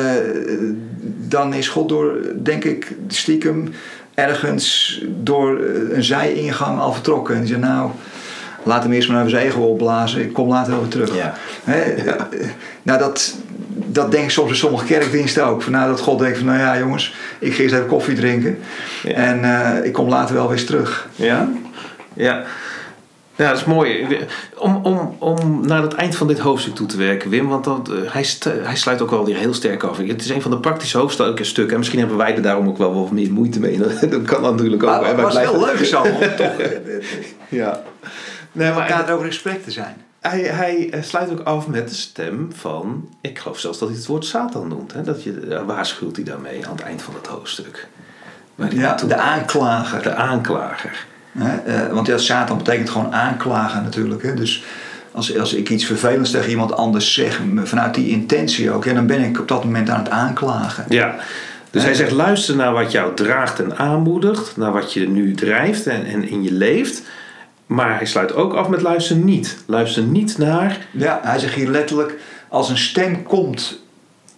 dan 1.29 1.55
is 1.55 1.69
God 1.69 1.89
door, 1.89 2.13
denk 2.43 2.65
ik, 2.65 2.95
stiekem 3.09 3.73
ergens 4.15 5.03
door 5.09 5.59
eh, 5.59 5.97
een 5.97 6.05
zijingang 6.05 6.79
al 6.81 6.93
vertrokken. 6.93 7.35
En 7.35 7.41
die 7.41 7.49
zegt, 7.49 7.61
nou, 7.61 7.91
laat 8.63 8.83
hem 8.83 8.93
eerst 8.93 9.09
maar 9.09 9.19
even 9.19 9.31
zijn 9.31 9.47
ego 9.47 9.61
opblazen. 9.61 10.21
Ik 10.21 10.33
kom 10.33 10.49
later 10.49 10.81
weer 10.81 10.89
terug. 10.89 11.11
Eh, 11.65 11.75
Nou, 12.83 12.99
dat, 12.99 13.35
dat 13.97 14.11
denk 14.11 14.25
ik 14.25 14.31
soms 14.31 14.51
in 14.51 14.57
sommige 14.57 14.87
kerkdiensten 14.87 15.45
ook. 15.47 15.63
Van, 15.63 15.73
nou, 15.73 15.91
dat 15.91 16.01
God 16.01 16.19
denkt 16.19 16.39
van, 16.39 16.47
nou 16.47 16.59
ja 16.59 16.79
jongens, 16.79 17.15
ik 17.39 17.55
ga 17.55 17.63
eerst 17.63 17.75
even 17.75 17.87
koffie 17.87 18.15
drinken. 18.15 18.59
Ja. 19.03 19.13
En 19.13 19.45
eh, 19.45 19.85
ik 19.85 19.93
kom 19.93 20.09
later 20.09 20.35
wel 20.35 20.49
weer 20.49 20.57
eens 20.57 20.67
terug. 20.67 21.09
Ja? 21.17 21.49
Ja. 22.13 22.45
Ja, 23.37 23.49
dat 23.49 23.57
is 23.57 23.65
mooi. 23.65 24.19
Om, 24.59 24.77
om, 24.83 25.17
om 25.19 25.67
naar 25.67 25.83
het 25.83 25.95
eind 25.95 26.17
van 26.17 26.27
dit 26.27 26.39
hoofdstuk 26.39 26.75
toe 26.75 26.87
te 26.87 26.97
werken, 26.97 27.31
Wim, 27.31 27.49
want 27.49 27.65
dat, 27.65 27.91
eh, 27.91 28.13
hij, 28.13 28.25
hij 28.63 28.77
sluit 28.77 29.03
ook 29.03 29.11
wel 29.11 29.25
weer 29.25 29.37
heel 29.37 29.55
sterk 29.55 29.83
af. 29.83 29.97
Het 29.97 30.21
is 30.21 30.31
een 30.31 30.43
van 30.43 30.51
de 30.51 30.59
praktische 30.59 30.99
hoofdstukken 30.99 31.71
en 31.71 31.79
misschien 31.79 31.99
hebben 31.99 32.17
wij 32.17 32.35
er 32.35 32.43
daarom 32.43 32.69
ook 32.69 32.79
wel 32.79 32.95
wat 32.95 33.11
meer 33.11 33.33
moeite 33.33 33.61
mee. 33.61 33.79
Dat 34.11 34.23
kan 34.23 34.43
natuurlijk 34.43 34.83
ook. 34.83 34.89
Maar 34.89 35.05
het 35.05 35.21
was 35.21 35.33
blijven- 35.33 35.59
wel 35.59 35.67
leuk 35.67 35.85
zo, 35.85 36.01
om 36.01 36.37
toch 36.37 36.53
Ja. 37.49 37.83
Nee, 38.53 38.73
maar 38.73 38.91
elkaar 38.91 39.19
in 39.19 39.25
gesprek 39.25 39.65
te 39.65 39.71
zijn. 39.71 40.06
Hij, 40.31 40.41
hij 40.41 40.91
eh, 40.91 41.03
sluit 41.03 41.31
ook 41.31 41.41
af 41.41 41.67
met 41.67 41.89
de 41.89 41.95
stem 41.95 42.49
van, 42.55 43.09
ik 43.21 43.39
geloof 43.39 43.59
zelfs 43.59 43.79
dat 43.79 43.89
hij 43.89 43.97
het 43.97 44.07
woord 44.07 44.25
Satan 44.25 44.69
noemt. 44.69 44.93
Hè? 44.93 45.03
Dat 45.03 45.23
je, 45.23 45.41
daar 45.49 45.67
waarschuwt 45.67 46.17
hij 46.17 46.25
daarmee 46.25 46.67
aan 46.67 46.77
het 46.77 46.85
eind 46.85 47.03
van 47.03 47.15
het 47.15 47.27
hoofdstuk. 47.27 47.89
Ja, 48.71 48.95
de 48.95 49.17
aanklager. 49.17 50.03
de 50.03 50.15
aanklager. 50.15 51.07
Hè? 51.39 51.57
eh, 51.57 51.93
want 51.93 52.07
ja, 52.07 52.19
Satan 52.19 52.57
betekent 52.59 52.91
gewoon 52.91 53.15
aanklagen 53.15 53.83
natuurlijk. 53.83 54.23
Hè? 54.23 54.35
Dus 54.35 54.65
als, 55.13 55.39
als 55.39 55.55
ik 55.55 55.71
iets 55.71 55.85
vervelends 55.85 56.31
tegen 56.31 56.51
iemand 56.51 56.73
anders 56.73 57.15
zeg, 57.15 57.41
vanuit 57.65 57.95
die 57.95 58.09
intentie 58.09 58.71
ook, 58.71 58.85
ja, 58.85 58.95
dan 58.95 59.07
ben 59.07 59.23
ik 59.23 59.41
op 59.41 59.49
dat 59.49 59.65
moment 59.65 59.91
aan 59.91 59.99
het 59.99 60.11
aanklagen. 60.11 60.85
Ja, 60.89 61.17
dus 61.71 61.83
hij 61.83 61.95
zegt 61.95 62.11
luister 62.11 62.57
naar 62.57 62.73
wat 62.73 62.93
jou 62.93 63.15
draagt 63.15 63.61
en 63.61 63.79
aanmoedigt, 63.79 64.57
naar 64.57 64.73
wat 64.73 64.93
je 64.93 65.09
nu 65.09 65.35
drijft 65.35 65.87
en, 65.87 66.05
en 66.05 66.29
in 66.29 66.43
je 66.43 66.53
leeft. 66.53 67.03
Maar 67.67 67.97
hij 67.97 68.07
sluit 68.07 68.35
ook 68.35 68.55
af 68.55 68.69
met 68.69 68.83
luister 68.83 69.17
niet. 69.17 69.57
Luister 69.67 70.03
niet 70.03 70.39
naar. 70.39 70.87
Ja, 70.93 71.21
hij 71.23 71.39
zegt 71.39 71.55
hier 71.55 71.71
letterlijk, 71.71 72.15
als 72.49 72.69
een 72.69 72.79
stem 72.79 73.23
komt 73.23 73.81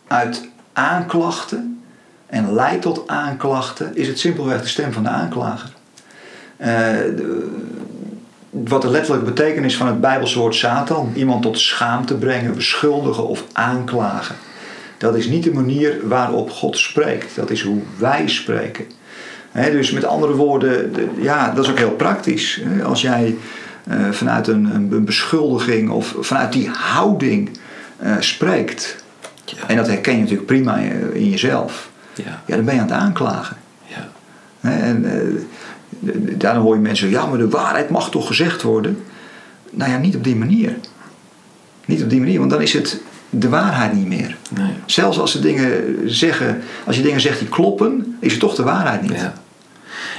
uit 0.07 0.49
aanklachten 0.73 1.83
en 2.27 2.53
leidt 2.53 2.83
tot 2.83 3.03
aanklachten, 3.07 3.97
is 3.97 4.09
het 4.09 4.19
simpelweg 4.19 4.61
de 4.63 4.69
stem 4.69 4.93
van 4.93 5.03
de 5.03 5.09
aanklager. 5.09 5.73
Eh, 6.57 6.97
wat 8.51 8.83
de 8.83 8.91
letterlijke 8.91 9.27
betekenis 9.27 9.77
van 9.77 9.87
het 9.87 10.01
Bijbelse 10.01 10.39
woord 10.39 10.55
Satan, 10.55 11.13
iemand 11.15 11.43
tot 11.43 11.59
schaamte 11.59 12.15
brengen, 12.15 12.55
beschuldigen 12.55 13.27
of 13.27 13.45
aanklagen. 13.53 14.37
Dat 14.99 15.17
is 15.17 15.27
niet 15.27 15.45
de 15.45 15.53
manier 15.53 16.09
waarop 16.09 16.51
God 16.51 16.79
spreekt, 16.79 17.37
dat 17.37 17.51
is 17.51 17.63
hoe 17.63 17.83
wij 17.99 18.29
spreken. 18.29 18.85
Dus 19.53 19.91
met 19.91 20.05
andere 20.05 20.35
woorden, 20.35 20.93
de- 20.93 21.09
ja, 21.21 21.51
dat 21.55 21.65
is 21.65 21.71
ook 21.71 21.79
heel 21.79 21.91
praktisch. 21.91 22.61
Als 22.85 23.01
jij 23.03 23.37
eh, 23.87 24.11
vanuit 24.11 24.47
een, 24.49 24.75
een, 24.75 25.05
beschuldiging 25.05 25.91
of 25.91 26.15
vanuit 26.21 26.53
die 26.53 26.69
houding 26.69 27.51
eh, 27.97 28.13
spreekt, 28.19 29.05
en 29.67 29.77
dat 29.77 29.87
herken 29.87 30.13
je 30.15 30.19
natuurlijk 30.21 30.47
prima 30.47 30.77
in, 30.77 31.15
in 31.15 31.31
jezelf, 31.31 31.91
Ja, 32.15 32.43
ja, 32.47 32.57
dan 32.57 32.65
ben 32.65 32.75
je 32.75 32.81
aan 32.81 32.87
het 32.87 32.97
aanklagen. 32.97 33.57
ja, 33.85 34.09
En 34.61 35.07
daarom 36.37 36.63
hoor 36.63 36.75
je 36.75 36.81
mensen, 36.81 37.11
ja, 37.11 37.27
maar 37.27 37.39
de 37.39 37.49
waarheid 37.49 37.91
mag 37.91 38.11
toch 38.11 38.27
gezegd 38.27 38.63
worden? 38.63 39.03
Nou 39.71 39.91
ja, 39.91 39.99
niet 39.99 40.17
op 40.17 40.25
die 40.25 40.37
manier. 40.37 40.77
Niet 41.85 42.03
op 42.03 42.11
die 42.11 42.21
manier, 42.21 42.39
want 42.39 42.51
dan 42.51 42.63
is 42.63 42.73
het 42.73 43.01
de 43.31 43.49
waarheid 43.49 43.93
niet 43.93 44.07
meer. 44.07 44.37
nee. 44.51 44.73
Zelfs 44.87 45.19
als, 45.19 45.33
ze 45.33 45.41
dingen 45.41 45.97
zeggen, 46.07 46.63
als 46.87 46.97
je 46.97 47.03
dingen 47.03 47.21
zegt 47.21 47.39
die 47.39 47.49
kloppen, 47.49 48.17
is 48.21 48.31
het 48.31 48.41
toch 48.41 48.55
de 48.55 48.63
waarheid 48.63 49.03
niet. 49.03 49.21
Ja. 49.21 49.35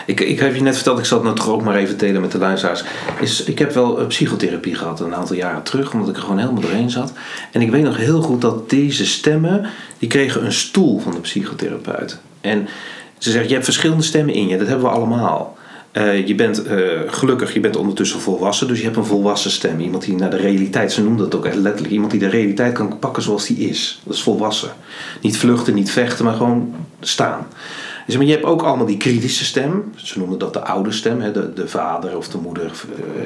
Ik, 0.05 0.19
ik 0.19 0.39
heb 0.39 0.55
je 0.55 0.61
net 0.61 0.75
verteld, 0.75 0.99
ik 0.99 1.05
zal 1.05 1.17
het 1.17 1.25
nou 1.25 1.37
toch 1.37 1.49
ook 1.49 1.63
maar 1.63 1.75
even 1.75 1.97
delen 1.97 2.21
met 2.21 2.31
de 2.31 2.37
luisteraars. 2.37 2.83
Is, 3.19 3.43
ik 3.43 3.59
heb 3.59 3.73
wel 3.73 4.05
psychotherapie 4.05 4.75
gehad 4.75 4.99
een 4.99 5.15
aantal 5.15 5.35
jaren 5.35 5.63
terug, 5.63 5.93
omdat 5.93 6.09
ik 6.09 6.15
er 6.15 6.21
gewoon 6.21 6.37
helemaal 6.37 6.61
doorheen 6.61 6.89
zat. 6.89 7.13
En 7.51 7.61
ik 7.61 7.71
weet 7.71 7.83
nog 7.83 7.97
heel 7.97 8.21
goed 8.21 8.41
dat 8.41 8.69
deze 8.69 9.05
stemmen, 9.05 9.69
die 9.97 10.09
kregen 10.09 10.45
een 10.45 10.53
stoel 10.53 10.99
van 10.99 11.11
de 11.11 11.19
psychotherapeut. 11.19 12.19
En 12.41 12.67
ze 13.17 13.31
zegt, 13.31 13.47
je 13.47 13.53
hebt 13.53 13.65
verschillende 13.65 14.03
stemmen 14.03 14.33
in 14.33 14.47
je, 14.47 14.57
dat 14.57 14.67
hebben 14.67 14.85
we 14.85 14.91
allemaal. 14.91 15.57
Eh, 15.91 16.27
je 16.27 16.35
bent 16.35 16.63
eh, 16.63 16.77
gelukkig, 17.07 17.53
je 17.53 17.59
bent 17.59 17.75
ondertussen 17.75 18.19
volwassen, 18.19 18.67
dus 18.67 18.77
je 18.77 18.83
hebt 18.83 18.97
een 18.97 19.05
volwassen 19.05 19.51
stem. 19.51 19.79
Iemand 19.79 20.03
die 20.05 20.15
naar 20.15 20.29
de 20.29 20.37
realiteit, 20.37 20.91
ze 20.91 21.03
noemden 21.03 21.29
dat 21.29 21.39
ook 21.39 21.45
echt 21.45 21.55
letterlijk, 21.55 21.93
iemand 21.93 22.11
die 22.11 22.19
de 22.19 22.27
realiteit 22.29 22.73
kan 22.73 22.99
pakken 22.99 23.23
zoals 23.23 23.45
die 23.47 23.57
is. 23.57 24.01
Dat 24.03 24.13
is 24.15 24.21
volwassen. 24.23 24.69
Niet 25.21 25.37
vluchten, 25.37 25.73
niet 25.73 25.91
vechten, 25.91 26.25
maar 26.25 26.33
gewoon 26.33 26.73
staan. 26.99 27.47
Dus, 28.05 28.17
maar 28.17 28.25
je 28.27 28.31
hebt 28.33 28.45
ook 28.45 28.61
allemaal 28.61 28.85
die 28.85 28.97
kritische 28.97 29.45
stem. 29.45 29.91
Ze 29.95 30.17
noemen 30.19 30.37
dat 30.39 30.53
de 30.53 30.63
oude 30.63 30.91
stem, 30.91 31.21
hè? 31.21 31.31
De, 31.31 31.53
de 31.53 31.67
vader 31.67 32.17
of 32.17 32.27
de 32.27 32.37
moeder. 32.37 32.71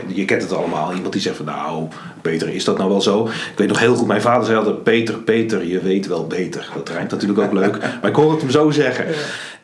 eh, 0.10 0.16
Je 0.16 0.26
kent 0.26 0.42
het 0.42 0.54
allemaal. 0.54 0.94
Iemand 0.94 1.14
die 1.14 1.22
zegt 1.22 1.36
van 1.36 1.46
nou, 1.46 1.88
Peter, 2.22 2.50
is 2.50 2.64
dat 2.64 2.78
nou 2.78 2.90
wel 2.90 3.02
zo? 3.02 3.26
Ik 3.26 3.54
weet 3.58 3.68
nog 3.68 3.80
heel 3.80 3.96
goed, 3.96 4.08
mijn 4.08 4.22
vader 4.22 4.46
zei 4.46 4.58
altijd, 4.58 4.84
Peter, 4.84 5.16
Peter, 5.18 5.66
je 5.66 5.80
weet 5.80 6.08
wel 6.08 6.28
beter. 6.28 6.70
Dat 6.76 6.90
rijmt 6.90 7.12
natuurlijk 7.12 7.40
ook 7.40 7.54
leuk, 7.54 7.78
maar 8.02 8.10
ik 8.10 8.16
hoor 8.16 8.32
het 8.32 8.42
hem 8.42 8.50
zo 8.50 8.72
zeggen. 8.72 9.06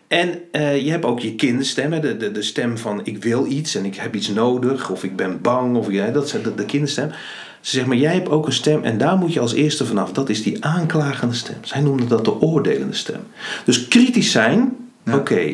En 0.10 0.39
eh, 0.51 0.82
je 0.86 0.91
hebt 0.91 1.05
ook 1.05 1.20
je 1.20 1.36
kinderstem, 1.36 1.91
hè? 1.93 1.99
De, 1.99 2.18
de, 2.18 2.32
de 2.32 2.41
stem 2.41 2.78
van 2.78 3.01
ik 3.03 3.24
wil 3.24 3.45
iets 3.45 3.76
en 3.76 3.86
ik 3.86 3.95
heb 3.95 4.16
iets 4.16 4.28
nodig, 4.30 4.89
of 4.89 5.03
ik 5.03 5.16
ben 5.16 5.41
bang, 5.41 5.76
of 5.78 5.91
ja, 5.91 6.07
dat 6.07 6.26
is 6.26 6.32
de, 6.32 6.55
de 6.55 6.66
kinderstem. 6.66 7.10
Ze 7.62 7.70
zeggen, 7.72 7.89
maar 7.89 7.99
jij 7.99 8.14
hebt 8.14 8.30
ook 8.30 8.45
een 8.45 8.53
stem 8.53 8.84
en 8.84 8.97
daar 8.97 9.18
moet 9.18 9.34
je 9.34 9.39
als 9.39 9.53
eerste 9.53 9.86
vanaf. 9.86 10.12
Dat 10.12 10.30
is 10.30 10.43
die 10.43 10.66
aanklagende 10.66 11.36
stem. 11.36 11.55
Zij 11.62 11.82
noemden 11.82 12.07
dat 12.07 12.26
de 12.26 12.41
oordelende 12.41 12.95
stem. 12.95 13.20
Dus 13.66 13.88
kritisch 13.88 14.32
zijn, 14.32 14.76
Ja. 15.03 15.16
oké, 15.16 15.53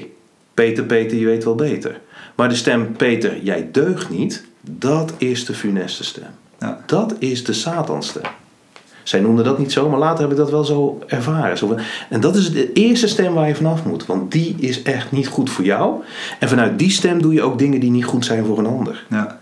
Peter, 0.53 0.83
Peter, 0.83 1.17
je 1.17 1.25
weet 1.25 1.43
wel 1.43 1.55
beter. 1.55 1.99
Maar 2.35 2.49
de 2.49 2.55
stem, 2.55 2.95
Peter, 2.95 3.43
jij 3.43 3.69
deugt 3.71 4.09
niet, 4.09 4.45
dat 4.61 5.13
is 5.17 5.45
de 5.45 5.53
funeste 5.53 6.03
stem. 6.03 6.29
Ja. 6.59 6.83
Dat 6.85 7.15
is 7.19 7.43
de 7.43 7.53
Satanstem. 7.53 8.23
Zij 9.05 9.19
noemden 9.19 9.45
dat 9.45 9.57
niet 9.57 9.71
zo, 9.71 9.89
maar 9.89 9.99
later 9.99 10.21
heb 10.21 10.31
ik 10.31 10.37
dat 10.37 10.49
wel 10.49 10.63
zo 10.63 10.99
ervaren. 11.07 11.79
En 12.09 12.19
dat 12.19 12.35
is 12.35 12.51
de 12.51 12.73
eerste 12.73 13.07
stem 13.07 13.33
waar 13.33 13.47
je 13.47 13.55
vanaf 13.55 13.85
moet. 13.85 14.05
Want 14.05 14.31
die 14.31 14.55
is 14.59 14.81
echt 14.83 15.11
niet 15.11 15.27
goed 15.27 15.49
voor 15.49 15.65
jou. 15.65 16.03
En 16.39 16.49
vanuit 16.49 16.79
die 16.79 16.89
stem 16.89 17.21
doe 17.21 17.33
je 17.33 17.41
ook 17.41 17.59
dingen 17.59 17.79
die 17.79 17.91
niet 17.91 18.05
goed 18.05 18.25
zijn 18.25 18.45
voor 18.45 18.57
een 18.57 18.65
ander. 18.65 19.05
Ja. 19.09 19.39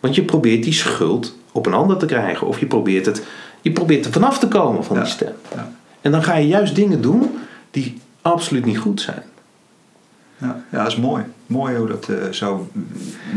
Want 0.00 0.14
je 0.14 0.22
probeert 0.22 0.62
die 0.62 0.72
schuld 0.72 1.36
op 1.52 1.66
een 1.66 1.74
ander 1.74 1.96
te 1.96 2.06
krijgen. 2.06 2.46
Of 2.46 2.60
je 2.60 2.66
probeert, 2.66 3.06
het, 3.06 3.22
je 3.60 3.72
probeert 3.72 4.04
er 4.04 4.12
vanaf 4.12 4.38
te 4.38 4.48
komen 4.48 4.84
van 4.84 4.96
Ja. 4.96 5.02
die 5.02 5.12
stem. 5.12 5.32
Ja. 5.54 5.70
En 6.00 6.10
dan 6.10 6.22
ga 6.22 6.34
je 6.34 6.46
juist 6.46 6.74
dingen 6.74 7.02
doen 7.02 7.30
die 7.70 7.98
absoluut 8.22 8.64
niet 8.64 8.78
goed 8.78 9.00
zijn. 9.00 9.22
Ja. 10.38 10.62
ja, 10.70 10.78
dat 10.82 10.92
is 10.92 10.96
mooi. 10.98 11.22
Mooi 11.52 11.76
hoe 11.76 11.86
dat 11.88 12.08
eh, 12.08 12.16
zo 12.30 12.68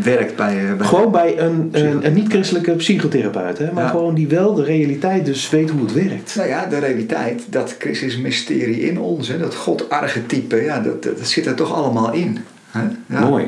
werkt 0.03 0.35
bij... 0.35 0.69
eh, 0.69 0.73
bij 0.73 0.87
Gewoon 0.87 1.11
bij 1.11 1.39
een, 1.39 1.69
een, 1.71 2.05
een 2.05 2.13
niet-christelijke 2.13 2.71
psychotherapeut. 2.71 3.57
Hè? 3.57 3.71
Maar 3.71 3.83
Ja. 3.83 3.89
gewoon 3.89 4.15
die 4.15 4.27
wel 4.27 4.53
de 4.53 4.63
realiteit 4.63 5.25
dus 5.25 5.49
weet 5.49 5.69
hoe 5.69 5.81
het 5.81 5.93
werkt. 5.93 6.35
Nou 6.35 6.47
ja, 6.47 6.65
de 6.65 6.77
realiteit, 6.77 7.43
dat 7.49 7.75
Christus 7.79 8.17
mysterie 8.17 8.79
in 8.81 8.99
ons, 8.99 9.27
hè, 9.27 9.37
dat 9.37 9.55
God-archetype, 9.55 10.55
ja, 10.63 10.79
dat, 10.79 11.03
dat, 11.03 11.17
dat 11.17 11.27
zit 11.27 11.45
er 11.45 11.55
toch 11.55 11.73
allemaal 11.73 12.13
in. 12.13 12.37
Hè? 12.71 12.81
Ja. 13.07 13.19
Mooi 13.29 13.45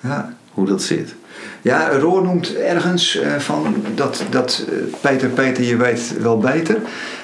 Ja. 0.00 0.34
hoe 0.52 0.66
dat 0.66 0.82
zit. 0.82 1.14
Ja, 1.62 1.88
Roor 1.88 2.22
noemt 2.22 2.54
ergens 2.56 3.16
eh, 3.20 3.34
van 3.36 3.74
dat, 3.94 4.22
dat 4.30 4.64
Peter, 5.00 5.28
Peter, 5.28 5.64
je 5.64 5.76
weet 5.76 6.14
wel 6.22 6.38
beter. 6.38 6.76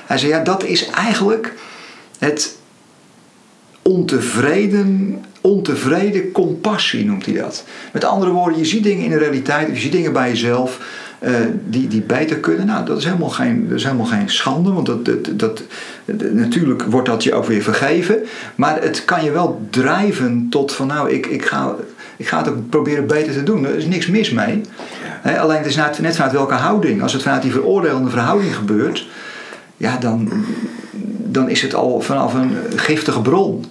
Hij 0.07 0.19
zei, 0.19 0.33
ja, 0.33 0.43
dat 0.43 0.65
is 0.65 0.91
eigenlijk 0.91 1.53
het 2.19 2.56
ontevreden, 3.87 5.19
ontevreden 5.41 6.33
compassie, 6.33 7.05
noemt 7.05 7.27
hij 7.27 7.35
dat. 7.35 7.65
Met 7.93 8.05
andere 8.05 8.31
woorden, 8.31 8.59
je 8.59 8.65
ziet 8.65 8.83
dingen 8.83 9.05
in 9.05 9.11
de 9.11 9.19
realiteit, 9.19 9.69
je 9.69 9.81
ziet 9.81 9.93
dingen 9.93 10.13
bij 10.13 10.29
jezelf 10.29 10.81
eh, 11.19 11.33
die, 11.65 11.89
die 11.89 12.03
beter 12.03 12.37
kunnen. 12.37 12.67
Nou, 12.67 12.87
dat 12.87 12.99
is 12.99 13.05
helemaal 13.05 13.29
geen, 13.29 13.69
dat 13.69 13.79
is 13.79 13.85
helemaal 13.85 14.07
geen 14.07 14.31
schande, 14.31 14.73
want 14.73 14.87
dat, 14.87 15.05
dat, 15.05 15.39
dat, 15.39 15.63
natuurlijk 16.33 16.83
wordt 16.83 17.09
dat 17.09 17.23
je 17.23 17.35
ook 17.35 17.47
weer 17.47 17.63
vergeven. 17.63 18.19
Maar 18.55 18.83
het 18.83 19.05
kan 19.05 19.25
je 19.25 19.31
wel 19.31 19.61
drijven 19.71 20.47
tot 20.51 20.73
van, 20.73 20.87
nou, 20.87 21.11
ik, 21.11 21.27
ik, 21.27 21.45
ga, 21.45 21.75
ik 22.17 22.29
ga 22.29 22.39
het 22.39 22.49
ook 22.49 22.69
proberen 22.69 23.07
beter 23.07 23.33
te 23.33 23.43
doen. 23.43 23.65
Er 23.65 23.77
is 23.77 23.87
niks 23.87 24.07
mis 24.07 24.31
mee. 24.31 24.61
Alleen 25.39 25.59
het 25.59 25.67
is 25.67 25.77
net, 25.77 25.99
net 26.01 26.15
vanuit 26.15 26.33
welke 26.33 26.55
houding. 26.55 27.03
Als 27.03 27.13
het 27.13 27.23
vanuit 27.23 27.43
die 27.43 27.53
veroordelende 27.53 28.11
verhouding 28.11 28.55
gebeurt, 28.55 29.07
ja, 29.77 29.97
dan, 29.97 30.29
dan 31.25 31.49
is 31.49 31.63
het 31.63 31.75
al 31.75 32.01
vanaf 32.01 32.35
een 32.35 32.57
giftige 32.77 33.21
bron. 33.21 33.65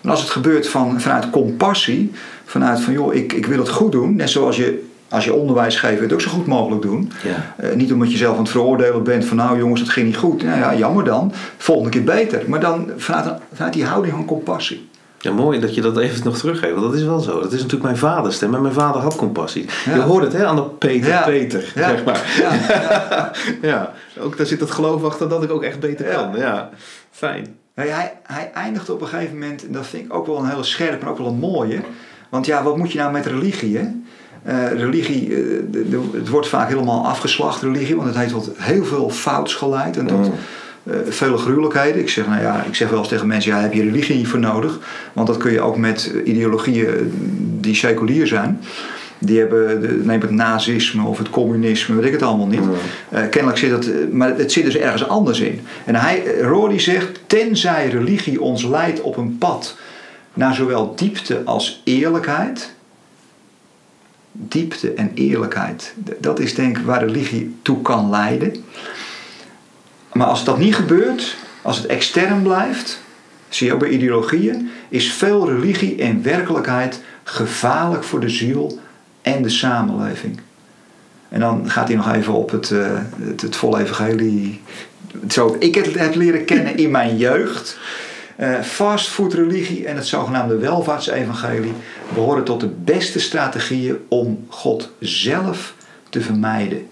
Maar 0.00 0.12
als 0.12 0.20
het 0.20 0.30
gebeurt 0.30 0.68
van, 0.68 1.00
vanuit 1.00 1.30
compassie, 1.30 2.12
vanuit 2.44 2.80
van 2.80 2.92
joh, 2.92 3.14
ik, 3.14 3.32
ik 3.32 3.46
wil 3.46 3.58
het 3.58 3.68
goed 3.68 3.92
doen, 3.92 4.16
net 4.16 4.30
zoals 4.30 4.56
je 4.56 4.90
als 5.12 5.24
je 5.24 5.34
onderwijs 5.34 5.76
geeft, 5.76 6.00
het 6.00 6.12
ook 6.12 6.20
zo 6.20 6.30
goed 6.30 6.46
mogelijk 6.46 6.82
doen. 6.82 7.12
Ja. 7.22 7.54
Eh, 7.56 7.74
niet 7.74 7.92
omdat 7.92 8.10
je 8.10 8.16
zelf 8.16 8.36
aan 8.36 8.42
het 8.42 8.50
veroordelen 8.50 9.02
bent 9.02 9.24
van 9.24 9.36
nou 9.36 9.58
jongens, 9.58 9.80
dat 9.80 9.88
ging 9.88 10.06
niet 10.06 10.16
goed. 10.16 10.42
Nou 10.42 10.58
ja, 10.58 10.74
jammer 10.74 11.04
dan. 11.04 11.32
Volgende 11.56 11.90
keer 11.90 12.04
beter. 12.04 12.42
Maar 12.46 12.60
dan 12.60 12.90
vanuit, 12.96 13.40
vanuit 13.52 13.72
die 13.72 13.84
houding 13.84 14.14
van 14.14 14.24
compassie. 14.24 14.88
Ja, 15.22 15.32
mooi 15.32 15.60
dat 15.60 15.74
je 15.74 15.80
dat 15.80 15.98
even 15.98 16.24
nog 16.24 16.38
teruggeeft. 16.38 16.72
Want 16.74 16.86
dat 16.86 16.94
is 16.94 17.04
wel 17.04 17.20
zo. 17.20 17.40
Dat 17.40 17.52
is 17.52 17.56
natuurlijk 17.58 17.82
mijn 17.82 17.96
vaders 17.96 18.34
stem. 18.36 18.54
En 18.54 18.62
mijn 18.62 18.74
vader 18.74 19.00
had 19.00 19.16
compassie. 19.16 19.66
Ja. 19.84 19.94
Je 19.94 20.00
hoort 20.00 20.24
het 20.24 20.32
hè, 20.32 20.46
aan 20.46 20.56
de 20.56 20.62
Peter, 20.62 21.08
Ja. 21.08 21.22
Peter, 21.22 21.72
Ja. 21.74 21.88
zeg 21.88 22.04
maar. 22.04 22.20
Ja, 23.62 23.92
ook 24.22 24.36
daar 24.36 24.46
zit 24.46 24.60
het 24.60 24.70
geloof 24.70 25.04
achter 25.04 25.28
dat 25.28 25.42
ik 25.42 25.50
ook 25.50 25.62
echt 25.62 25.80
beter 25.80 26.04
kan. 26.06 26.36
Ja, 26.36 26.70
fijn. 27.10 27.56
Hij, 27.74 28.12
hij 28.22 28.50
eindigt 28.54 28.90
op 28.90 29.00
een 29.00 29.06
gegeven 29.06 29.38
moment, 29.38 29.66
en 29.66 29.72
dat 29.72 29.86
vind 29.86 30.04
ik 30.04 30.14
ook 30.14 30.26
wel 30.26 30.38
een 30.38 30.48
hele 30.48 30.62
scherpe, 30.62 31.02
maar 31.04 31.12
ook 31.12 31.18
wel 31.18 31.26
een 31.26 31.38
mooie. 31.38 31.80
Want 32.30 32.46
ja, 32.46 32.62
wat 32.62 32.76
moet 32.76 32.92
je 32.92 32.98
nou 32.98 33.12
met 33.12 33.26
religie? 33.26 33.76
Hè? 33.78 33.88
Eh, 34.44 34.72
religie, 34.78 35.22
eh, 35.34 35.40
de- 35.70 35.88
de- 35.88 36.08
het 36.12 36.28
wordt 36.28 36.48
vaak 36.48 36.68
helemaal 36.68 37.06
afgeslacht, 37.06 37.62
religie, 37.62 37.96
want 37.96 38.08
het 38.08 38.16
heeft 38.16 38.32
tot 38.32 38.50
heel 38.56 38.84
veel 38.84 39.10
fouts 39.10 39.54
geleid 39.54 39.96
en 39.96 40.06
tot 40.06 40.18
Mm. 40.26 40.32
Eh, 40.82 40.94
vele 41.08 41.36
gruwelijkheden. 41.36 42.00
Ik 42.00 42.08
zeg, 42.08 42.26
nou 42.26 42.42
ja, 42.42 42.64
ik 42.64 42.74
zeg 42.74 42.88
wel 42.88 42.98
eens 42.98 43.08
tegen 43.08 43.26
mensen, 43.26 43.52
ja, 43.52 43.60
heb 43.60 43.72
je 43.72 43.82
religie 43.82 44.16
niet 44.16 44.28
voor 44.28 44.38
nodig? 44.38 44.78
Want 45.12 45.26
dat 45.26 45.36
kun 45.36 45.52
je 45.52 45.60
ook 45.60 45.76
met 45.76 46.14
ideologieën 46.24 47.12
die 47.60 47.74
seculier 47.74 48.26
zijn. 48.26 48.60
Die 49.18 49.38
hebben, 49.38 50.00
neem 50.06 50.20
het 50.20 50.30
nazisme 50.30 51.06
of 51.06 51.18
het 51.18 51.30
communisme, 51.30 51.94
weet 51.94 52.04
ik 52.04 52.12
het 52.12 52.22
allemaal 52.22 52.46
niet. 52.46 52.62
Eh, 53.08 53.28
kennelijk 53.30 53.58
zit 53.58 53.70
dat, 53.70 53.86
eh, 53.86 53.94
maar 54.10 54.36
het 54.36 54.52
zit 54.52 54.64
dus 54.64 54.76
ergens 54.76 55.08
anders 55.08 55.40
in. 55.40 55.60
En 55.84 55.94
hij, 55.94 56.40
Rory 56.40 56.78
zegt, 56.78 57.20
tenzij 57.26 57.88
religie 57.88 58.40
ons 58.40 58.64
leidt 58.64 59.00
op 59.00 59.16
een 59.16 59.38
pad 59.38 59.76
naar 60.34 60.54
zowel 60.54 60.94
diepte 60.96 61.42
als 61.44 61.82
eerlijkheid. 61.84 62.74
Diepte 64.32 64.92
en 64.92 65.10
eerlijkheid, 65.14 65.94
dat 66.18 66.40
is 66.40 66.54
denk 66.54 66.78
ik 66.78 66.84
waar 66.84 67.04
religie 67.04 67.56
toe 67.62 67.82
kan 67.82 68.10
leiden. 68.10 68.64
Maar 70.12 70.26
als 70.26 70.44
dat 70.44 70.58
niet 70.58 70.74
gebeurt, 70.74 71.36
als 71.62 71.76
het 71.76 71.86
extern 71.86 72.42
blijft, 72.42 73.00
zie 73.48 73.66
je 73.66 73.72
ook 73.72 73.78
bij 73.78 73.88
ideologieën, 73.88 74.70
is 74.88 75.12
veel 75.12 75.48
religie 75.48 75.94
in 75.94 76.22
werkelijkheid 76.22 77.00
gevaarlijk 77.24 78.04
voor 78.04 78.20
de 78.20 78.28
ziel 78.28 78.78
en 79.22 79.42
de 79.42 79.48
samenleving. 79.48 80.40
En 81.28 81.40
dan 81.40 81.70
gaat 81.70 81.88
hij 81.88 81.96
nog 81.96 82.12
even 82.12 82.32
op 82.32 82.50
het, 82.50 82.70
eh, 82.70 82.98
het, 83.20 83.40
het 83.40 83.56
volle 83.56 83.80
evangelie. 83.80 84.60
Zo 85.28 85.56
ik 85.58 85.74
het 85.74 85.98
heb 85.98 86.14
leren 86.14 86.44
kennen 86.44 86.76
in 86.76 86.90
mijn 86.90 87.16
jeugd. 87.16 87.78
Eh 88.36 88.60
fastfood 88.60 89.34
religie 89.34 89.86
en 89.86 89.96
het 89.96 90.06
zogenaamde 90.06 90.56
welvaartsevangelie 90.56 91.72
behoren 92.14 92.44
tot 92.44 92.60
de 92.60 92.70
beste 92.84 93.20
strategieën 93.20 93.98
om 94.08 94.46
God 94.48 94.90
zelf 94.98 95.74
te 96.08 96.20
vermijden. 96.20 96.86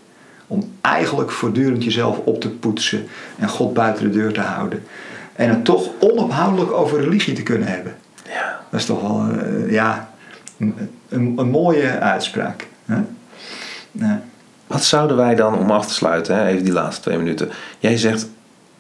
Om 0.51 0.73
eigenlijk 0.81 1.31
voortdurend 1.31 1.85
jezelf 1.85 2.19
op 2.25 2.41
te 2.41 2.49
poetsen 2.49 3.07
en 3.39 3.49
God 3.49 3.75
buiten 3.75 4.05
de 4.05 4.19
deur 4.19 4.33
te 4.33 4.41
houden. 4.41 4.83
En 5.33 5.49
het 5.49 5.65
toch 5.65 5.89
onophoudelijk 5.99 6.73
over 6.73 7.01
religie 7.01 7.35
te 7.35 7.43
kunnen 7.43 7.69
hebben. 7.69 7.97
Ja. 8.27 8.61
Dat 8.71 8.81
is 8.81 8.87
toch 8.87 9.01
wel 9.01 9.27
eh, 9.31 9.73
ja, 9.73 10.11
een, 10.59 10.75
een, 11.09 11.35
een 11.37 11.51
mooie 11.51 11.99
uitspraak. 11.99 12.67
Hè? 12.85 12.97
Ja. 13.93 14.23
Wat 14.67 14.85
zouden 14.85 15.17
wij 15.17 15.35
dan, 15.35 15.59
om 15.59 15.71
af 15.71 15.87
te 15.87 15.95
sluiten, 15.95 16.37
hè, 16.37 16.47
even 16.47 16.65
die 16.65 16.73
laatste 16.73 17.03
twee 17.03 17.19
minuten. 17.19 17.49
Jij 17.79 17.97
zegt, 17.97 18.29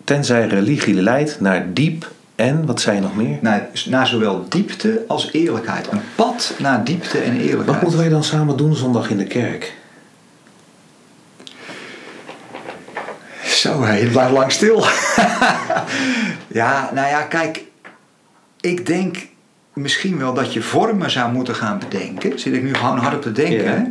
tenzij 0.04 0.46
religie 0.46 1.02
leidt 1.02 1.40
naar 1.40 1.66
diep 1.72 2.10
en, 2.34 2.66
wat 2.66 2.80
zei 2.80 2.96
je 2.96 3.02
nog 3.02 3.16
meer? 3.16 3.38
Naar, 3.40 3.68
naar 3.88 4.06
zowel 4.06 4.44
diepte 4.48 5.04
als 5.08 5.32
eerlijkheid. 5.32 5.92
Een 5.92 6.00
pad 6.14 6.54
naar 6.58 6.84
diepte 6.84 7.18
en 7.18 7.32
eerlijkheid. 7.32 7.66
Wat 7.66 7.80
moeten 7.80 8.00
wij 8.00 8.08
dan 8.08 8.24
samen 8.24 8.56
doen 8.56 8.74
zondag 8.74 9.10
in 9.10 9.16
de 9.16 9.24
kerk? 9.24 9.76
Zo, 13.61 13.82
hé, 13.82 14.00
het 14.00 14.11
blijft 14.12 14.32
lang 14.32 14.52
stil. 14.52 14.84
ja, 16.61 16.90
nou 16.94 17.08
ja, 17.08 17.22
kijk. 17.22 17.64
Ik 18.61 18.86
denk 18.86 19.16
misschien 19.72 20.18
wel 20.18 20.34
dat 20.34 20.52
je 20.52 20.62
vormen 20.62 21.11
zou 21.11 21.32
moeten 21.32 21.54
gaan 21.54 21.78
bedenken. 21.78 22.38
Zit 22.38 22.54
ik 22.54 22.62
nu 22.62 22.74
gewoon 22.74 22.98
hard 22.98 23.14
op 23.14 23.22
te 23.22 23.32
denken. 23.32 23.64
Ja. 23.64 23.70
hè, 23.70 23.82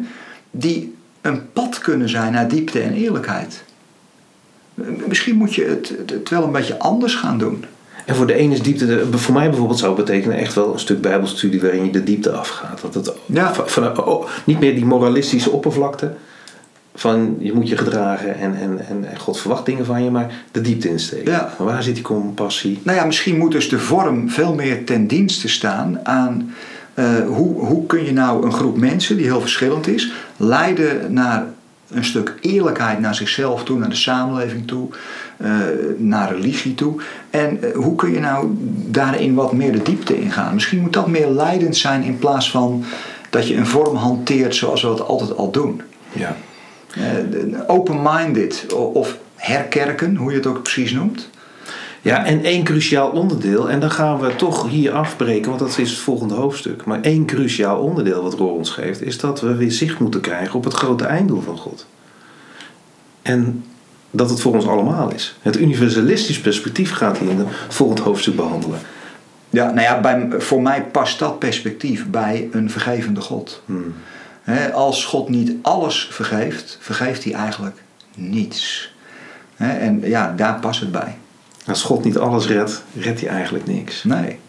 Die 0.51 0.95
een 1.22 1.51
pad 1.53 1.80
kunnen 1.80 2.09
zijn 2.09 2.32
naar 2.32 2.47
diepte 2.47 2.80
en 2.82 2.93
eerlijkheid. 2.93 3.63
Misschien 5.07 5.36
moet 5.36 5.55
je 5.55 5.65
het, 5.65 5.89
het, 5.97 6.09
het 6.09 6.30
wel 6.30 6.43
een 6.43 6.51
beetje 6.51 6.80
anders 6.80 7.15
gaan 7.15 7.38
doen. 7.38 7.65
En 8.05 8.15
voor 8.15 8.28
de 8.28 8.34
ene 8.34 8.53
is 8.53 8.61
diepte, 8.61 9.05
voor 9.11 9.34
mij 9.34 9.49
bijvoorbeeld 9.49 9.80
zou 9.80 9.95
het 9.95 10.05
betekenen 10.05 10.38
echt 10.38 10.53
wel 10.53 10.74
een 10.74 10.80
stuk 10.80 11.01
bijbelstudie 11.01 11.61
waarin 11.61 11.86
je 11.86 11.91
de 11.91 12.03
diepte 12.03 12.32
afgaat. 12.32 12.82
Dat 12.82 12.93
het 12.93 13.13
Ja. 13.26 13.53
van- 13.53 13.70
van- 13.70 14.05
oh, 14.05 14.28
niet 14.43 14.59
meer 14.59 14.76
die 14.76 14.86
moralistische 14.86 15.49
oppervlakte 15.49 16.13
van 17.00 17.36
je 17.39 17.54
moet 17.54 17.70
je 17.70 17.78
gedragen 17.78 18.39
en, 18.39 18.56
en, 18.56 18.80
en 18.88 19.20
God 19.20 19.39
verwacht 19.39 19.66
dingen 19.66 19.86
van 19.86 20.04
je, 20.04 20.12
maar 20.12 20.34
de 20.52 20.62
diepte 20.62 20.89
insteken. 20.89 21.32
Ja. 21.32 21.54
Waar 21.58 21.84
zit 21.84 21.95
die 21.95 22.04
compassie? 22.04 22.80
Nou 22.84 22.97
ja, 22.97 23.06
misschien 23.06 23.38
moet 23.38 23.52
dus 23.52 23.70
de 23.70 23.80
vorm 23.80 24.30
veel 24.30 24.54
meer 24.54 24.86
ten 24.86 25.08
dienste 25.08 25.47
staan 25.47 26.00
aan 26.06 26.54
Eh, 27.00 27.06
hoe, 27.28 27.66
hoe 27.66 27.86
kun 27.86 28.06
je 28.06 28.14
nou 28.14 28.45
een 28.45 28.54
groep 28.54 28.78
mensen 28.78 29.18
die 29.18 29.26
heel 29.26 29.41
verschillend 29.41 29.88
is, 29.88 30.12
leiden 30.38 31.14
naar 31.14 31.45
een 31.89 32.06
stuk 32.06 32.38
eerlijkheid 32.41 33.00
naar 33.00 33.16
zichzelf 33.16 33.64
toe, 33.64 33.80
naar 33.80 33.89
de 33.89 33.95
samenleving 33.95 34.68
toe, 34.68 34.88
eh, 35.38 35.52
naar 35.97 36.36
religie 36.36 36.76
toe. 36.76 37.02
En 37.30 37.64
eh, 37.64 37.76
hoe 37.76 37.95
kun 37.95 38.12
je 38.12 38.20
nou 38.20 38.47
daarin 38.86 39.34
wat 39.34 39.54
meer 39.54 39.72
de 39.72 39.82
diepte 39.82 40.22
ingaan? 40.22 40.54
Misschien 40.54 40.80
moet 40.80 40.93
dat 40.93 41.08
meer 41.08 41.30
leidend 41.30 41.78
zijn 41.78 42.04
in 42.04 42.18
plaats 42.18 42.52
van 42.52 42.84
dat 43.30 43.47
je 43.47 43.56
een 43.56 43.68
vorm 43.68 43.95
hanteert 43.95 44.56
zoals 44.56 44.82
we 44.82 44.89
het 44.89 45.08
altijd 45.08 45.38
al 45.38 45.52
doen. 45.52 45.82
Ja. 46.12 46.36
Uh, 46.98 47.60
Open-minded 47.68 48.74
of 48.74 49.18
herkerken, 49.36 50.16
hoe 50.16 50.32
je 50.32 50.38
het 50.38 50.48
ook 50.48 50.62
precies 50.62 50.92
noemt. 50.92 51.30
Ja, 52.02 52.26
en 52.26 52.44
één 52.44 52.64
cruciaal 52.64 53.10
onderdeel, 53.10 53.70
en 53.70 53.80
dan 53.80 53.92
gaan 53.92 54.20
we 54.20 54.36
toch 54.36 54.70
hier 54.70 54.92
afbreken, 54.92 55.48
want 55.50 55.60
dat 55.60 55.78
is 55.78 55.90
het 55.90 56.00
volgende 56.00 56.34
hoofdstuk. 56.34 56.86
Maar 56.86 57.02
één 57.02 57.26
cruciaal 57.26 57.80
onderdeel 57.80 58.24
wat 58.24 58.34
Roor 58.34 58.54
ons 58.54 58.70
geeft, 58.70 59.02
is 59.02 59.18
dat 59.18 59.42
we 59.42 59.56
weer 59.56 59.72
zicht 59.72 60.00
moeten 60.00 60.22
krijgen 60.22 60.56
op 60.56 60.64
het 60.64 60.74
grote 60.74 61.06
einddoel 61.06 61.42
van 61.42 61.58
God. 61.58 61.86
En 63.22 63.64
dat 64.12 64.30
het 64.30 64.42
voor 64.42 64.54
ons 64.54 64.68
allemaal 64.68 65.14
is. 65.14 65.38
Het 65.42 65.60
universalistisch 65.60 66.40
perspectief 66.40 66.92
gaat 66.92 67.18
hier 67.18 67.30
in 67.30 67.38
het 67.38 67.48
volgende 67.68 68.02
hoofdstuk 68.02 68.36
behandelen. 68.36 68.80
Ja, 69.50 69.66
nou 69.66 69.82
ja, 69.82 70.00
bij, 70.00 70.28
voor 70.38 70.62
mij 70.62 70.84
past 70.84 71.20
dat 71.20 71.40
perspectief 71.40 72.08
bij 72.08 72.50
een 72.52 72.70
vergevende 72.70 73.22
God. 73.22 73.62
Hmm. 73.66 73.94
Als 74.74 75.06
God 75.06 75.30
niet 75.30 75.54
alles 75.62 76.08
vergeeft, 76.12 76.78
vergeeft 76.82 77.24
hij 77.24 77.34
eigenlijk 77.34 77.84
niets. 78.16 78.94
en 79.58 80.02
ja, 80.04 80.34
daar 80.36 80.60
past 80.60 80.80
het 80.80 80.92
bij. 80.92 81.18
Als 81.68 81.82
God 81.82 82.04
niet 82.04 82.18
alles 82.18 82.48
redt, 82.48 82.84
redt 83.00 83.22
hij 83.22 83.30
eigenlijk 83.30 83.66
niks. 83.68 84.04
Nee. 84.04 84.40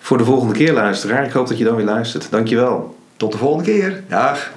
Voor 0.00 0.18
de 0.18 0.24
volgende 0.24 0.54
keer, 0.54 0.72
luisteraar. 0.72 1.24
Ik 1.24 1.32
hoop 1.32 1.48
dat 1.48 1.58
je 1.58 1.64
dan 1.64 1.76
weer 1.76 1.84
luistert. 1.84 2.30
Dankjewel. 2.30 2.96
Tot 3.16 3.32
de 3.32 3.38
volgende 3.38 3.64
keer. 3.64 4.04
Dag. 4.08 4.50